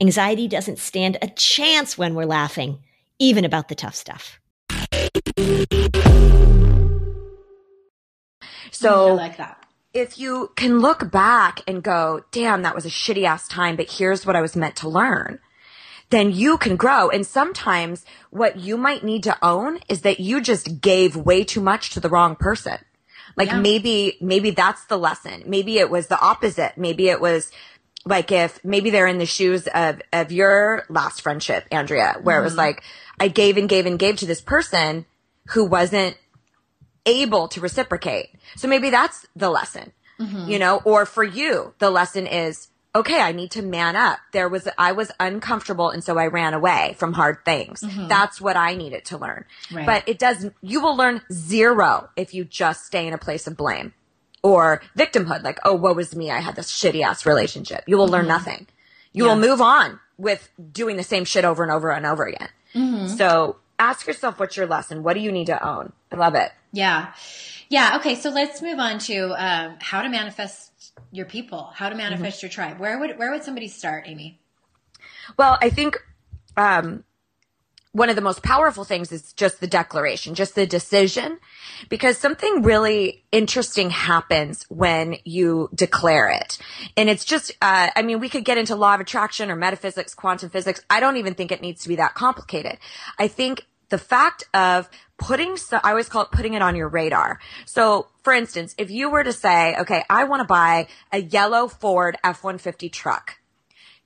Anxiety 0.00 0.46
doesn't 0.46 0.78
stand 0.78 1.18
a 1.20 1.28
chance 1.28 1.98
when 1.98 2.14
we're 2.14 2.24
laughing, 2.24 2.78
even 3.18 3.44
about 3.44 3.68
the 3.68 3.74
tough 3.74 3.96
stuff. 3.96 4.38
So 8.70 9.08
I 9.08 9.12
like 9.12 9.36
that. 9.38 9.66
if 9.92 10.18
you 10.18 10.52
can 10.56 10.78
look 10.78 11.10
back 11.10 11.62
and 11.66 11.82
go, 11.82 12.22
damn, 12.30 12.62
that 12.62 12.74
was 12.74 12.86
a 12.86 12.90
shitty 12.90 13.24
ass 13.24 13.48
time, 13.48 13.74
but 13.76 13.90
here's 13.90 14.24
what 14.24 14.36
I 14.36 14.40
was 14.40 14.54
meant 14.54 14.76
to 14.76 14.88
learn, 14.88 15.40
then 16.10 16.30
you 16.32 16.58
can 16.58 16.76
grow. 16.76 17.08
And 17.10 17.26
sometimes 17.26 18.04
what 18.30 18.56
you 18.58 18.76
might 18.76 19.02
need 19.02 19.24
to 19.24 19.36
own 19.44 19.80
is 19.88 20.02
that 20.02 20.20
you 20.20 20.40
just 20.40 20.80
gave 20.80 21.16
way 21.16 21.42
too 21.42 21.60
much 21.60 21.90
to 21.90 22.00
the 22.00 22.08
wrong 22.08 22.36
person. 22.36 22.78
Like 23.36 23.48
Yeah. 23.48 23.60
maybe, 23.60 24.16
maybe 24.20 24.50
that's 24.50 24.84
the 24.84 24.98
lesson. 24.98 25.42
Maybe 25.46 25.78
it 25.78 25.90
was 25.90 26.06
the 26.06 26.20
opposite. 26.20 26.74
Maybe 26.76 27.08
it 27.08 27.20
was 27.20 27.50
like 28.04 28.32
if 28.32 28.64
maybe 28.64 28.90
they're 28.90 29.06
in 29.06 29.18
the 29.18 29.26
shoes 29.26 29.66
of, 29.68 30.00
of 30.12 30.32
your 30.32 30.84
last 30.88 31.20
friendship, 31.20 31.66
Andrea, 31.70 32.16
where 32.22 32.40
it 32.40 32.44
was 32.44 32.52
mm-hmm. 32.52 32.60
like, 32.60 32.82
I 33.20 33.28
gave 33.28 33.56
and 33.56 33.68
gave 33.68 33.86
and 33.86 33.98
gave 33.98 34.16
to 34.16 34.26
this 34.26 34.40
person 34.40 35.04
who 35.48 35.64
wasn't 35.64 36.16
able 37.06 37.48
to 37.48 37.60
reciprocate. 37.60 38.30
So 38.56 38.68
maybe 38.68 38.90
that's 38.90 39.26
the 39.34 39.50
lesson, 39.50 39.92
mm-hmm. 40.20 40.48
you 40.48 40.58
know, 40.58 40.80
or 40.84 41.06
for 41.06 41.24
you, 41.24 41.74
the 41.78 41.90
lesson 41.90 42.26
is, 42.26 42.68
okay, 42.94 43.20
I 43.20 43.32
need 43.32 43.50
to 43.52 43.62
man 43.62 43.96
up. 43.96 44.18
There 44.32 44.48
was, 44.48 44.68
I 44.78 44.92
was 44.92 45.10
uncomfortable. 45.20 45.90
And 45.90 46.02
so 46.02 46.18
I 46.18 46.26
ran 46.26 46.54
away 46.54 46.94
from 46.98 47.12
hard 47.12 47.44
things. 47.44 47.82
Mm-hmm. 47.82 48.08
That's 48.08 48.40
what 48.40 48.56
I 48.56 48.74
needed 48.74 49.04
to 49.06 49.18
learn. 49.18 49.44
Right. 49.72 49.86
But 49.86 50.08
it 50.08 50.18
doesn't. 50.18 50.54
you 50.62 50.80
will 50.80 50.96
learn 50.96 51.22
zero 51.32 52.10
if 52.16 52.34
you 52.34 52.44
just 52.44 52.86
stay 52.86 53.06
in 53.06 53.12
a 53.12 53.18
place 53.18 53.46
of 53.46 53.56
blame 53.56 53.92
or 54.42 54.82
victimhood. 54.96 55.42
Like, 55.42 55.58
oh, 55.64 55.74
woe 55.74 55.92
was 55.92 56.14
me. 56.14 56.30
I 56.30 56.40
had 56.40 56.56
this 56.56 56.70
shitty 56.70 57.02
ass 57.02 57.26
relationship. 57.26 57.84
You 57.86 57.96
will 57.96 58.08
learn 58.08 58.26
nothing. 58.26 58.66
You 59.12 59.24
will 59.24 59.36
move 59.36 59.60
on 59.60 60.00
with 60.16 60.50
doing 60.72 60.96
the 60.96 61.02
same 61.02 61.24
shit 61.24 61.44
over 61.44 61.62
and 61.62 61.72
over 61.72 61.90
and 61.90 62.06
over 62.06 62.24
again. 62.26 62.48
So 63.08 63.56
ask 63.78 64.06
yourself, 64.06 64.38
what's 64.38 64.56
your 64.56 64.66
lesson? 64.66 65.02
What 65.02 65.14
do 65.14 65.20
you 65.20 65.32
need 65.32 65.46
to 65.46 65.66
own? 65.66 65.92
I 66.12 66.16
love 66.16 66.34
it. 66.34 66.52
Yeah. 66.72 67.12
Yeah. 67.68 67.96
Okay. 67.98 68.14
So 68.14 68.30
let's 68.30 68.62
move 68.62 68.78
on 68.78 68.98
to 69.00 69.34
um, 69.36 69.76
how 69.80 70.02
to 70.02 70.08
manifest 70.08 70.92
your 71.10 71.26
people, 71.26 71.72
how 71.74 71.88
to 71.88 71.94
manifest 71.94 72.42
your 72.42 72.50
tribe. 72.50 72.78
Where 72.78 72.98
would 72.98 73.18
where 73.18 73.30
would 73.30 73.44
somebody 73.44 73.68
start, 73.68 74.04
Amy? 74.06 74.38
Well, 75.36 75.58
I 75.60 75.70
think 75.70 75.98
um, 76.56 77.04
one 77.92 78.10
of 78.10 78.16
the 78.16 78.22
most 78.22 78.42
powerful 78.42 78.84
things 78.84 79.10
is 79.12 79.32
just 79.32 79.60
the 79.60 79.66
declaration, 79.66 80.34
just 80.34 80.54
the 80.54 80.66
decision, 80.66 81.38
because 81.88 82.18
something 82.18 82.62
really 82.62 83.24
interesting 83.32 83.90
happens 83.90 84.64
when 84.68 85.16
you 85.24 85.70
declare 85.74 86.28
it. 86.28 86.58
And 86.96 87.08
it's 87.08 87.24
just, 87.24 87.52
uh, 87.62 87.90
I 87.94 88.02
mean, 88.02 88.20
we 88.20 88.28
could 88.28 88.44
get 88.44 88.58
into 88.58 88.76
law 88.76 88.94
of 88.94 89.00
attraction 89.00 89.50
or 89.50 89.56
metaphysics, 89.56 90.14
quantum 90.14 90.50
physics. 90.50 90.80
I 90.90 91.00
don't 91.00 91.16
even 91.16 91.34
think 91.34 91.50
it 91.50 91.62
needs 91.62 91.82
to 91.82 91.88
be 91.88 91.96
that 91.96 92.14
complicated. 92.14 92.78
I 93.18 93.28
think 93.28 93.66
the 93.88 93.98
fact 93.98 94.44
of 94.52 94.88
putting, 95.16 95.56
so, 95.56 95.80
I 95.82 95.90
always 95.90 96.08
call 96.08 96.22
it 96.22 96.30
putting 96.30 96.54
it 96.54 96.62
on 96.62 96.76
your 96.76 96.88
radar. 96.88 97.40
So, 97.64 98.08
for 98.22 98.34
instance, 98.34 98.74
if 98.76 98.90
you 98.90 99.10
were 99.10 99.24
to 99.24 99.32
say, 99.32 99.76
okay, 99.78 100.04
I 100.10 100.24
want 100.24 100.40
to 100.40 100.46
buy 100.46 100.88
a 101.10 101.18
yellow 101.18 101.68
Ford 101.68 102.18
F-150 102.22 102.92
truck 102.92 103.38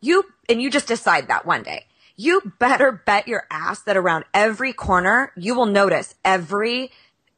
you 0.02 0.24
and 0.48 0.60
you 0.60 0.68
just 0.68 0.88
decide 0.88 1.28
that 1.28 1.46
one 1.46 1.62
day 1.62 1.86
you 2.22 2.52
better 2.58 2.92
bet 2.92 3.26
your 3.26 3.46
ass 3.50 3.82
that 3.82 3.96
around 3.96 4.24
every 4.32 4.72
corner 4.72 5.32
you 5.36 5.54
will 5.54 5.66
notice 5.66 6.14
every 6.24 6.90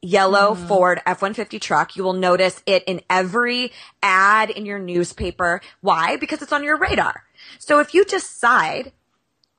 yellow 0.02 0.54
mm-hmm. 0.54 0.66
ford 0.66 1.00
f-150 1.06 1.60
truck. 1.60 1.96
You 1.96 2.04
will 2.04 2.12
notice 2.12 2.62
it 2.66 2.84
in 2.86 3.00
every 3.08 3.72
ad 4.02 4.50
in 4.50 4.66
your 4.66 4.78
newspaper. 4.78 5.62
Why? 5.80 6.16
Because 6.16 6.42
it's 6.42 6.52
on 6.52 6.62
your 6.62 6.76
radar. 6.76 7.24
So 7.58 7.80
if 7.80 7.94
you 7.94 8.04
decide 8.04 8.92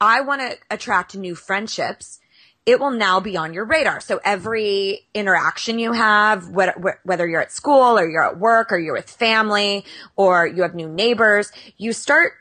i 0.01 0.19
want 0.19 0.41
to 0.41 0.57
attract 0.69 1.15
new 1.15 1.33
friendships 1.33 2.19
it 2.65 2.79
will 2.79 2.91
now 2.91 3.19
be 3.19 3.37
on 3.37 3.53
your 3.53 3.63
radar. 3.63 3.99
So 3.99 4.19
every 4.25 5.07
interaction 5.13 5.77
you 5.77 5.93
have, 5.93 6.45
wh- 6.45 6.73
wh- 6.81 7.05
whether 7.05 7.27
you're 7.27 7.41
at 7.41 7.51
school 7.51 7.99
or 7.99 8.09
you're 8.09 8.25
at 8.25 8.39
work 8.39 8.71
or 8.71 8.79
you're 8.79 8.95
with 8.95 9.09
family 9.09 9.85
or 10.15 10.47
you 10.47 10.63
have 10.63 10.73
new 10.73 10.89
neighbors, 10.89 11.51
you 11.77 11.93
start 11.93 12.33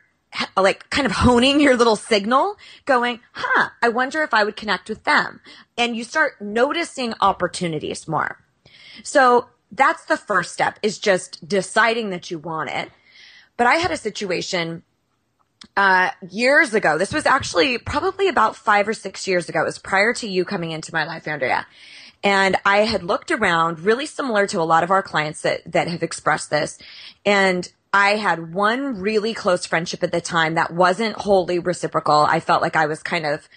like 0.57 0.89
kind 0.91 1.07
of 1.07 1.12
honing 1.12 1.61
your 1.61 1.76
little 1.76 1.97
signal 1.97 2.57
going, 2.85 3.20
huh, 3.32 3.70
I 3.82 3.89
wonder 3.89 4.22
if 4.22 4.35
I 4.35 4.45
would 4.45 4.57
connect 4.57 4.89
with 4.89 5.05
them. 5.05 5.41
And 5.76 5.97
you 5.97 6.05
start 6.05 6.41
noticing 6.41 7.14
opportunities 7.20 8.09
more. 8.09 8.39
So 9.03 9.49
that's 9.72 10.05
the 10.05 10.16
first 10.16 10.53
step 10.53 10.78
is 10.82 10.99
just 10.99 11.47
deciding 11.47 12.11
that 12.11 12.30
you 12.30 12.39
want 12.39 12.70
it. 12.70 12.91
But 13.57 13.66
I 13.66 13.74
had 13.74 13.91
a 13.91 13.97
situation 13.97 14.82
uh, 15.76 16.11
years 16.30 16.74
ago. 16.74 16.99
This 16.99 17.12
was 17.12 17.26
actually 17.26 17.78
probably 17.78 18.28
about 18.28 18.57
five 18.57 18.87
or 18.87 18.95
six 18.95 19.26
years 19.26 19.49
ago. 19.49 19.62
It 19.62 19.66
was 19.66 19.78
prior 19.78 20.12
to 20.14 20.28
you 20.28 20.45
coming 20.45 20.70
into 20.70 20.93
my 20.93 21.05
life, 21.05 21.26
Andrea. 21.26 21.66
And 22.22 22.57
I 22.64 22.78
had 22.78 23.03
looked 23.03 23.30
around 23.30 23.80
really 23.80 24.07
similar 24.07 24.47
to 24.49 24.61
a 24.61 24.64
lot 24.64 24.82
of 24.82 24.91
our 24.91 25.03
clients 25.03 25.43
that, 25.43 25.61
that 25.70 25.89
have 25.89 26.03
expressed 26.03 26.51
this. 26.51 26.78
And 27.26 27.70
I 27.95 28.16
had 28.16 28.53
one 28.53 29.01
really 29.01 29.34
close 29.34 29.66
friendship 29.66 30.03
at 30.03 30.11
the 30.11 30.20
time 30.20 30.55
that 30.55 30.74
wasn't 30.74 31.14
wholly 31.14 31.61
reciprocal. 31.61 32.26
I 32.28 32.40
felt 32.40 32.61
like 32.61 32.74
I 32.74 32.86
was 32.86 33.05
kind 33.05 33.24
of 33.24 33.49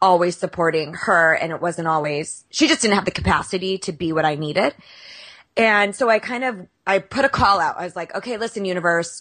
always 0.00 0.36
supporting 0.36 0.94
her 0.94 1.34
and 1.34 1.50
it 1.50 1.60
wasn't 1.60 1.88
always, 1.88 2.44
she 2.48 2.68
just 2.68 2.82
didn't 2.82 2.94
have 2.94 3.04
the 3.04 3.10
capacity 3.10 3.78
to 3.78 3.90
be 3.90 4.12
what 4.12 4.24
I 4.24 4.36
needed. 4.36 4.76
And 5.56 5.96
so 5.96 6.08
I 6.08 6.20
kind 6.20 6.44
of, 6.44 6.68
I 6.86 7.00
put 7.00 7.24
a 7.24 7.28
call 7.28 7.58
out. 7.58 7.76
I 7.76 7.82
was 7.82 7.96
like, 7.96 8.14
okay, 8.14 8.36
listen, 8.36 8.64
universe, 8.64 9.20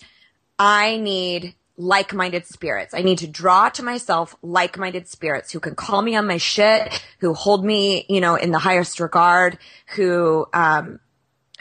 I 0.59 0.97
need 0.97 1.55
like-minded 1.75 2.45
spirits. 2.45 2.93
I 2.93 3.01
need 3.01 3.17
to 3.17 3.27
draw 3.27 3.69
to 3.69 3.81
myself 3.81 4.35
like-minded 4.43 5.07
spirits 5.07 5.51
who 5.51 5.59
can 5.59 5.73
call 5.73 6.03
me 6.03 6.15
on 6.15 6.27
my 6.27 6.37
shit, 6.37 7.03
who 7.17 7.33
hold 7.33 7.65
me, 7.65 8.05
you 8.09 8.21
know, 8.21 8.35
in 8.35 8.51
the 8.51 8.59
highest 8.59 8.99
regard, 8.99 9.57
who, 9.95 10.45
um, 10.53 10.99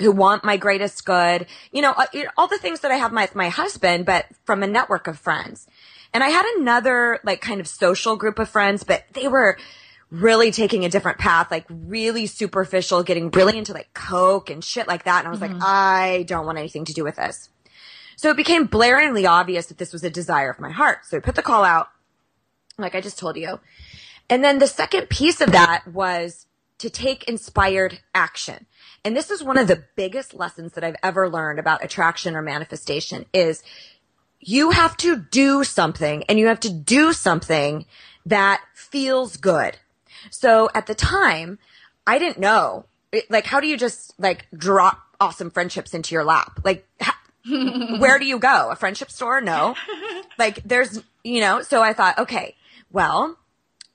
who 0.01 0.13
want 0.13 0.45
my 0.45 0.57
greatest 0.57 1.05
good, 1.05 1.47
you 1.73 1.83
know, 1.83 1.93
uh, 1.93 2.07
you 2.13 2.25
know, 2.25 2.31
all 2.37 2.49
the 2.49 2.59
things 2.59 2.81
that 2.81 2.91
I 2.91 2.97
have 2.97 3.13
with 3.13 3.35
my 3.35 3.49
husband, 3.49 4.07
but 4.07 4.27
from 4.45 4.63
a 4.63 4.67
network 4.67 5.07
of 5.07 5.19
friends. 5.19 5.67
And 6.13 6.25
I 6.25 6.29
had 6.29 6.45
another 6.59 7.21
like 7.25 7.41
kind 7.41 7.61
of 7.61 7.69
social 7.69 8.17
group 8.17 8.39
of 8.39 8.49
friends, 8.49 8.83
but 8.83 9.05
they 9.13 9.29
were 9.29 9.57
really 10.11 10.51
taking 10.51 10.85
a 10.85 10.89
different 10.89 11.19
path, 11.19 11.51
like 11.51 11.65
really 11.69 12.27
superficial, 12.27 13.03
getting 13.03 13.31
really 13.31 13.57
into 13.57 13.73
like 13.73 13.93
coke 13.95 14.51
and 14.51 14.65
shit 14.65 14.89
like 14.89 15.05
that. 15.05 15.21
And 15.21 15.29
I 15.29 15.31
was 15.31 15.41
like, 15.41 15.53
I 15.61 16.25
don't 16.27 16.47
want 16.47 16.59
anything 16.59 16.85
to 16.87 16.93
do 16.93 17.05
with 17.05 17.17
this. 17.17 17.49
So 18.17 18.31
it 18.31 18.37
became 18.37 18.69
blaringly 18.69 19.29
obvious 19.29 19.67
that 19.67 19.79
this 19.79 19.93
was 19.93 20.05
a 20.05 20.11
desire 20.11 20.51
of 20.51 20.59
my 20.59 20.71
heart. 20.71 21.07
So 21.07 21.17
I 21.17 21.21
put 21.21 21.37
the 21.37 21.43
call 21.43 21.65
out, 21.65 21.89
like 22.77 22.95
I 22.95 23.01
just 23.01 23.19
told 23.19 23.37
you. 23.37 23.61
And 24.29 24.45
then 24.45 24.59
the 24.59 24.67
second 24.67 25.09
piece 25.09 25.41
of 25.41 25.53
that 25.53 25.87
was 25.87 26.47
to 26.81 26.91
take 26.91 27.25
inspired 27.25 28.01
action. 28.15 28.67
And 29.05 29.17
this 29.17 29.31
is 29.31 29.43
one 29.43 29.59
of 29.59 29.69
the 29.69 29.85
biggest 29.97 30.35
lessons 30.35 30.73
that 30.73 30.85
I've 30.85 30.97
ever 31.03 31.29
learned 31.29 31.59
about 31.59 31.85
attraction 31.85 32.35
or 32.37 32.43
manifestation 32.43 33.25
is 33.33 33.63
you 34.41 34.71
have 34.71 34.97
to 34.99 35.17
do 35.17 35.65
something 35.65 36.25
and 36.29 36.39
you 36.39 36.47
have 36.47 36.61
to 36.61 36.73
do 36.73 37.13
something 37.13 37.87
that 38.27 38.63
feels 38.75 39.37
good. 39.37 39.77
So 40.31 40.69
at 40.75 40.87
the 40.87 40.95
time, 40.95 41.59
I 42.07 42.19
didn't 42.19 42.39
know, 42.39 42.87
it- 43.13 43.31
like, 43.31 43.47
how 43.47 43.61
do 43.61 43.67
you 43.67 43.77
just 43.77 44.15
like 44.19 44.47
drop 44.57 45.01
awesome 45.21 45.51
friendships 45.51 45.95
into 45.95 46.15
your 46.15 46.25
lap? 46.25 46.61
Like, 46.65 46.87
ha- 47.01 47.19
where 47.99 48.19
do 48.19 48.25
you 48.27 48.39
go? 48.39 48.71
A 48.71 48.77
friendship 48.77 49.11
store? 49.11 49.41
No. 49.41 49.75
like, 50.39 50.63
there's, 50.65 51.03
you 51.25 51.41
know, 51.41 51.63
so 51.63 51.83
I 51.83 51.93
thought, 51.93 52.19
okay, 52.19 52.55
well, 52.93 53.37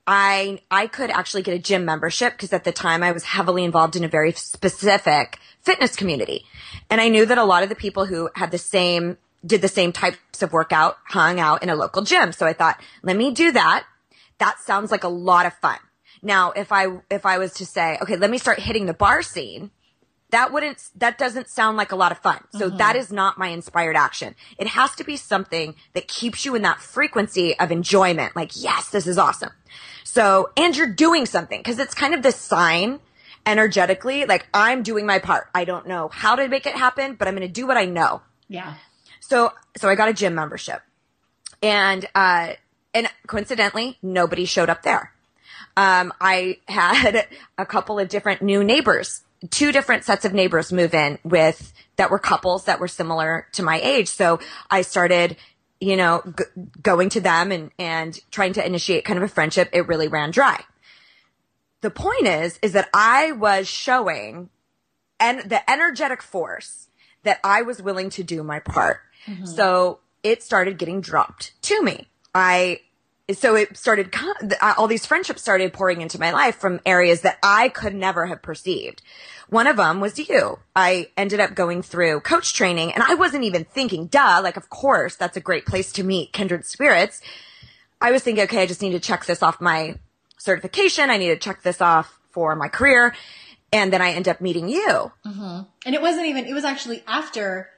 I 0.07 0.59
I 0.69 0.87
could 0.87 1.09
actually 1.09 1.41
get 1.41 1.55
a 1.55 1.59
gym 1.59 1.85
membership 1.85 2.33
because 2.33 2.53
at 2.53 2.63
the 2.63 2.71
time 2.71 3.03
I 3.03 3.11
was 3.11 3.23
heavily 3.23 3.63
involved 3.63 3.95
in 3.95 4.03
a 4.03 4.07
very 4.07 4.31
specific 4.33 5.39
fitness 5.61 5.95
community. 5.95 6.45
And 6.89 7.01
I 7.01 7.09
knew 7.09 7.25
that 7.25 7.37
a 7.37 7.43
lot 7.43 7.63
of 7.63 7.69
the 7.69 7.75
people 7.75 8.05
who 8.05 8.29
had 8.35 8.51
the 8.51 8.57
same 8.57 9.17
did 9.45 9.61
the 9.61 9.67
same 9.67 9.91
types 9.91 10.41
of 10.41 10.53
workout 10.53 10.97
hung 11.05 11.39
out 11.39 11.63
in 11.63 11.69
a 11.69 11.75
local 11.75 12.01
gym. 12.01 12.31
So 12.31 12.45
I 12.45 12.53
thought, 12.53 12.81
let 13.03 13.15
me 13.15 13.31
do 13.31 13.51
that. 13.51 13.85
That 14.39 14.59
sounds 14.59 14.91
like 14.91 15.03
a 15.03 15.09
lot 15.09 15.45
of 15.45 15.53
fun. 15.53 15.77
Now, 16.21 16.51
if 16.51 16.71
I 16.71 16.87
if 17.09 17.25
I 17.25 17.37
was 17.37 17.53
to 17.53 17.65
say, 17.65 17.97
okay, 18.01 18.15
let 18.15 18.29
me 18.29 18.37
start 18.37 18.59
hitting 18.59 18.85
the 18.85 18.93
bar 18.93 19.21
scene, 19.21 19.71
that 20.31 20.51
wouldn't 20.51 20.89
that 20.95 21.17
doesn't 21.17 21.49
sound 21.49 21.77
like 21.77 21.91
a 21.91 21.95
lot 21.95 22.11
of 22.11 22.17
fun. 22.19 22.43
So 22.51 22.67
mm-hmm. 22.67 22.77
that 22.77 22.95
is 22.95 23.11
not 23.11 23.37
my 23.37 23.47
inspired 23.47 23.95
action. 23.95 24.35
It 24.57 24.67
has 24.67 24.95
to 24.95 25.03
be 25.03 25.17
something 25.17 25.75
that 25.93 26.07
keeps 26.07 26.45
you 26.45 26.55
in 26.55 26.61
that 26.63 26.79
frequency 26.79 27.57
of 27.59 27.71
enjoyment. 27.71 28.35
Like, 28.35 28.51
yes, 28.55 28.89
this 28.89 29.07
is 29.07 29.17
awesome. 29.17 29.51
So, 30.15 30.49
and 30.55 30.77
you're 30.77 30.93
doing 30.93 31.25
something 31.25 31.59
because 31.59 31.77
it's 31.77 31.93
kind 31.93 32.13
of 32.13 32.23
this 32.23 32.37
sign 32.37 33.01
energetically, 33.45 34.23
like 34.23 34.47
I'm 34.53 34.81
doing 34.81 35.05
my 35.05 35.19
part. 35.19 35.49
I 35.53 35.65
don't 35.65 35.87
know 35.89 36.07
how 36.07 36.37
to 36.37 36.47
make 36.47 36.65
it 36.65 36.73
happen, 36.73 37.15
but 37.15 37.27
I'm 37.27 37.35
going 37.35 37.45
to 37.45 37.53
do 37.53 37.67
what 37.67 37.75
I 37.75 37.83
know. 37.83 38.21
Yeah. 38.47 38.75
So, 39.19 39.51
so 39.75 39.89
I 39.89 39.95
got 39.95 40.07
a 40.07 40.13
gym 40.13 40.33
membership 40.33 40.81
and, 41.61 42.05
uh, 42.15 42.53
and 42.93 43.09
coincidentally, 43.27 43.97
nobody 44.01 44.45
showed 44.45 44.69
up 44.69 44.83
there. 44.83 45.11
Um, 45.75 46.13
I 46.21 46.59
had 46.69 47.27
a 47.57 47.65
couple 47.65 47.99
of 47.99 48.07
different 48.07 48.41
new 48.41 48.63
neighbors, 48.63 49.21
two 49.49 49.73
different 49.73 50.05
sets 50.05 50.23
of 50.23 50.33
neighbors 50.33 50.71
move 50.71 50.93
in 50.93 51.19
with 51.25 51.73
that 51.97 52.09
were 52.09 52.19
couples 52.19 52.63
that 52.65 52.79
were 52.79 52.87
similar 52.87 53.47
to 53.51 53.63
my 53.63 53.81
age. 53.81 54.07
So 54.07 54.39
I 54.71 54.81
started, 54.83 55.35
you 55.79 55.95
know, 55.95 56.23
g- 56.37 56.45
going 56.81 57.09
to 57.09 57.21
them 57.21 57.51
and, 57.51 57.71
and 57.77 58.19
trying 58.31 58.53
to 58.53 58.65
initiate 58.65 59.05
kind 59.05 59.17
of 59.17 59.23
a 59.23 59.27
friendship. 59.27 59.69
It 59.73 59.87
really 59.87 60.07
ran 60.07 60.31
dry. 60.31 60.63
The 61.81 61.89
point 61.91 62.27
is, 62.27 62.57
is 62.61 62.71
that 62.73 62.89
I 62.93 63.31
was 63.31 63.67
showing 63.67 64.49
and 65.19 65.49
the 65.49 65.69
energetic 65.69 66.21
force 66.21 66.87
that 67.23 67.39
I 67.43 67.61
was 67.61 67.81
willing 67.81 68.09
to 68.11 68.23
do 68.23 68.43
my 68.43 68.59
part. 68.59 69.01
Mm-hmm. 69.27 69.45
So 69.45 69.99
it 70.23 70.43
started 70.43 70.77
getting 70.77 71.01
dropped 71.01 71.59
to 71.63 71.81
me. 71.81 72.07
I, 72.33 72.81
so 73.33 73.55
it 73.55 73.75
started, 73.75 74.13
uh, 74.61 74.73
all 74.77 74.87
these 74.87 75.05
friendships 75.05 75.41
started 75.41 75.73
pouring 75.73 76.01
into 76.01 76.19
my 76.19 76.31
life 76.31 76.55
from 76.57 76.79
areas 76.85 77.21
that 77.21 77.39
I 77.41 77.69
could 77.69 77.95
never 77.95 78.27
have 78.27 78.41
perceived. 78.41 79.01
One 79.49 79.67
of 79.67 79.77
them 79.77 79.99
was 79.99 80.17
you. 80.17 80.59
I 80.75 81.09
ended 81.17 81.39
up 81.39 81.55
going 81.55 81.81
through 81.81 82.21
coach 82.21 82.53
training 82.53 82.93
and 82.93 83.03
I 83.03 83.15
wasn't 83.15 83.43
even 83.43 83.65
thinking, 83.65 84.07
duh, 84.07 84.41
like, 84.43 84.57
of 84.57 84.69
course, 84.69 85.15
that's 85.15 85.37
a 85.37 85.41
great 85.41 85.65
place 85.65 85.91
to 85.93 86.03
meet 86.03 86.33
kindred 86.33 86.65
spirits. 86.65 87.21
I 88.01 88.11
was 88.11 88.23
thinking, 88.23 88.43
okay, 88.43 88.61
I 88.61 88.65
just 88.65 88.81
need 88.81 88.91
to 88.91 88.99
check 88.99 89.25
this 89.25 89.41
off 89.41 89.61
my 89.61 89.97
certification. 90.37 91.09
I 91.09 91.17
need 91.17 91.29
to 91.29 91.37
check 91.37 91.63
this 91.63 91.81
off 91.81 92.19
for 92.31 92.55
my 92.55 92.67
career. 92.67 93.15
And 93.71 93.91
then 93.91 94.01
I 94.01 94.11
end 94.11 94.27
up 94.27 94.41
meeting 94.41 94.69
you. 94.69 95.11
Mm-hmm. 95.25 95.61
And 95.85 95.95
it 95.95 96.01
wasn't 96.01 96.27
even, 96.27 96.45
it 96.45 96.53
was 96.53 96.65
actually 96.65 97.03
after 97.07 97.69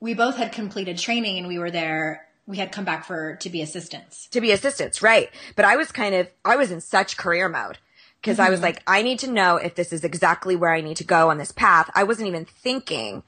we 0.00 0.14
both 0.14 0.36
had 0.36 0.52
completed 0.52 0.98
training 0.98 1.38
and 1.38 1.48
we 1.48 1.58
were 1.58 1.70
there, 1.70 2.25
we 2.46 2.58
had 2.58 2.72
come 2.72 2.84
back 2.84 3.04
for, 3.04 3.36
to 3.36 3.50
be 3.50 3.60
assistants. 3.62 4.28
to 4.28 4.40
be 4.40 4.52
assistants, 4.52 5.02
right? 5.02 5.30
But 5.56 5.64
I 5.64 5.76
was 5.76 5.90
kind 5.90 6.14
of, 6.14 6.28
I 6.44 6.56
was 6.56 6.70
in 6.70 6.80
such 6.80 7.16
career 7.16 7.48
mode 7.48 7.78
because 8.20 8.38
I 8.38 8.50
was 8.50 8.60
like, 8.60 8.82
I 8.86 9.02
need 9.02 9.18
to 9.20 9.30
know 9.30 9.56
if 9.56 9.74
this 9.74 9.92
is 9.92 10.04
exactly 10.04 10.56
where 10.56 10.72
I 10.72 10.80
need 10.80 10.96
to 10.98 11.04
go 11.04 11.30
on 11.30 11.38
this 11.38 11.52
path. 11.52 11.90
I 11.94 12.04
wasn't 12.04 12.28
even 12.28 12.44
thinking, 12.44 13.22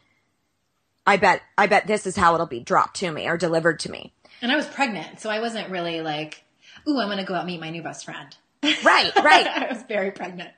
I 1.06 1.16
bet, 1.16 1.42
I 1.56 1.66
bet 1.66 1.86
this 1.86 2.06
is 2.06 2.16
how 2.16 2.34
it'll 2.34 2.46
be 2.46 2.60
dropped 2.60 2.96
to 2.96 3.10
me 3.10 3.28
or 3.28 3.36
delivered 3.36 3.80
to 3.80 3.90
me. 3.90 4.12
And 4.40 4.52
I 4.52 4.56
was 4.56 4.66
pregnant, 4.66 5.20
so 5.20 5.30
I 5.30 5.40
wasn't 5.40 5.70
really 5.70 6.00
like, 6.00 6.44
ooh, 6.88 7.00
I'm 7.00 7.08
going 7.08 7.18
to 7.18 7.24
go 7.24 7.34
out 7.34 7.40
and 7.40 7.48
meet 7.48 7.60
my 7.60 7.70
new 7.70 7.82
best 7.82 8.04
friend. 8.04 8.36
Right, 8.62 9.12
right. 9.22 9.46
I 9.46 9.72
was 9.72 9.82
very 9.88 10.10
pregnant. 10.10 10.50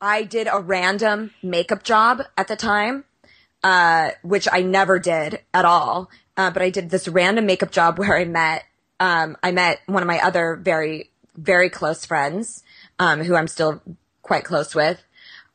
I 0.00 0.22
did 0.22 0.48
a 0.50 0.60
random 0.60 1.32
makeup 1.42 1.82
job 1.82 2.22
at 2.36 2.48
the 2.48 2.56
time, 2.56 3.04
uh, 3.62 4.10
which 4.22 4.48
I 4.50 4.62
never 4.62 4.98
did 4.98 5.40
at 5.52 5.64
all. 5.64 6.10
Uh, 6.36 6.50
but 6.50 6.62
I 6.62 6.70
did 6.70 6.90
this 6.90 7.08
random 7.08 7.46
makeup 7.46 7.70
job 7.70 7.98
where 7.98 8.16
I 8.16 8.24
met, 8.24 8.64
um, 9.00 9.36
I 9.42 9.52
met 9.52 9.80
one 9.86 10.02
of 10.02 10.06
my 10.06 10.20
other 10.20 10.56
very, 10.56 11.10
very 11.36 11.70
close 11.70 12.04
friends, 12.04 12.62
um, 12.98 13.22
who 13.22 13.34
I'm 13.34 13.48
still 13.48 13.82
quite 14.22 14.44
close 14.44 14.74
with. 14.74 15.02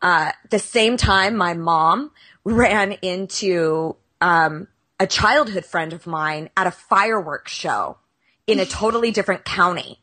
Uh, 0.02 0.32
the 0.50 0.60
same 0.60 0.98
time 0.98 1.36
my 1.36 1.54
mom 1.54 2.12
ran 2.44 2.94
into, 3.02 3.96
um, 4.20 4.68
a 5.00 5.08
childhood 5.08 5.66
friend 5.66 5.94
of 5.94 6.06
mine 6.06 6.52
at 6.56 6.68
a 6.68 6.72
fireworks 6.72 7.52
show 7.52 7.98
in 8.46 8.60
a 8.60 8.66
totally 8.68 9.10
different 9.10 9.44
county 9.44 10.00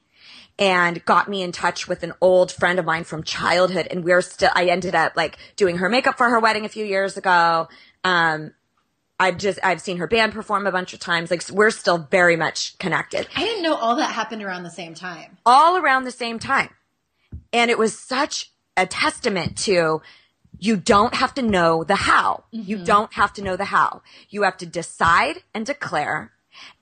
and 0.59 1.05
got 1.05 1.29
me 1.29 1.41
in 1.41 1.53
touch 1.53 1.87
with 1.87 2.03
an 2.03 2.13
old 2.21 2.51
friend 2.51 2.81
of 2.81 2.85
mine 2.85 3.05
from 3.05 3.23
childhood. 3.23 3.87
And 3.93 4.03
we're 4.03 4.21
still, 4.23 4.51
I 4.57 4.67
ended 4.67 4.97
up 4.97 5.13
like 5.15 5.39
doing 5.55 5.77
her 5.77 5.89
makeup 5.89 6.19
for 6.19 6.29
her 6.29 6.41
wedding 6.41 6.65
a 6.65 6.69
few 6.69 6.85
years 6.85 7.17
ago. 7.17 7.69
Um, 8.03 8.53
I've 9.21 9.39
just, 9.39 9.59
I've 9.63 9.81
seen 9.81 9.97
her 9.99 10.07
band 10.07 10.33
perform 10.33 10.67
a 10.67 10.73
bunch 10.73 10.95
of 10.95 11.01
times. 11.01 11.31
Like 11.31 11.43
we're 11.51 11.71
still 11.71 11.99
very 11.99 12.37
much 12.37 12.79
connected 12.79 13.27
I 13.35 13.41
didn't 13.41 13.63
know 13.63 13.75
all 13.75 13.97
that 13.97 14.13
happened 14.13 14.43
around 14.43 14.63
the 14.63 14.71
same 14.71 14.95
time. 14.95 15.39
all 15.45 15.77
around 15.77 16.05
the 16.05 16.11
same 16.11 16.39
time. 16.39 16.71
And 17.53 17.71
it 17.71 17.79
was 17.79 17.99
such 17.99 18.53
a 18.77 18.87
testament 18.87 19.57
to 19.59 20.03
you 20.59 20.77
don't 20.77 21.15
have 21.15 21.35
to 21.35 21.43
know 21.43 21.85
the 21.85 21.95
how. 21.95 22.45
You 22.51 22.77
mm-hmm. 22.77 22.85
don't 22.85 23.13
have 23.15 23.33
to 23.35 23.43
know 23.43 23.57
the 23.57 23.67
how. 23.67 24.03
You 24.29 24.43
have 24.43 24.57
to 24.59 24.67
decide 24.67 25.43
and 25.55 25.65
declare. 25.65 26.33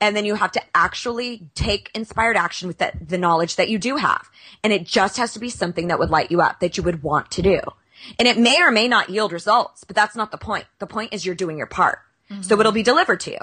And 0.01 0.15
then 0.15 0.25
you 0.25 0.35
have 0.35 0.51
to 0.53 0.61
actually 0.73 1.49
take 1.53 1.91
inspired 1.93 2.35
action 2.35 2.67
with 2.67 2.79
the, 2.79 2.91
the 2.99 3.17
knowledge 3.17 3.55
that 3.57 3.69
you 3.69 3.77
do 3.77 3.97
have. 3.97 4.29
And 4.63 4.73
it 4.73 4.85
just 4.85 5.17
has 5.17 5.33
to 5.33 5.39
be 5.39 5.49
something 5.49 5.87
that 5.87 5.99
would 5.99 6.09
light 6.09 6.31
you 6.31 6.41
up 6.41 6.59
that 6.59 6.77
you 6.77 6.83
would 6.83 7.03
want 7.03 7.29
to 7.31 7.41
do. 7.41 7.59
And 8.17 8.27
it 8.27 8.37
may 8.37 8.61
or 8.61 8.71
may 8.71 8.87
not 8.87 9.09
yield 9.09 9.31
results, 9.31 9.83
but 9.83 9.95
that's 9.95 10.15
not 10.15 10.31
the 10.31 10.37
point. 10.37 10.65
The 10.79 10.87
point 10.87 11.13
is 11.13 11.25
you're 11.25 11.35
doing 11.35 11.57
your 11.57 11.67
part. 11.67 11.99
So 12.41 12.59
it'll 12.59 12.71
be 12.71 12.83
delivered 12.83 13.19
to 13.21 13.31
you. 13.31 13.39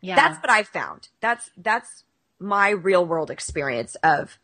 Yeah. 0.00 0.16
That's 0.16 0.38
what 0.42 0.50
I've 0.50 0.68
found. 0.68 1.08
That's 1.20 1.50
that's 1.56 2.04
my 2.38 2.70
real 2.70 3.04
world 3.04 3.30
experience 3.30 3.94
of 3.96 4.38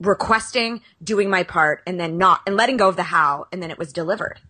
requesting, 0.00 0.82
doing 1.02 1.30
my 1.30 1.42
part, 1.42 1.82
and 1.86 1.98
then 1.98 2.18
not 2.18 2.40
and 2.46 2.56
letting 2.56 2.76
go 2.76 2.88
of 2.88 2.96
the 2.96 3.04
how, 3.04 3.46
and 3.52 3.62
then 3.62 3.70
it 3.70 3.78
was 3.78 3.92
delivered. 3.92 4.40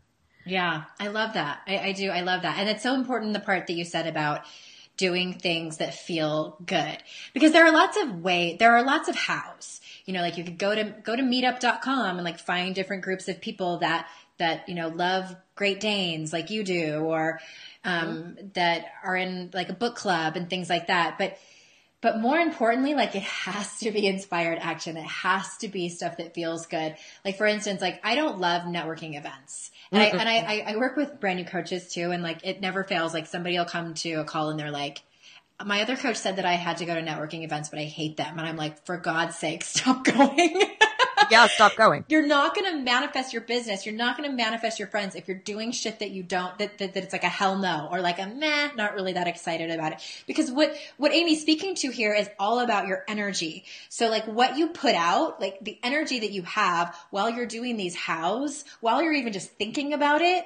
Yeah, 0.45 0.85
I 1.01 1.09
love 1.09 1.35
that. 1.35 1.61
I, 1.67 1.79
I 1.79 1.93
do. 1.93 2.11
I 2.11 2.21
love 2.21 2.43
that. 2.43 2.59
And 2.59 2.69
it's 2.69 2.83
so 2.83 2.95
important 2.95 3.33
the 3.33 3.41
part 3.41 3.67
that 3.67 3.75
you 3.75 3.85
said 3.85 4.07
about 4.07 4.43
doing 4.97 5.35
things 5.35 5.79
that 5.79 5.95
feel 5.95 6.57
good 6.65 6.99
because 7.33 7.53
there 7.53 7.67
are 7.67 7.73
lots 7.73 7.97
of 7.97 8.23
way 8.23 8.57
there 8.61 8.77
are 8.77 8.85
lots 8.85 9.09
of 9.09 9.17
hows 9.17 9.81
you 10.05 10.15
know 10.15 10.21
like 10.21 10.39
you 10.39 10.45
could 10.45 10.57
go 10.57 10.73
to 10.73 10.85
go 11.03 11.17
to 11.17 11.23
meetup.com 11.23 12.17
and 12.17 12.25
like 12.25 12.39
find 12.39 12.77
different 12.77 13.03
groups 13.03 13.27
of 13.27 13.41
people 13.41 13.79
that 13.79 14.07
that 14.39 14.69
you 14.69 14.75
know 14.77 14.89
love 14.89 15.35
great 15.57 15.81
danes 15.81 16.33
like 16.33 16.49
you 16.51 16.63
do 16.63 17.01
or 17.01 17.41
um 17.85 18.37
that 18.55 18.87
are 19.03 19.17
in 19.17 19.51
like 19.53 19.69
a 19.69 19.75
book 19.75 19.97
club 19.97 20.37
and 20.37 20.49
things 20.49 20.69
like 20.69 20.87
that 20.87 21.19
but 21.19 21.39
but 22.05 22.21
more 22.21 22.37
importantly, 22.37 22.93
like 22.93 23.17
it 23.17 23.23
has 23.23 23.79
to 23.79 23.91
be 23.91 24.07
inspired 24.07 24.59
action. 24.61 24.99
It 24.99 25.07
has 25.07 25.57
to 25.63 25.69
be 25.69 25.89
stuff 25.89 26.19
that 26.19 26.35
feels 26.35 26.67
good. 26.67 26.97
Like 27.25 27.39
for 27.39 27.47
instance, 27.47 27.81
like 27.81 27.99
I 28.05 28.15
don't 28.15 28.41
love 28.41 28.65
networking 28.65 29.17
events. 29.17 29.71
And 29.91 30.03
I, 30.03 30.07
and 30.09 30.29
I, 30.29 30.37
I, 30.37 30.73
I 30.73 30.77
work 30.77 30.99
with 30.99 31.19
brand 31.19 31.39
new 31.39 31.47
coaches 31.47 31.95
too. 31.95 32.11
And 32.11 32.23
like 32.23 32.45
it 32.45 32.61
never 32.61 32.85
fails. 32.85 33.15
Like 33.15 33.27
somebody 33.27 33.57
will 33.57 33.65
come 33.65 33.95
to 33.95 34.13
a 34.17 34.25
call 34.25 34.51
and 34.51 34.61
they're 34.61 34.71
like, 34.71 35.01
my 35.65 35.81
other 35.81 35.97
coach 35.97 36.17
said 36.17 36.37
that 36.37 36.45
I 36.45 36.57
had 36.57 36.77
to 36.77 36.85
go 36.85 36.95
to 36.95 37.01
networking 37.01 37.43
events, 37.43 37.71
but 37.71 37.79
I 37.79 37.85
hate 37.85 38.19
them. 38.19 38.39
And 38.39 38.47
I'm 38.47 38.59
like, 38.59 38.85
for 38.85 38.99
God's 38.99 39.37
sake, 39.37 39.65
stop 39.65 40.05
going. 40.05 40.61
yeah, 41.31 41.47
stop 41.47 41.77
going. 41.77 42.05
You're 42.09 42.27
not 42.27 42.55
going 42.55 42.71
to 42.73 42.83
manifest 42.83 43.33
your 43.33 43.43
business. 43.43 43.87
You're 43.87 43.95
not 43.95 44.17
going 44.17 44.29
to 44.29 44.35
manifest 44.35 44.79
your 44.79 44.89
friends 44.89 45.15
if 45.15 45.29
you're 45.29 45.37
doing 45.37 45.73
shit 45.73 45.99
that 45.99 46.11
you 46.11 46.23
don't, 46.23 46.57
that, 46.59 46.79
that, 46.79 46.95
that 46.95 47.05
it's 47.05 47.13
like 47.13 47.25
a 47.25 47.29
hell 47.29 47.59
no 47.59 47.89
or 47.91 48.01
like 48.01 48.19
a 48.19 48.27
meh, 48.27 48.71
not 48.77 48.95
really 48.95 49.13
that 49.13 49.27
excited 49.27 49.71
about 49.71 49.93
it. 49.93 50.23
Because 50.27 50.51
what, 50.51 50.77
what 50.97 51.13
Amy's 51.13 51.41
speaking 51.41 51.75
to 51.77 51.91
here 51.91 52.15
is 52.15 52.29
all 52.39 52.61
about 52.61 52.87
your 52.87 53.05
energy. 53.09 53.65
So 53.89 54.09
like 54.09 54.27
what 54.27 54.57
you 54.57 54.69
put 54.69 54.95
out, 54.95 55.41
like 55.41 55.59
the 55.61 55.79
energy 55.83 56.21
that 56.21 56.33
you 56.33 56.43
have 56.43 56.97
while 57.11 57.31
you're 57.31 57.47
doing 57.47 57.77
these 57.77 57.95
hows, 57.95 58.65
while 58.81 59.03
you're 59.03 59.13
even 59.13 59.33
just 59.33 59.51
thinking 59.53 59.93
about 59.93 60.23
it 60.23 60.45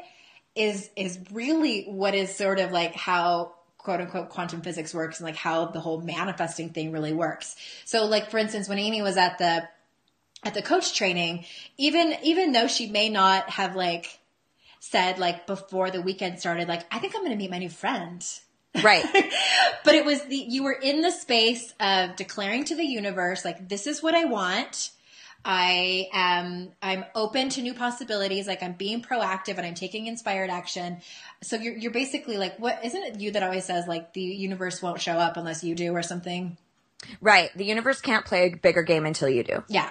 is, 0.55 0.91
is 0.97 1.19
really 1.33 1.85
what 1.85 2.15
is 2.15 2.35
sort 2.35 2.59
of 2.59 2.73
like 2.73 2.95
how 2.95 3.55
quote 3.79 4.01
unquote 4.01 4.29
quantum 4.29 4.61
physics 4.61 4.93
works 4.93 5.19
and 5.19 5.25
like 5.25 5.37
how 5.37 5.67
the 5.67 5.81
whole 5.81 6.01
manifesting 6.01 6.69
thing 6.69 6.93
really 6.93 7.13
works. 7.13 7.57
So 7.85 8.05
like 8.05 8.31
for 8.31 8.37
instance, 8.37 8.69
when 8.69 8.79
Amy 8.79 9.01
was 9.01 9.17
at 9.17 9.39
the 9.39 9.67
at 10.45 10.55
the 10.55 10.63
coach 10.63 10.95
training, 10.95 11.45
even 11.77 12.15
even 12.23 12.53
though 12.53 12.69
she 12.69 12.89
may 12.89 13.09
not 13.09 13.51
have 13.51 13.75
like 13.75 14.19
said 14.81 15.19
like 15.19 15.47
before 15.47 15.91
the 15.91 16.01
weekend 16.01 16.39
started, 16.39 16.69
like 16.69 16.85
I 16.93 16.99
think 16.99 17.15
I'm 17.15 17.23
going 17.23 17.33
to 17.33 17.37
meet 17.37 17.51
my 17.51 17.59
new 17.59 17.69
friend. 17.69 18.25
Right. 18.83 19.05
but 19.85 19.95
it 19.95 20.05
was 20.05 20.23
the 20.25 20.37
you 20.37 20.63
were 20.63 20.73
in 20.73 21.03
the 21.03 21.11
space 21.11 21.73
of 21.81 22.17
declaring 22.17 22.65
to 22.67 22.77
the 22.77 22.85
universe 22.85 23.45
like 23.45 23.69
this 23.69 23.87
is 23.87 24.03
what 24.03 24.15
I 24.15 24.25
want. 24.27 24.91
I 25.45 26.09
am 26.13 26.73
I'm 26.83 27.05
open 27.15 27.49
to 27.51 27.63
new 27.63 27.75
possibilities. 27.75 28.47
Like 28.47 28.63
I'm 28.63 28.73
being 28.75 29.03
proactive 29.03 29.57
and 29.57 29.67
I'm 29.67 29.75
taking 29.75 30.07
inspired 30.07 30.51
action. 30.51 30.99
So 31.43 31.57
you're 31.57 31.77
you're 31.77 31.93
basically 31.93 32.37
like 32.37 32.59
what 32.59 32.85
isn't 32.85 33.03
it 33.03 33.21
you 33.21 33.33
that 33.33 33.43
always 33.43 33.65
says 33.65 33.87
like 33.87 34.13
the 34.13 34.21
universe 34.21 34.83
won't 34.83 35.01
show 35.01 35.15
up 35.15 35.37
unless 35.37 35.65
you 35.65 35.75
do 35.75 35.93
or 35.93 36.03
something? 36.03 36.57
Right. 37.21 37.51
The 37.57 37.65
universe 37.65 38.01
can't 38.01 38.25
play 38.25 38.47
a 38.47 38.57
bigger 38.57 38.83
game 38.83 39.07
until 39.07 39.29
you 39.29 39.45
do. 39.45 39.65
Yeah. 39.69 39.91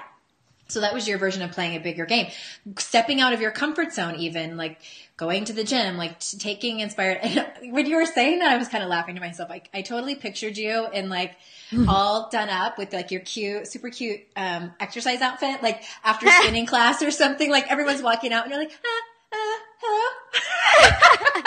So 0.70 0.82
that 0.82 0.93
was 0.93 1.07
your 1.07 1.18
version 1.18 1.41
of 1.41 1.51
playing 1.51 1.76
a 1.76 1.80
bigger 1.80 2.05
game. 2.05 2.32
Stepping 2.78 3.22
out 3.22 3.34
of 3.34 3.41
your 3.41 3.51
comfort 3.51 3.93
zone, 3.93 4.15
even 4.15 4.57
like 4.57 4.82
going 5.18 5.45
to 5.45 5.53
the 5.53 5.63
gym, 5.63 5.97
like 5.97 6.20
t- 6.20 6.38
taking 6.38 6.80
inspired. 6.80 7.22
when 7.63 7.86
you 7.86 7.95
were 7.95 8.05
saying 8.05 8.39
that, 8.39 8.51
I 8.51 8.57
was 8.57 8.68
kind 8.68 8.84
of 8.84 8.89
laughing 8.89 9.15
to 9.15 9.22
myself. 9.22 9.49
Like 9.49 9.70
I 9.74 9.82
totally 9.82 10.15
pictured 10.15 10.57
you 10.57 10.88
in 10.91 11.09
like 11.09 11.36
all 11.88 12.30
done 12.30 12.49
up 12.49 12.78
with 12.78 12.93
like 12.93 13.11
your 13.11 13.22
cute, 13.22 13.68
super 13.68 13.89
cute, 13.89 14.22
um, 14.36 14.74
exercise 14.80 15.22
outfit, 15.22 15.63
like 15.63 15.84
after 16.03 16.28
spinning 16.41 16.65
class 16.65 17.01
or 17.01 17.11
something, 17.11 17.49
like 17.49 17.72
everyone's 17.72 18.01
walking 18.01 18.34
out 18.34 18.43
and 18.43 18.51
you're 18.51 18.61
like, 18.61 18.78
ah, 18.86 19.36
uh, 19.36 19.59
hello. 19.82 21.43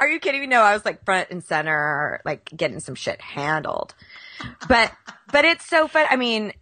Are 0.00 0.08
you 0.08 0.20
kidding 0.20 0.40
me? 0.40 0.46
No, 0.46 0.60
I 0.62 0.74
was 0.74 0.84
like 0.84 1.04
front 1.04 1.30
and 1.30 1.42
center, 1.42 2.20
like 2.24 2.50
getting 2.56 2.78
some 2.78 2.94
shit 2.94 3.20
handled. 3.20 3.94
But, 4.68 4.92
but 5.32 5.44
it's 5.44 5.66
so 5.66 5.88
fun. 5.88 6.06
I 6.08 6.14
mean, 6.14 6.52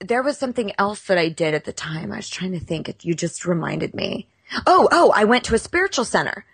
there 0.00 0.22
was 0.22 0.38
something 0.38 0.72
else 0.78 1.02
that 1.06 1.18
I 1.18 1.28
did 1.28 1.54
at 1.54 1.64
the 1.64 1.72
time. 1.72 2.12
I 2.12 2.16
was 2.16 2.28
trying 2.28 2.52
to 2.52 2.60
think. 2.60 3.04
You 3.04 3.14
just 3.14 3.44
reminded 3.44 3.94
me. 3.94 4.28
Oh, 4.66 4.88
oh, 4.90 5.12
I 5.14 5.24
went 5.24 5.44
to 5.44 5.54
a 5.54 5.58
spiritual 5.58 6.04
center. 6.04 6.44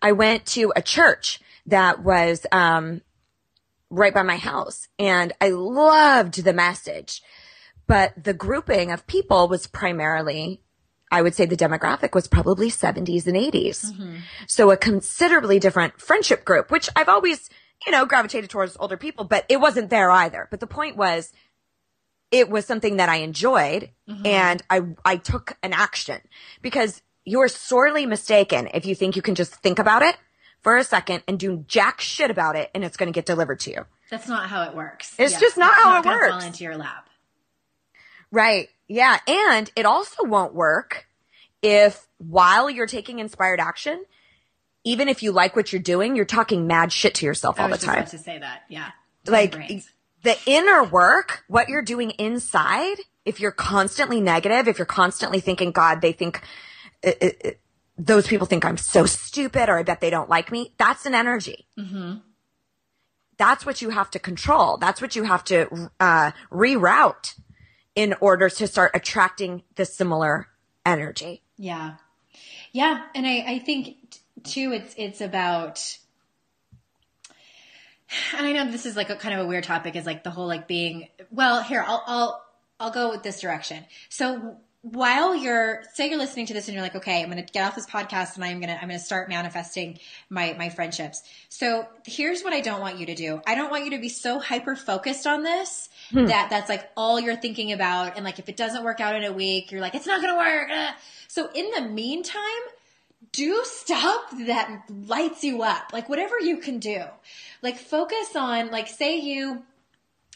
I 0.00 0.12
went 0.12 0.46
to 0.46 0.72
a 0.76 0.82
church 0.82 1.40
that 1.66 2.02
was, 2.02 2.46
um, 2.52 3.00
right 3.90 4.14
by 4.14 4.22
my 4.22 4.36
house 4.36 4.88
and 4.98 5.32
I 5.40 5.48
loved 5.48 6.44
the 6.44 6.52
message, 6.52 7.22
but 7.86 8.12
the 8.22 8.32
grouping 8.32 8.92
of 8.92 9.06
people 9.06 9.48
was 9.48 9.66
primarily, 9.66 10.62
I 11.10 11.22
would 11.22 11.34
say 11.34 11.44
the 11.44 11.56
demographic 11.56 12.14
was 12.14 12.28
probably 12.28 12.70
70s 12.70 13.26
and 13.26 13.36
80s. 13.36 13.86
Mm-hmm. 13.86 14.16
So 14.46 14.70
a 14.70 14.76
considerably 14.76 15.58
different 15.58 16.00
friendship 16.00 16.44
group, 16.44 16.70
which 16.70 16.88
I've 16.94 17.08
always, 17.08 17.50
you 17.84 17.90
know, 17.90 18.06
gravitated 18.06 18.48
towards 18.48 18.76
older 18.78 18.96
people, 18.96 19.24
but 19.24 19.44
it 19.48 19.60
wasn't 19.60 19.90
there 19.90 20.10
either. 20.10 20.46
But 20.50 20.60
the 20.60 20.68
point 20.68 20.96
was, 20.96 21.32
it 22.30 22.48
was 22.48 22.64
something 22.64 22.96
that 22.96 23.08
I 23.08 23.16
enjoyed 23.16 23.90
mm-hmm. 24.08 24.26
and 24.26 24.62
I, 24.70 24.82
I 25.04 25.16
took 25.16 25.56
an 25.62 25.72
action 25.72 26.20
because 26.62 27.02
you're 27.24 27.48
sorely 27.48 28.06
mistaken 28.06 28.68
if 28.72 28.86
you 28.86 28.94
think 28.94 29.16
you 29.16 29.22
can 29.22 29.34
just 29.34 29.54
think 29.56 29.78
about 29.78 30.02
it 30.02 30.16
for 30.60 30.76
a 30.76 30.84
second 30.84 31.22
and 31.26 31.38
do 31.38 31.64
jack 31.66 32.00
shit 32.00 32.30
about 32.30 32.56
it 32.56 32.70
and 32.74 32.84
it's 32.84 32.96
going 32.96 33.12
to 33.12 33.16
get 33.16 33.26
delivered 33.26 33.60
to 33.60 33.70
you. 33.70 33.84
That's 34.10 34.28
not 34.28 34.48
how 34.48 34.64
it 34.64 34.74
works. 34.74 35.14
It's 35.18 35.38
just 35.38 35.56
not 35.56 35.72
it's 35.72 35.82
how 35.82 35.90
not 35.90 36.06
it 36.06 36.08
works. 36.08 36.30
Fall 36.30 36.46
into 36.46 36.64
your 36.64 36.76
lap. 36.76 37.08
Right. 38.32 38.68
Yeah. 38.88 39.18
And 39.26 39.70
it 39.76 39.86
also 39.86 40.24
won't 40.24 40.54
work 40.54 41.06
if 41.62 42.06
while 42.18 42.70
you're 42.70 42.86
taking 42.86 43.18
inspired 43.18 43.60
action, 43.60 44.04
even 44.84 45.08
if 45.08 45.22
you 45.22 45.32
like 45.32 45.56
what 45.56 45.72
you're 45.72 45.82
doing, 45.82 46.16
you're 46.16 46.24
talking 46.24 46.66
mad 46.66 46.92
shit 46.92 47.14
to 47.16 47.26
yourself 47.26 47.60
all 47.60 47.68
the 47.68 47.78
time. 47.78 48.06
to 48.06 48.18
say 48.18 48.38
that. 48.38 48.62
Yeah. 48.68 48.90
Like 49.26 49.54
the 50.22 50.36
inner 50.46 50.84
work, 50.84 51.44
what 51.48 51.68
you're 51.68 51.82
doing 51.82 52.10
inside, 52.12 52.96
if 53.24 53.40
you're 53.40 53.52
constantly 53.52 54.20
negative, 54.20 54.68
if 54.68 54.78
you're 54.78 54.86
constantly 54.86 55.40
thinking, 55.40 55.72
God, 55.72 56.00
they 56.00 56.12
think, 56.12 56.42
it, 57.02 57.18
it, 57.22 57.60
those 57.96 58.26
people 58.26 58.46
think 58.46 58.64
I'm 58.64 58.76
so 58.76 59.06
stupid 59.06 59.68
or 59.68 59.78
I 59.78 59.82
bet 59.82 60.00
they 60.00 60.10
don't 60.10 60.28
like 60.28 60.50
me. 60.50 60.74
That's 60.78 61.06
an 61.06 61.14
energy. 61.14 61.66
Mm-hmm. 61.78 62.18
That's 63.36 63.64
what 63.64 63.80
you 63.80 63.90
have 63.90 64.10
to 64.10 64.18
control. 64.18 64.76
That's 64.76 65.00
what 65.00 65.16
you 65.16 65.24
have 65.24 65.44
to 65.44 65.90
uh, 65.98 66.32
reroute 66.50 67.34
in 67.94 68.14
order 68.20 68.50
to 68.50 68.66
start 68.66 68.90
attracting 68.94 69.62
the 69.76 69.84
similar 69.84 70.48
energy. 70.84 71.42
Yeah. 71.56 71.94
Yeah. 72.72 73.06
And 73.14 73.26
I, 73.26 73.44
I 73.46 73.58
think 73.58 73.96
too, 74.44 74.72
it's, 74.72 74.94
it's 74.96 75.20
about, 75.20 75.98
and 78.36 78.46
I 78.46 78.52
know 78.52 78.70
this 78.70 78.86
is 78.86 78.96
like 78.96 79.10
a 79.10 79.16
kind 79.16 79.34
of 79.34 79.44
a 79.44 79.48
weird 79.48 79.64
topic 79.64 79.96
is 79.96 80.06
like 80.06 80.24
the 80.24 80.30
whole 80.30 80.46
like 80.46 80.66
being, 80.68 81.08
well, 81.30 81.62
here, 81.62 81.84
I'll, 81.86 82.02
I'll, 82.06 82.44
I'll 82.78 82.90
go 82.90 83.10
with 83.10 83.22
this 83.22 83.40
direction. 83.40 83.84
So 84.08 84.56
while 84.82 85.34
you're 85.34 85.82
say 85.92 86.08
you're 86.08 86.18
listening 86.18 86.46
to 86.46 86.54
this 86.54 86.66
and 86.66 86.74
you're 86.74 86.82
like 86.82 86.94
okay 86.94 87.22
i'm 87.22 87.30
going 87.30 87.44
to 87.44 87.52
get 87.52 87.66
off 87.66 87.74
this 87.74 87.86
podcast 87.86 88.36
and 88.36 88.44
i'm 88.44 88.60
going 88.60 88.68
to 88.68 88.74
i'm 88.80 88.88
going 88.88 88.98
to 88.98 89.04
start 89.04 89.28
manifesting 89.28 89.98
my 90.30 90.54
my 90.54 90.70
friendships 90.70 91.22
so 91.50 91.86
here's 92.06 92.42
what 92.42 92.54
i 92.54 92.62
don't 92.62 92.80
want 92.80 92.98
you 92.98 93.04
to 93.04 93.14
do 93.14 93.42
i 93.46 93.54
don't 93.54 93.70
want 93.70 93.84
you 93.84 93.90
to 93.90 93.98
be 93.98 94.08
so 94.08 94.38
hyper 94.38 94.74
focused 94.74 95.26
on 95.26 95.42
this 95.42 95.90
hmm. 96.10 96.24
that 96.24 96.48
that's 96.48 96.70
like 96.70 96.88
all 96.96 97.20
you're 97.20 97.36
thinking 97.36 97.72
about 97.72 98.16
and 98.16 98.24
like 98.24 98.38
if 98.38 98.48
it 98.48 98.56
doesn't 98.56 98.82
work 98.82 99.00
out 99.00 99.14
in 99.14 99.22
a 99.24 99.32
week 99.32 99.70
you're 99.70 99.82
like 99.82 99.94
it's 99.94 100.06
not 100.06 100.22
going 100.22 100.32
to 100.32 100.38
work 100.38 100.70
so 101.28 101.50
in 101.54 101.70
the 101.72 101.82
meantime 101.82 102.40
do 103.32 103.62
stuff 103.64 104.30
that 104.46 104.82
lights 105.06 105.44
you 105.44 105.62
up 105.62 105.92
like 105.92 106.08
whatever 106.08 106.38
you 106.40 106.58
can 106.58 106.78
do 106.78 107.02
like 107.62 107.76
focus 107.76 108.34
on 108.34 108.70
like 108.70 108.88
say 108.88 109.18
you 109.18 109.62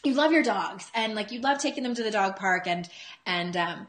you 0.03 0.13
love 0.13 0.31
your 0.31 0.43
dogs 0.43 0.89
and 0.93 1.15
like 1.15 1.31
you 1.31 1.39
love 1.41 1.57
taking 1.57 1.83
them 1.83 1.95
to 1.95 2.03
the 2.03 2.11
dog 2.11 2.35
park 2.35 2.67
and 2.67 2.87
and 3.25 3.57
um 3.57 3.87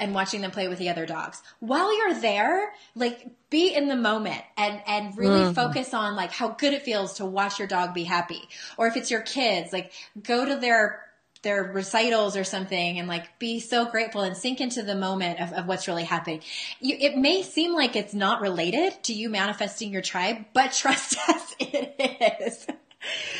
and 0.00 0.14
watching 0.14 0.40
them 0.40 0.50
play 0.50 0.66
with 0.66 0.78
the 0.78 0.88
other 0.88 1.04
dogs. 1.04 1.42
While 1.60 1.96
you're 1.96 2.14
there, 2.14 2.72
like 2.96 3.28
be 3.50 3.72
in 3.74 3.86
the 3.86 3.96
moment 3.96 4.42
and 4.56 4.80
and 4.86 5.16
really 5.16 5.42
mm. 5.42 5.54
focus 5.54 5.92
on 5.92 6.16
like 6.16 6.32
how 6.32 6.48
good 6.48 6.72
it 6.72 6.82
feels 6.82 7.14
to 7.14 7.26
watch 7.26 7.58
your 7.58 7.68
dog 7.68 7.92
be 7.92 8.04
happy. 8.04 8.48
Or 8.78 8.86
if 8.86 8.96
it's 8.96 9.10
your 9.10 9.20
kids, 9.20 9.72
like 9.72 9.92
go 10.20 10.44
to 10.44 10.56
their 10.56 11.04
their 11.42 11.64
recitals 11.64 12.36
or 12.36 12.44
something 12.44 12.98
and 12.98 13.08
like 13.08 13.38
be 13.38 13.60
so 13.60 13.86
grateful 13.86 14.22
and 14.22 14.36
sink 14.36 14.60
into 14.60 14.82
the 14.82 14.94
moment 14.94 15.40
of, 15.40 15.52
of 15.52 15.66
what's 15.66 15.88
really 15.88 16.04
happening. 16.04 16.42
You, 16.80 16.96
it 16.98 17.16
may 17.16 17.42
seem 17.42 17.74
like 17.74 17.96
it's 17.96 18.14
not 18.14 18.40
related 18.40 19.02
to 19.04 19.14
you 19.14 19.30
manifesting 19.30 19.92
your 19.92 20.02
tribe, 20.02 20.44
but 20.52 20.72
trust 20.74 21.16
us, 21.28 21.54
it 21.58 22.42
is. 22.44 22.66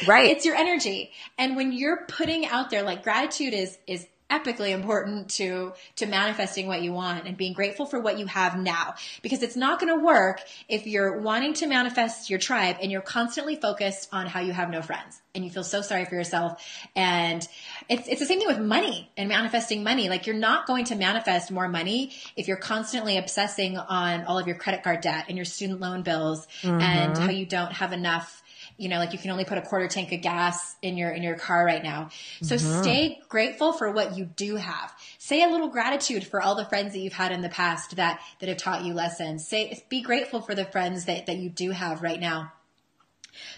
Right. 0.07 0.31
It's 0.31 0.47
your 0.47 0.55
energy. 0.55 1.13
And 1.37 1.55
when 1.55 1.73
you're 1.73 2.07
putting 2.09 2.47
out 2.47 2.71
there, 2.71 2.83
like 2.83 3.03
gratitude 3.03 3.53
is, 3.53 3.77
is 3.87 4.07
epically 4.31 4.71
important 4.71 5.31
to 5.31 5.73
to 5.97 6.07
manifesting 6.07 6.67
what 6.67 6.83
you 6.83 6.93
want 6.93 7.27
and 7.27 7.37
being 7.37 7.53
grateful 7.53 7.87
for 7.87 8.01
what 8.01 8.19
you 8.19 8.27
have 8.27 8.59
now. 8.59 8.95
Because 9.23 9.43
it's 9.43 9.57
not 9.57 9.81
going 9.81 9.97
to 9.97 10.05
work 10.05 10.41
if 10.69 10.87
you're 10.87 11.21
wanting 11.21 11.55
to 11.55 11.67
manifest 11.67 12.31
your 12.31 12.39
tribe 12.39 12.77
and 12.81 12.91
you're 12.91 13.01
constantly 13.01 13.57
focused 13.57 14.09
on 14.13 14.27
how 14.27 14.41
you 14.41 14.53
have 14.53 14.71
no 14.71 14.83
friends 14.83 15.21
and 15.35 15.45
you 15.45 15.51
feel 15.51 15.65
so 15.65 15.83
sorry 15.83 16.05
for 16.05 16.15
yourself. 16.15 16.65
And 16.97 17.47
it's 17.89 18.09
it's 18.09 18.21
the 18.21 18.27
same 18.27 18.39
thing 18.39 18.49
with 18.49 18.61
money 18.61 19.11
and 19.17 19.29
manifesting 19.29 19.83
money. 19.83 20.09
Like 20.09 20.27
you're 20.27 20.37
not 20.37 20.67
going 20.67 20.85
to 20.87 20.97
manifest 20.97 21.51
more 21.51 21.69
money 21.69 22.13
if 22.37 22.49
you're 22.49 22.57
constantly 22.57 23.17
obsessing 23.17 23.77
on 23.77 24.25
all 24.25 24.39
of 24.39 24.47
your 24.47 24.57
credit 24.57 24.83
card 24.83 25.01
debt 25.01 25.27
and 25.29 25.37
your 25.37 25.45
student 25.45 25.81
loan 25.81 26.03
bills 26.03 26.47
mm-hmm. 26.63 26.81
and 26.81 27.19
how 27.19 27.31
you 27.31 27.47
don't 27.47 27.73
have 27.73 27.93
enough 27.93 28.43
you 28.81 28.89
know, 28.89 28.97
like 28.97 29.13
you 29.13 29.19
can 29.19 29.31
only 29.31 29.45
put 29.45 29.59
a 29.59 29.63
quarter 29.63 29.87
tank 29.89 30.11
of 30.11 30.23
gas 30.23 30.75
in 30.81 30.97
your 30.97 31.11
in 31.11 31.23
your 31.23 31.37
car 31.37 31.67
right 31.67 31.83
now. 31.83 32.09
So 32.41 32.55
mm-hmm. 32.55 32.83
stay 32.83 33.21
grateful 33.29 33.75
for 33.75 33.91
what 33.91 34.17
you 34.17 34.25
do 34.25 34.57
have. 34.57 34.95
Say 35.19 35.43
a 35.45 35.49
little 35.49 35.69
gratitude 35.69 36.27
for 36.27 36.41
all 36.41 36.55
the 36.55 36.65
friends 36.65 36.95
that 36.95 37.01
you've 37.01 37.13
had 37.13 37.31
in 37.31 37.43
the 37.43 37.51
past 37.51 37.97
that 37.97 38.21
that 38.39 38.49
have 38.49 38.57
taught 38.57 38.83
you 38.83 38.95
lessons. 38.95 39.47
Say 39.47 39.85
be 39.91 40.01
grateful 40.01 40.41
for 40.41 40.55
the 40.55 40.65
friends 40.65 41.05
that 41.05 41.27
that 41.27 41.37
you 41.37 41.51
do 41.51 41.73
have 41.73 42.01
right 42.01 42.19
now. 42.19 42.53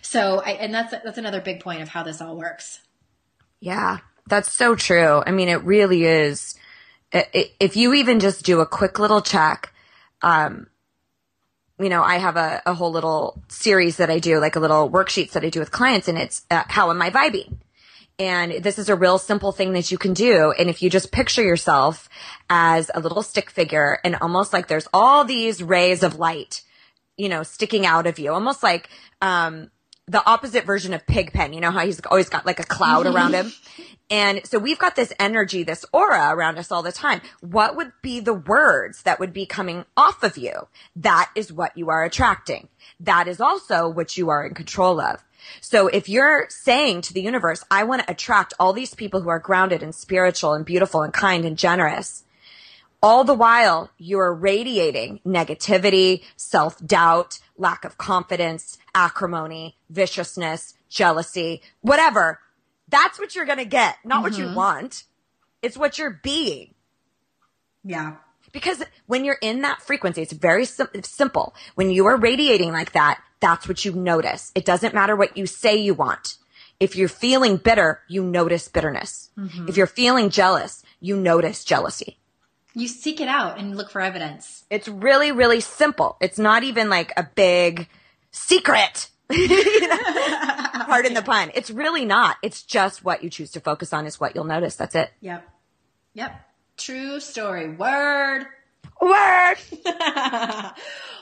So, 0.01 0.43
I, 0.45 0.51
and 0.53 0.75
that's 0.75 0.91
that's 0.91 1.19
another 1.19 1.41
big 1.41 1.61
point 1.61 1.83
of 1.83 1.89
how 1.89 2.03
this 2.03 2.21
all 2.21 2.37
works. 2.37 2.81
Yeah, 3.61 3.99
that's 4.27 4.53
so 4.53 4.75
true. 4.75 5.23
I 5.25 5.31
mean, 5.31 5.49
it 5.49 5.63
really 5.63 6.03
is. 6.03 6.57
If 7.13 7.77
you 7.77 7.95
even 7.95 8.19
just 8.19 8.45
do 8.45 8.59
a 8.59 8.67
quick 8.67 8.99
little 8.99 9.21
check, 9.21 9.73
um, 10.21 10.67
you 11.83 11.89
know, 11.89 12.03
I 12.03 12.19
have 12.19 12.37
a, 12.37 12.63
a 12.65 12.75
whole 12.75 12.93
little 12.93 13.43
series 13.49 13.97
that 13.97 14.11
I 14.11 14.19
do, 14.19 14.39
like 14.39 14.57
a 14.57 14.61
little 14.61 14.89
worksheets 14.91 15.33
that 15.33 15.45
I 15.45 15.51
do 15.51 15.61
with 15.61 15.71
clients, 15.71 16.09
and 16.09 16.17
it's 16.17 16.45
uh, 16.51 16.65
how 16.69 16.91
am 16.91 17.03
I 17.03 17.11
vibing? 17.11 17.57
And 18.19 18.63
this 18.63 18.79
is 18.79 18.89
a 18.89 18.95
real 18.95 19.19
simple 19.19 19.53
thing 19.53 19.73
that 19.73 19.91
you 19.91 19.99
can 19.99 20.13
do. 20.13 20.53
And 20.59 20.69
if 20.71 20.83
you 20.83 20.91
just 20.91 21.13
picture 21.13 21.43
yourself 21.43 22.09
as 22.49 22.91
a 22.95 23.01
little 23.01 23.23
stick 23.23 23.51
figure 23.51 23.99
and 24.05 24.17
almost 24.17 24.53
like 24.53 24.69
there's 24.69 24.87
all 24.93 25.25
these 25.25 25.63
rays 25.63 26.03
of 26.03 26.19
light, 26.19 26.63
you 27.17 27.29
know, 27.29 27.43
sticking 27.43 27.87
out 27.87 28.07
of 28.07 28.19
you, 28.19 28.33
almost 28.33 28.63
like, 28.63 28.89
um, 29.21 29.71
the 30.13 30.25
opposite 30.29 30.65
version 30.65 30.93
of 30.93 31.07
Pigpen. 31.07 31.55
You 31.55 31.61
know 31.61 31.71
how 31.71 31.85
he's 31.85 32.01
always 32.01 32.29
got 32.29 32.45
like 32.45 32.61
a 32.61 32.65
cloud 32.65 33.07
around 33.07 33.33
mm-hmm. 33.33 33.49
him? 33.49 33.53
And 34.11 34.47
so 34.47 34.59
we've 34.59 34.79
got 34.79 34.95
this 34.95 35.13
energy, 35.19 35.63
this 35.63 35.87
aura 35.91 36.35
around 36.35 36.59
us 36.59 36.71
all 36.71 36.83
the 36.83 36.93
time. 36.93 37.23
What 37.41 37.77
would 37.77 37.93
be 38.03 38.21
the 38.21 38.35
words 38.35 39.05
that 39.05 39.19
would 39.19 39.33
be 39.33 39.47
coming 39.47 39.87
off 39.97 40.23
of 40.23 40.37
you? 40.37 40.69
That 40.97 41.31
is 41.35 41.51
what 41.51 41.79
you 41.79 41.89
are 41.89 42.05
attracting. 42.05 42.69
That 43.01 43.27
is 43.27 43.41
also 43.41 43.89
what 43.89 44.19
you 44.19 44.29
are 44.29 44.47
in 44.47 44.53
control 44.53 45.01
of. 45.01 45.25
So 45.63 45.89
if 45.89 46.11
you're 46.11 46.47
saying 46.51 47.01
to 47.03 47.15
the 47.15 47.23
universe, 47.23 47.65
I 47.71 47.85
want 47.85 48.03
to 48.03 48.11
attract 48.13 48.53
all 48.61 48.75
these 48.75 48.95
people 48.95 49.23
who 49.23 49.31
are 49.31 49.39
grounded 49.39 49.83
and 49.83 49.95
spiritual 49.95 50.53
and 50.53 50.67
beautiful 50.67 51.03
and 51.03 51.13
kind 51.13 51.47
and 51.47 51.57
generous, 51.57 52.25
all 53.03 53.25
the 53.25 53.35
while 53.35 53.91
you're 53.97 54.33
radiating 54.33 55.21
negativity, 55.27 56.23
self-doubt, 56.37 57.41
lack 57.57 57.85
of 57.85 57.99
confidence, 57.99 58.79
acrimony, 58.95 59.77
viciousness, 59.91 60.75
jealousy, 60.89 61.63
whatever. 61.81 62.41
That's 62.89 63.19
what 63.19 63.35
you're 63.35 63.47
going 63.47 63.59
to 63.59 63.65
get, 63.65 63.97
not 64.05 64.23
what 64.23 64.37
you 64.37 64.47
mm-hmm. 64.47 64.55
want. 64.55 65.05
It's 65.63 65.77
what 65.77 65.99
you're 65.99 66.21
being. 66.23 66.75
Yeah. 67.85 68.17
Because 68.53 68.83
when 69.07 69.25
you're 69.25 69.39
in 69.41 69.63
that 69.63 69.83
frequency, 69.83 70.23
it's 70.23 70.33
very 70.33 70.67
sim- 70.67 70.89
simple. 71.03 71.55
When 71.75 71.91
you 71.91 72.07
are 72.07 72.17
radiating 72.17 72.73
like 72.73 72.93
that, 72.93 73.21
that's 73.41 73.67
what 73.67 73.85
you 73.85 73.93
notice. 73.93 74.53
It 74.55 74.65
doesn't 74.65 74.95
matter 74.95 75.17
what 75.17 75.37
you 75.37 75.47
say 75.47 75.77
you 75.77 75.95
want. 75.95 76.37
If 76.79 76.97
you're 76.97 77.09
feeling 77.09 77.57
bitter, 77.57 78.01
you 78.09 78.23
notice 78.25 78.69
bitterness. 78.69 79.31
Mm-hmm. 79.39 79.69
If 79.69 79.77
you're 79.77 79.87
feeling 79.87 80.31
jealous, 80.31 80.83
you 81.01 81.17
notice 81.17 81.65
jealousy. 81.65 82.19
You 82.75 82.89
seek 82.89 83.21
it 83.21 83.29
out 83.29 83.59
and 83.59 83.77
look 83.77 83.91
for 83.91 84.01
evidence. 84.01 84.65
It's 84.71 84.89
really, 84.89 85.31
really 85.33 85.61
simple. 85.61 86.17
It's 86.21 86.39
not 86.39 86.63
even 86.63 86.89
like 86.89 87.13
a 87.17 87.23
big 87.23 87.89
secret. 88.33 89.11
Pardon 89.31 91.15
the 91.15 91.23
pun. 91.25 91.53
It's 91.55 91.71
really 91.71 92.05
not. 92.05 92.37
It's 92.43 92.63
just 92.63 93.05
what 93.05 93.23
you 93.23 93.31
choose 93.31 93.51
to 93.53 93.61
focus 93.61 93.93
on 93.93 94.07
is 94.07 94.19
what 94.19 94.35
you'll 94.35 94.45
notice. 94.45 94.77
That's 94.77 94.95
it. 94.95 95.11
Yep. 95.21 95.49
Yep. 96.15 96.41
True 96.77 97.21
story. 97.21 97.71
Word. 97.71 98.47
Word. 99.01 99.57
well, 99.85 100.75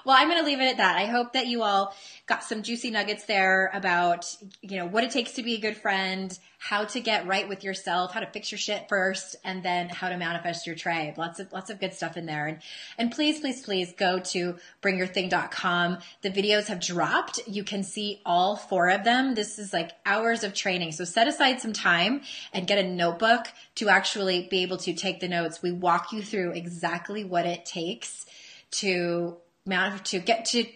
I'm 0.09 0.29
going 0.29 0.41
to 0.41 0.45
leave 0.45 0.61
it 0.61 0.71
at 0.71 0.77
that. 0.79 0.97
I 0.97 1.07
hope 1.07 1.33
that 1.35 1.47
you 1.47 1.63
all 1.63 1.95
got 2.27 2.43
some 2.45 2.63
juicy 2.63 2.91
nuggets 2.91 3.25
there 3.25 3.71
about, 3.73 4.27
you 4.61 4.79
know, 4.79 4.87
what 4.87 5.05
it 5.05 5.11
takes 5.11 5.33
to 5.33 5.43
be 5.43 5.55
a 5.55 5.61
good 5.61 5.77
friend, 5.77 6.37
how 6.63 6.85
to 6.85 7.01
get 7.01 7.27
right 7.27 7.49
with 7.49 7.65
yourself, 7.65 8.13
how 8.13 8.21
to 8.21 8.27
fix 8.27 8.53
your 8.53 8.59
shit 8.59 8.87
first, 8.87 9.35
and 9.45 9.63
then 9.63 9.89
how 9.89 10.11
to 10.11 10.19
manifest 10.19 10.67
your 10.67 10.77
tribe. 10.77 11.17
Lots 11.17 11.41
of, 11.41 11.51
lots 11.55 11.71
of 11.71 11.81
good 11.81 11.95
stuff 11.95 12.19
in 12.19 12.27
there. 12.27 12.47
And, 12.47 12.59
and 12.99 13.11
please, 13.11 13.41
please, 13.41 13.63
please 13.63 13.95
go 13.97 14.19
to 14.19 14.57
bringyourthing.com. 14.83 15.99
The 16.21 16.31
videos 16.31 16.67
have 16.67 16.79
dropped. 16.79 17.41
You 17.49 17.65
can 17.65 17.83
see 17.83 18.21
all 18.27 18.57
four 18.57 18.91
of 18.91 19.05
them. 19.05 19.35
This 19.35 19.59
is 19.59 19.73
like 19.73 19.93
hours 20.05 20.45
of 20.45 20.53
training. 20.53 20.93
So 20.93 21.05
set 21.05 21.27
aside 21.27 21.63
some 21.63 21.73
time 21.73 22.21
and 22.53 22.67
get 22.67 22.79
a 22.79 22.87
notebook 22.87 23.47
to 23.77 23.89
actually 23.89 24.47
be 24.51 24.63
able 24.63 24.77
to 24.79 24.93
take 24.93 25.21
the 25.21 25.29
notes. 25.29 25.63
We 25.63 25.73
walk 25.73 26.13
you 26.13 26.21
through 26.21 26.53
exactly 26.53 27.25
what 27.25 27.47
it 27.47 27.65
takes 27.65 28.27
to 28.73 29.39
to 29.67 30.19
get 30.19 30.45
to 30.47 30.67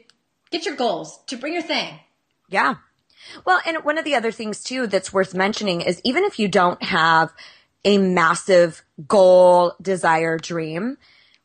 get 0.51 0.65
your 0.65 0.77
goals 0.77 1.21
to 1.27 1.37
bring 1.37 1.53
your 1.53 1.63
thing. 1.63 2.01
Yeah. 2.49 2.77
Well, 3.45 3.61
and 3.67 3.85
one 3.85 3.99
of 3.99 4.05
the 4.05 4.15
other 4.15 4.33
things 4.33 4.63
too 4.63 4.87
that's 4.87 5.13
worth 5.13 5.35
mentioning 5.35 5.81
is 5.81 6.01
even 6.05 6.25
if 6.25 6.39
you 6.39 6.49
don't 6.49 6.83
have 6.83 7.33
a 7.85 7.99
massive 7.99 8.83
goal, 9.07 9.75
desire, 9.81 10.39
dream, 10.39 10.97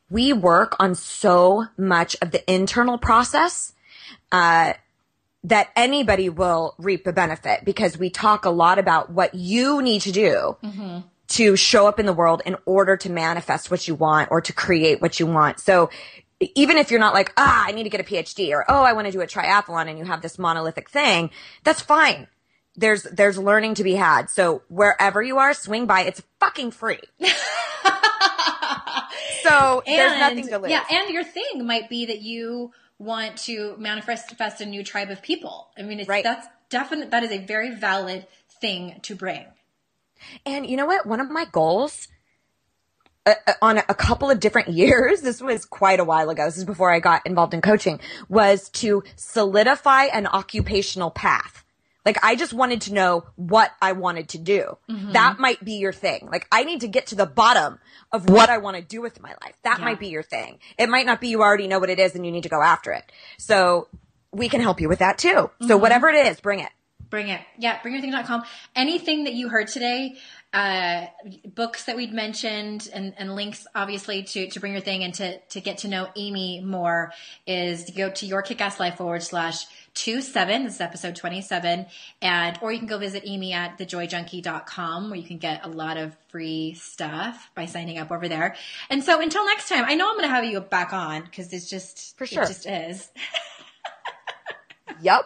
we 0.08 0.32
work 0.32 0.76
on 0.80 0.94
so 0.94 1.66
much 1.76 2.16
of 2.22 2.30
the 2.30 2.52
internal 2.52 2.98
process, 2.98 3.74
uh, 4.32 4.72
that 5.44 5.68
anybody 5.74 6.28
will 6.28 6.74
reap 6.78 7.06
a 7.06 7.12
benefit 7.12 7.64
because 7.64 7.96
we 7.96 8.10
talk 8.10 8.44
a 8.44 8.50
lot 8.50 8.78
about 8.78 9.10
what 9.10 9.34
you 9.34 9.80
need 9.80 10.02
to 10.02 10.12
do 10.12 10.56
to 11.28 11.56
show 11.56 11.86
up 11.86 11.98
in 11.98 12.06
the 12.06 12.12
world 12.12 12.42
in 12.44 12.56
order 12.66 12.96
to 12.96 13.10
manifest 13.10 13.70
what 13.70 13.88
you 13.88 13.94
want 13.94 14.28
or 14.30 14.40
to 14.40 14.52
create 14.52 15.00
what 15.00 15.18
you 15.18 15.26
want. 15.26 15.58
So 15.60 15.88
even 16.40 16.76
if 16.78 16.90
you're 16.90 17.00
not 17.00 17.14
like, 17.14 17.32
ah, 17.36 17.64
I 17.66 17.72
need 17.72 17.84
to 17.84 17.90
get 17.90 18.00
a 18.00 18.04
PhD 18.04 18.50
or, 18.52 18.64
oh, 18.68 18.82
I 18.82 18.94
want 18.94 19.06
to 19.06 19.12
do 19.12 19.20
a 19.20 19.26
triathlon 19.26 19.88
and 19.88 19.98
you 19.98 20.04
have 20.04 20.22
this 20.22 20.38
monolithic 20.38 20.88
thing, 20.88 21.30
that's 21.64 21.80
fine. 21.82 22.28
There's, 22.76 23.02
there's 23.02 23.36
learning 23.36 23.74
to 23.74 23.84
be 23.84 23.94
had. 23.94 24.30
So 24.30 24.62
wherever 24.68 25.20
you 25.20 25.38
are, 25.38 25.52
swing 25.52 25.86
by. 25.86 26.02
It's 26.02 26.22
fucking 26.38 26.70
free. 26.70 27.00
so 29.42 29.82
there's 29.84 30.18
nothing 30.18 30.46
to 30.48 30.58
lose. 30.58 30.70
Yeah, 30.70 30.84
and 30.90 31.10
your 31.10 31.24
thing 31.24 31.66
might 31.66 31.88
be 31.90 32.06
that 32.06 32.22
you 32.22 32.72
want 32.98 33.36
to 33.38 33.76
manifest 33.78 34.30
manifest 34.30 34.60
a 34.60 34.66
new 34.66 34.82
tribe 34.84 35.10
of 35.10 35.22
people. 35.22 35.68
I 35.76 35.82
mean, 35.82 36.00
it's, 36.00 36.08
Right. 36.08 36.24
that's 36.24 36.46
definite. 36.68 37.10
That 37.10 37.22
is 37.22 37.32
a 37.32 37.38
very 37.38 37.74
valid 37.74 38.26
thing 38.60 39.00
to 39.02 39.14
bring. 39.14 39.44
And 40.46 40.66
you 40.66 40.76
know 40.76 40.86
what? 40.86 41.06
One 41.06 41.20
of 41.20 41.30
my 41.30 41.46
goals 41.50 42.08
on 43.62 43.78
a 43.78 43.94
couple 43.94 44.30
of 44.30 44.40
different 44.40 44.68
years, 44.72 45.20
this 45.20 45.40
was 45.40 45.64
quite 45.64 46.00
a 46.00 46.04
while 46.04 46.30
ago. 46.30 46.44
This 46.46 46.58
is 46.58 46.64
before 46.64 46.92
I 46.92 47.00
got 47.00 47.26
involved 47.26 47.54
in 47.54 47.60
coaching, 47.60 48.00
was 48.28 48.68
to 48.70 49.02
solidify 49.16 50.04
an 50.04 50.26
occupational 50.26 51.10
path. 51.10 51.64
Like 52.04 52.18
I 52.24 52.34
just 52.34 52.52
wanted 52.52 52.80
to 52.82 52.94
know 52.94 53.26
what 53.36 53.72
I 53.82 53.92
wanted 53.92 54.30
to 54.30 54.38
do. 54.38 54.78
Mm-hmm. 54.88 55.12
That 55.12 55.38
might 55.38 55.62
be 55.62 55.74
your 55.74 55.92
thing. 55.92 56.28
Like 56.32 56.46
I 56.50 56.64
need 56.64 56.80
to 56.80 56.88
get 56.88 57.08
to 57.08 57.14
the 57.14 57.26
bottom 57.26 57.78
of 58.10 58.28
what 58.28 58.48
I 58.48 58.58
want 58.58 58.76
to 58.76 58.82
do 58.82 59.02
with 59.02 59.20
my 59.20 59.34
life. 59.42 59.54
That 59.64 59.80
might 59.80 60.00
be 60.00 60.08
your 60.08 60.22
thing. 60.22 60.58
It 60.78 60.88
might 60.88 61.06
not 61.06 61.20
be 61.20 61.28
you 61.28 61.42
already 61.42 61.68
know 61.68 61.78
what 61.78 61.90
it 61.90 61.98
is 61.98 62.14
and 62.14 62.24
you 62.24 62.32
need 62.32 62.44
to 62.44 62.48
go 62.48 62.62
after 62.62 62.92
it. 62.92 63.12
So 63.36 63.88
we 64.32 64.48
can 64.48 64.60
help 64.60 64.80
you 64.80 64.88
with 64.88 65.00
that 65.00 65.18
too. 65.18 65.50
So 65.60 65.68
mm-hmm. 65.68 65.80
whatever 65.80 66.08
it 66.08 66.26
is, 66.26 66.40
bring 66.40 66.60
it. 66.60 66.70
Bring 67.10 67.28
it. 67.28 67.40
Yeah, 67.58 67.78
bringyourthing.com. 67.80 68.44
Anything 68.76 69.24
that 69.24 69.34
you 69.34 69.48
heard 69.48 69.66
today, 69.66 70.16
uh, 70.52 71.06
books 71.54 71.84
that 71.84 71.96
we'd 71.96 72.12
mentioned 72.12 72.88
and, 72.92 73.14
and 73.18 73.34
links 73.34 73.66
obviously 73.74 74.22
to, 74.22 74.48
to 74.48 74.60
bring 74.60 74.72
your 74.72 74.80
thing 74.80 75.02
and 75.02 75.12
to, 75.14 75.38
to 75.38 75.60
get 75.60 75.78
to 75.78 75.88
know 75.88 76.08
Amy 76.16 76.60
more 76.60 77.12
is 77.46 77.84
to 77.84 77.92
go 77.92 78.10
to 78.10 78.26
your 78.26 78.42
kickass 78.42 78.78
life 78.78 78.96
forward 78.96 79.22
slash 79.24 79.66
two 79.94 80.20
seven. 80.20 80.64
This 80.64 80.76
is 80.76 80.80
episode 80.80 81.16
27. 81.16 81.86
And, 82.22 82.58
or 82.62 82.70
you 82.70 82.78
can 82.78 82.86
go 82.86 82.98
visit 82.98 83.24
Amy 83.26 83.52
at 83.52 83.76
thejoyjunkie.com 83.76 85.10
where 85.10 85.18
you 85.18 85.26
can 85.26 85.38
get 85.38 85.64
a 85.64 85.68
lot 85.68 85.96
of 85.96 86.16
free 86.28 86.74
stuff 86.74 87.50
by 87.56 87.66
signing 87.66 87.98
up 87.98 88.12
over 88.12 88.28
there. 88.28 88.54
And 88.88 89.02
so 89.02 89.20
until 89.20 89.44
next 89.46 89.68
time, 89.68 89.84
I 89.84 89.94
know 89.96 90.08
I'm 90.08 90.16
going 90.16 90.28
to 90.28 90.34
have 90.34 90.44
you 90.44 90.60
back 90.60 90.92
on 90.92 91.22
because 91.24 91.52
it's 91.52 91.68
just, 91.68 92.16
For 92.16 92.26
sure. 92.26 92.44
it 92.44 92.48
just 92.48 92.66
is. 92.68 93.08
Yep. 95.02 95.24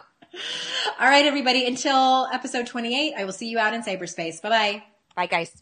All 0.99 1.07
right, 1.07 1.25
everybody. 1.25 1.65
Until 1.65 2.27
episode 2.31 2.67
28, 2.67 3.13
I 3.17 3.25
will 3.25 3.33
see 3.33 3.47
you 3.47 3.59
out 3.59 3.73
in 3.73 3.81
cyberspace. 3.83 4.41
Bye 4.41 4.49
bye. 4.49 4.83
Bye 5.15 5.27
guys. 5.27 5.61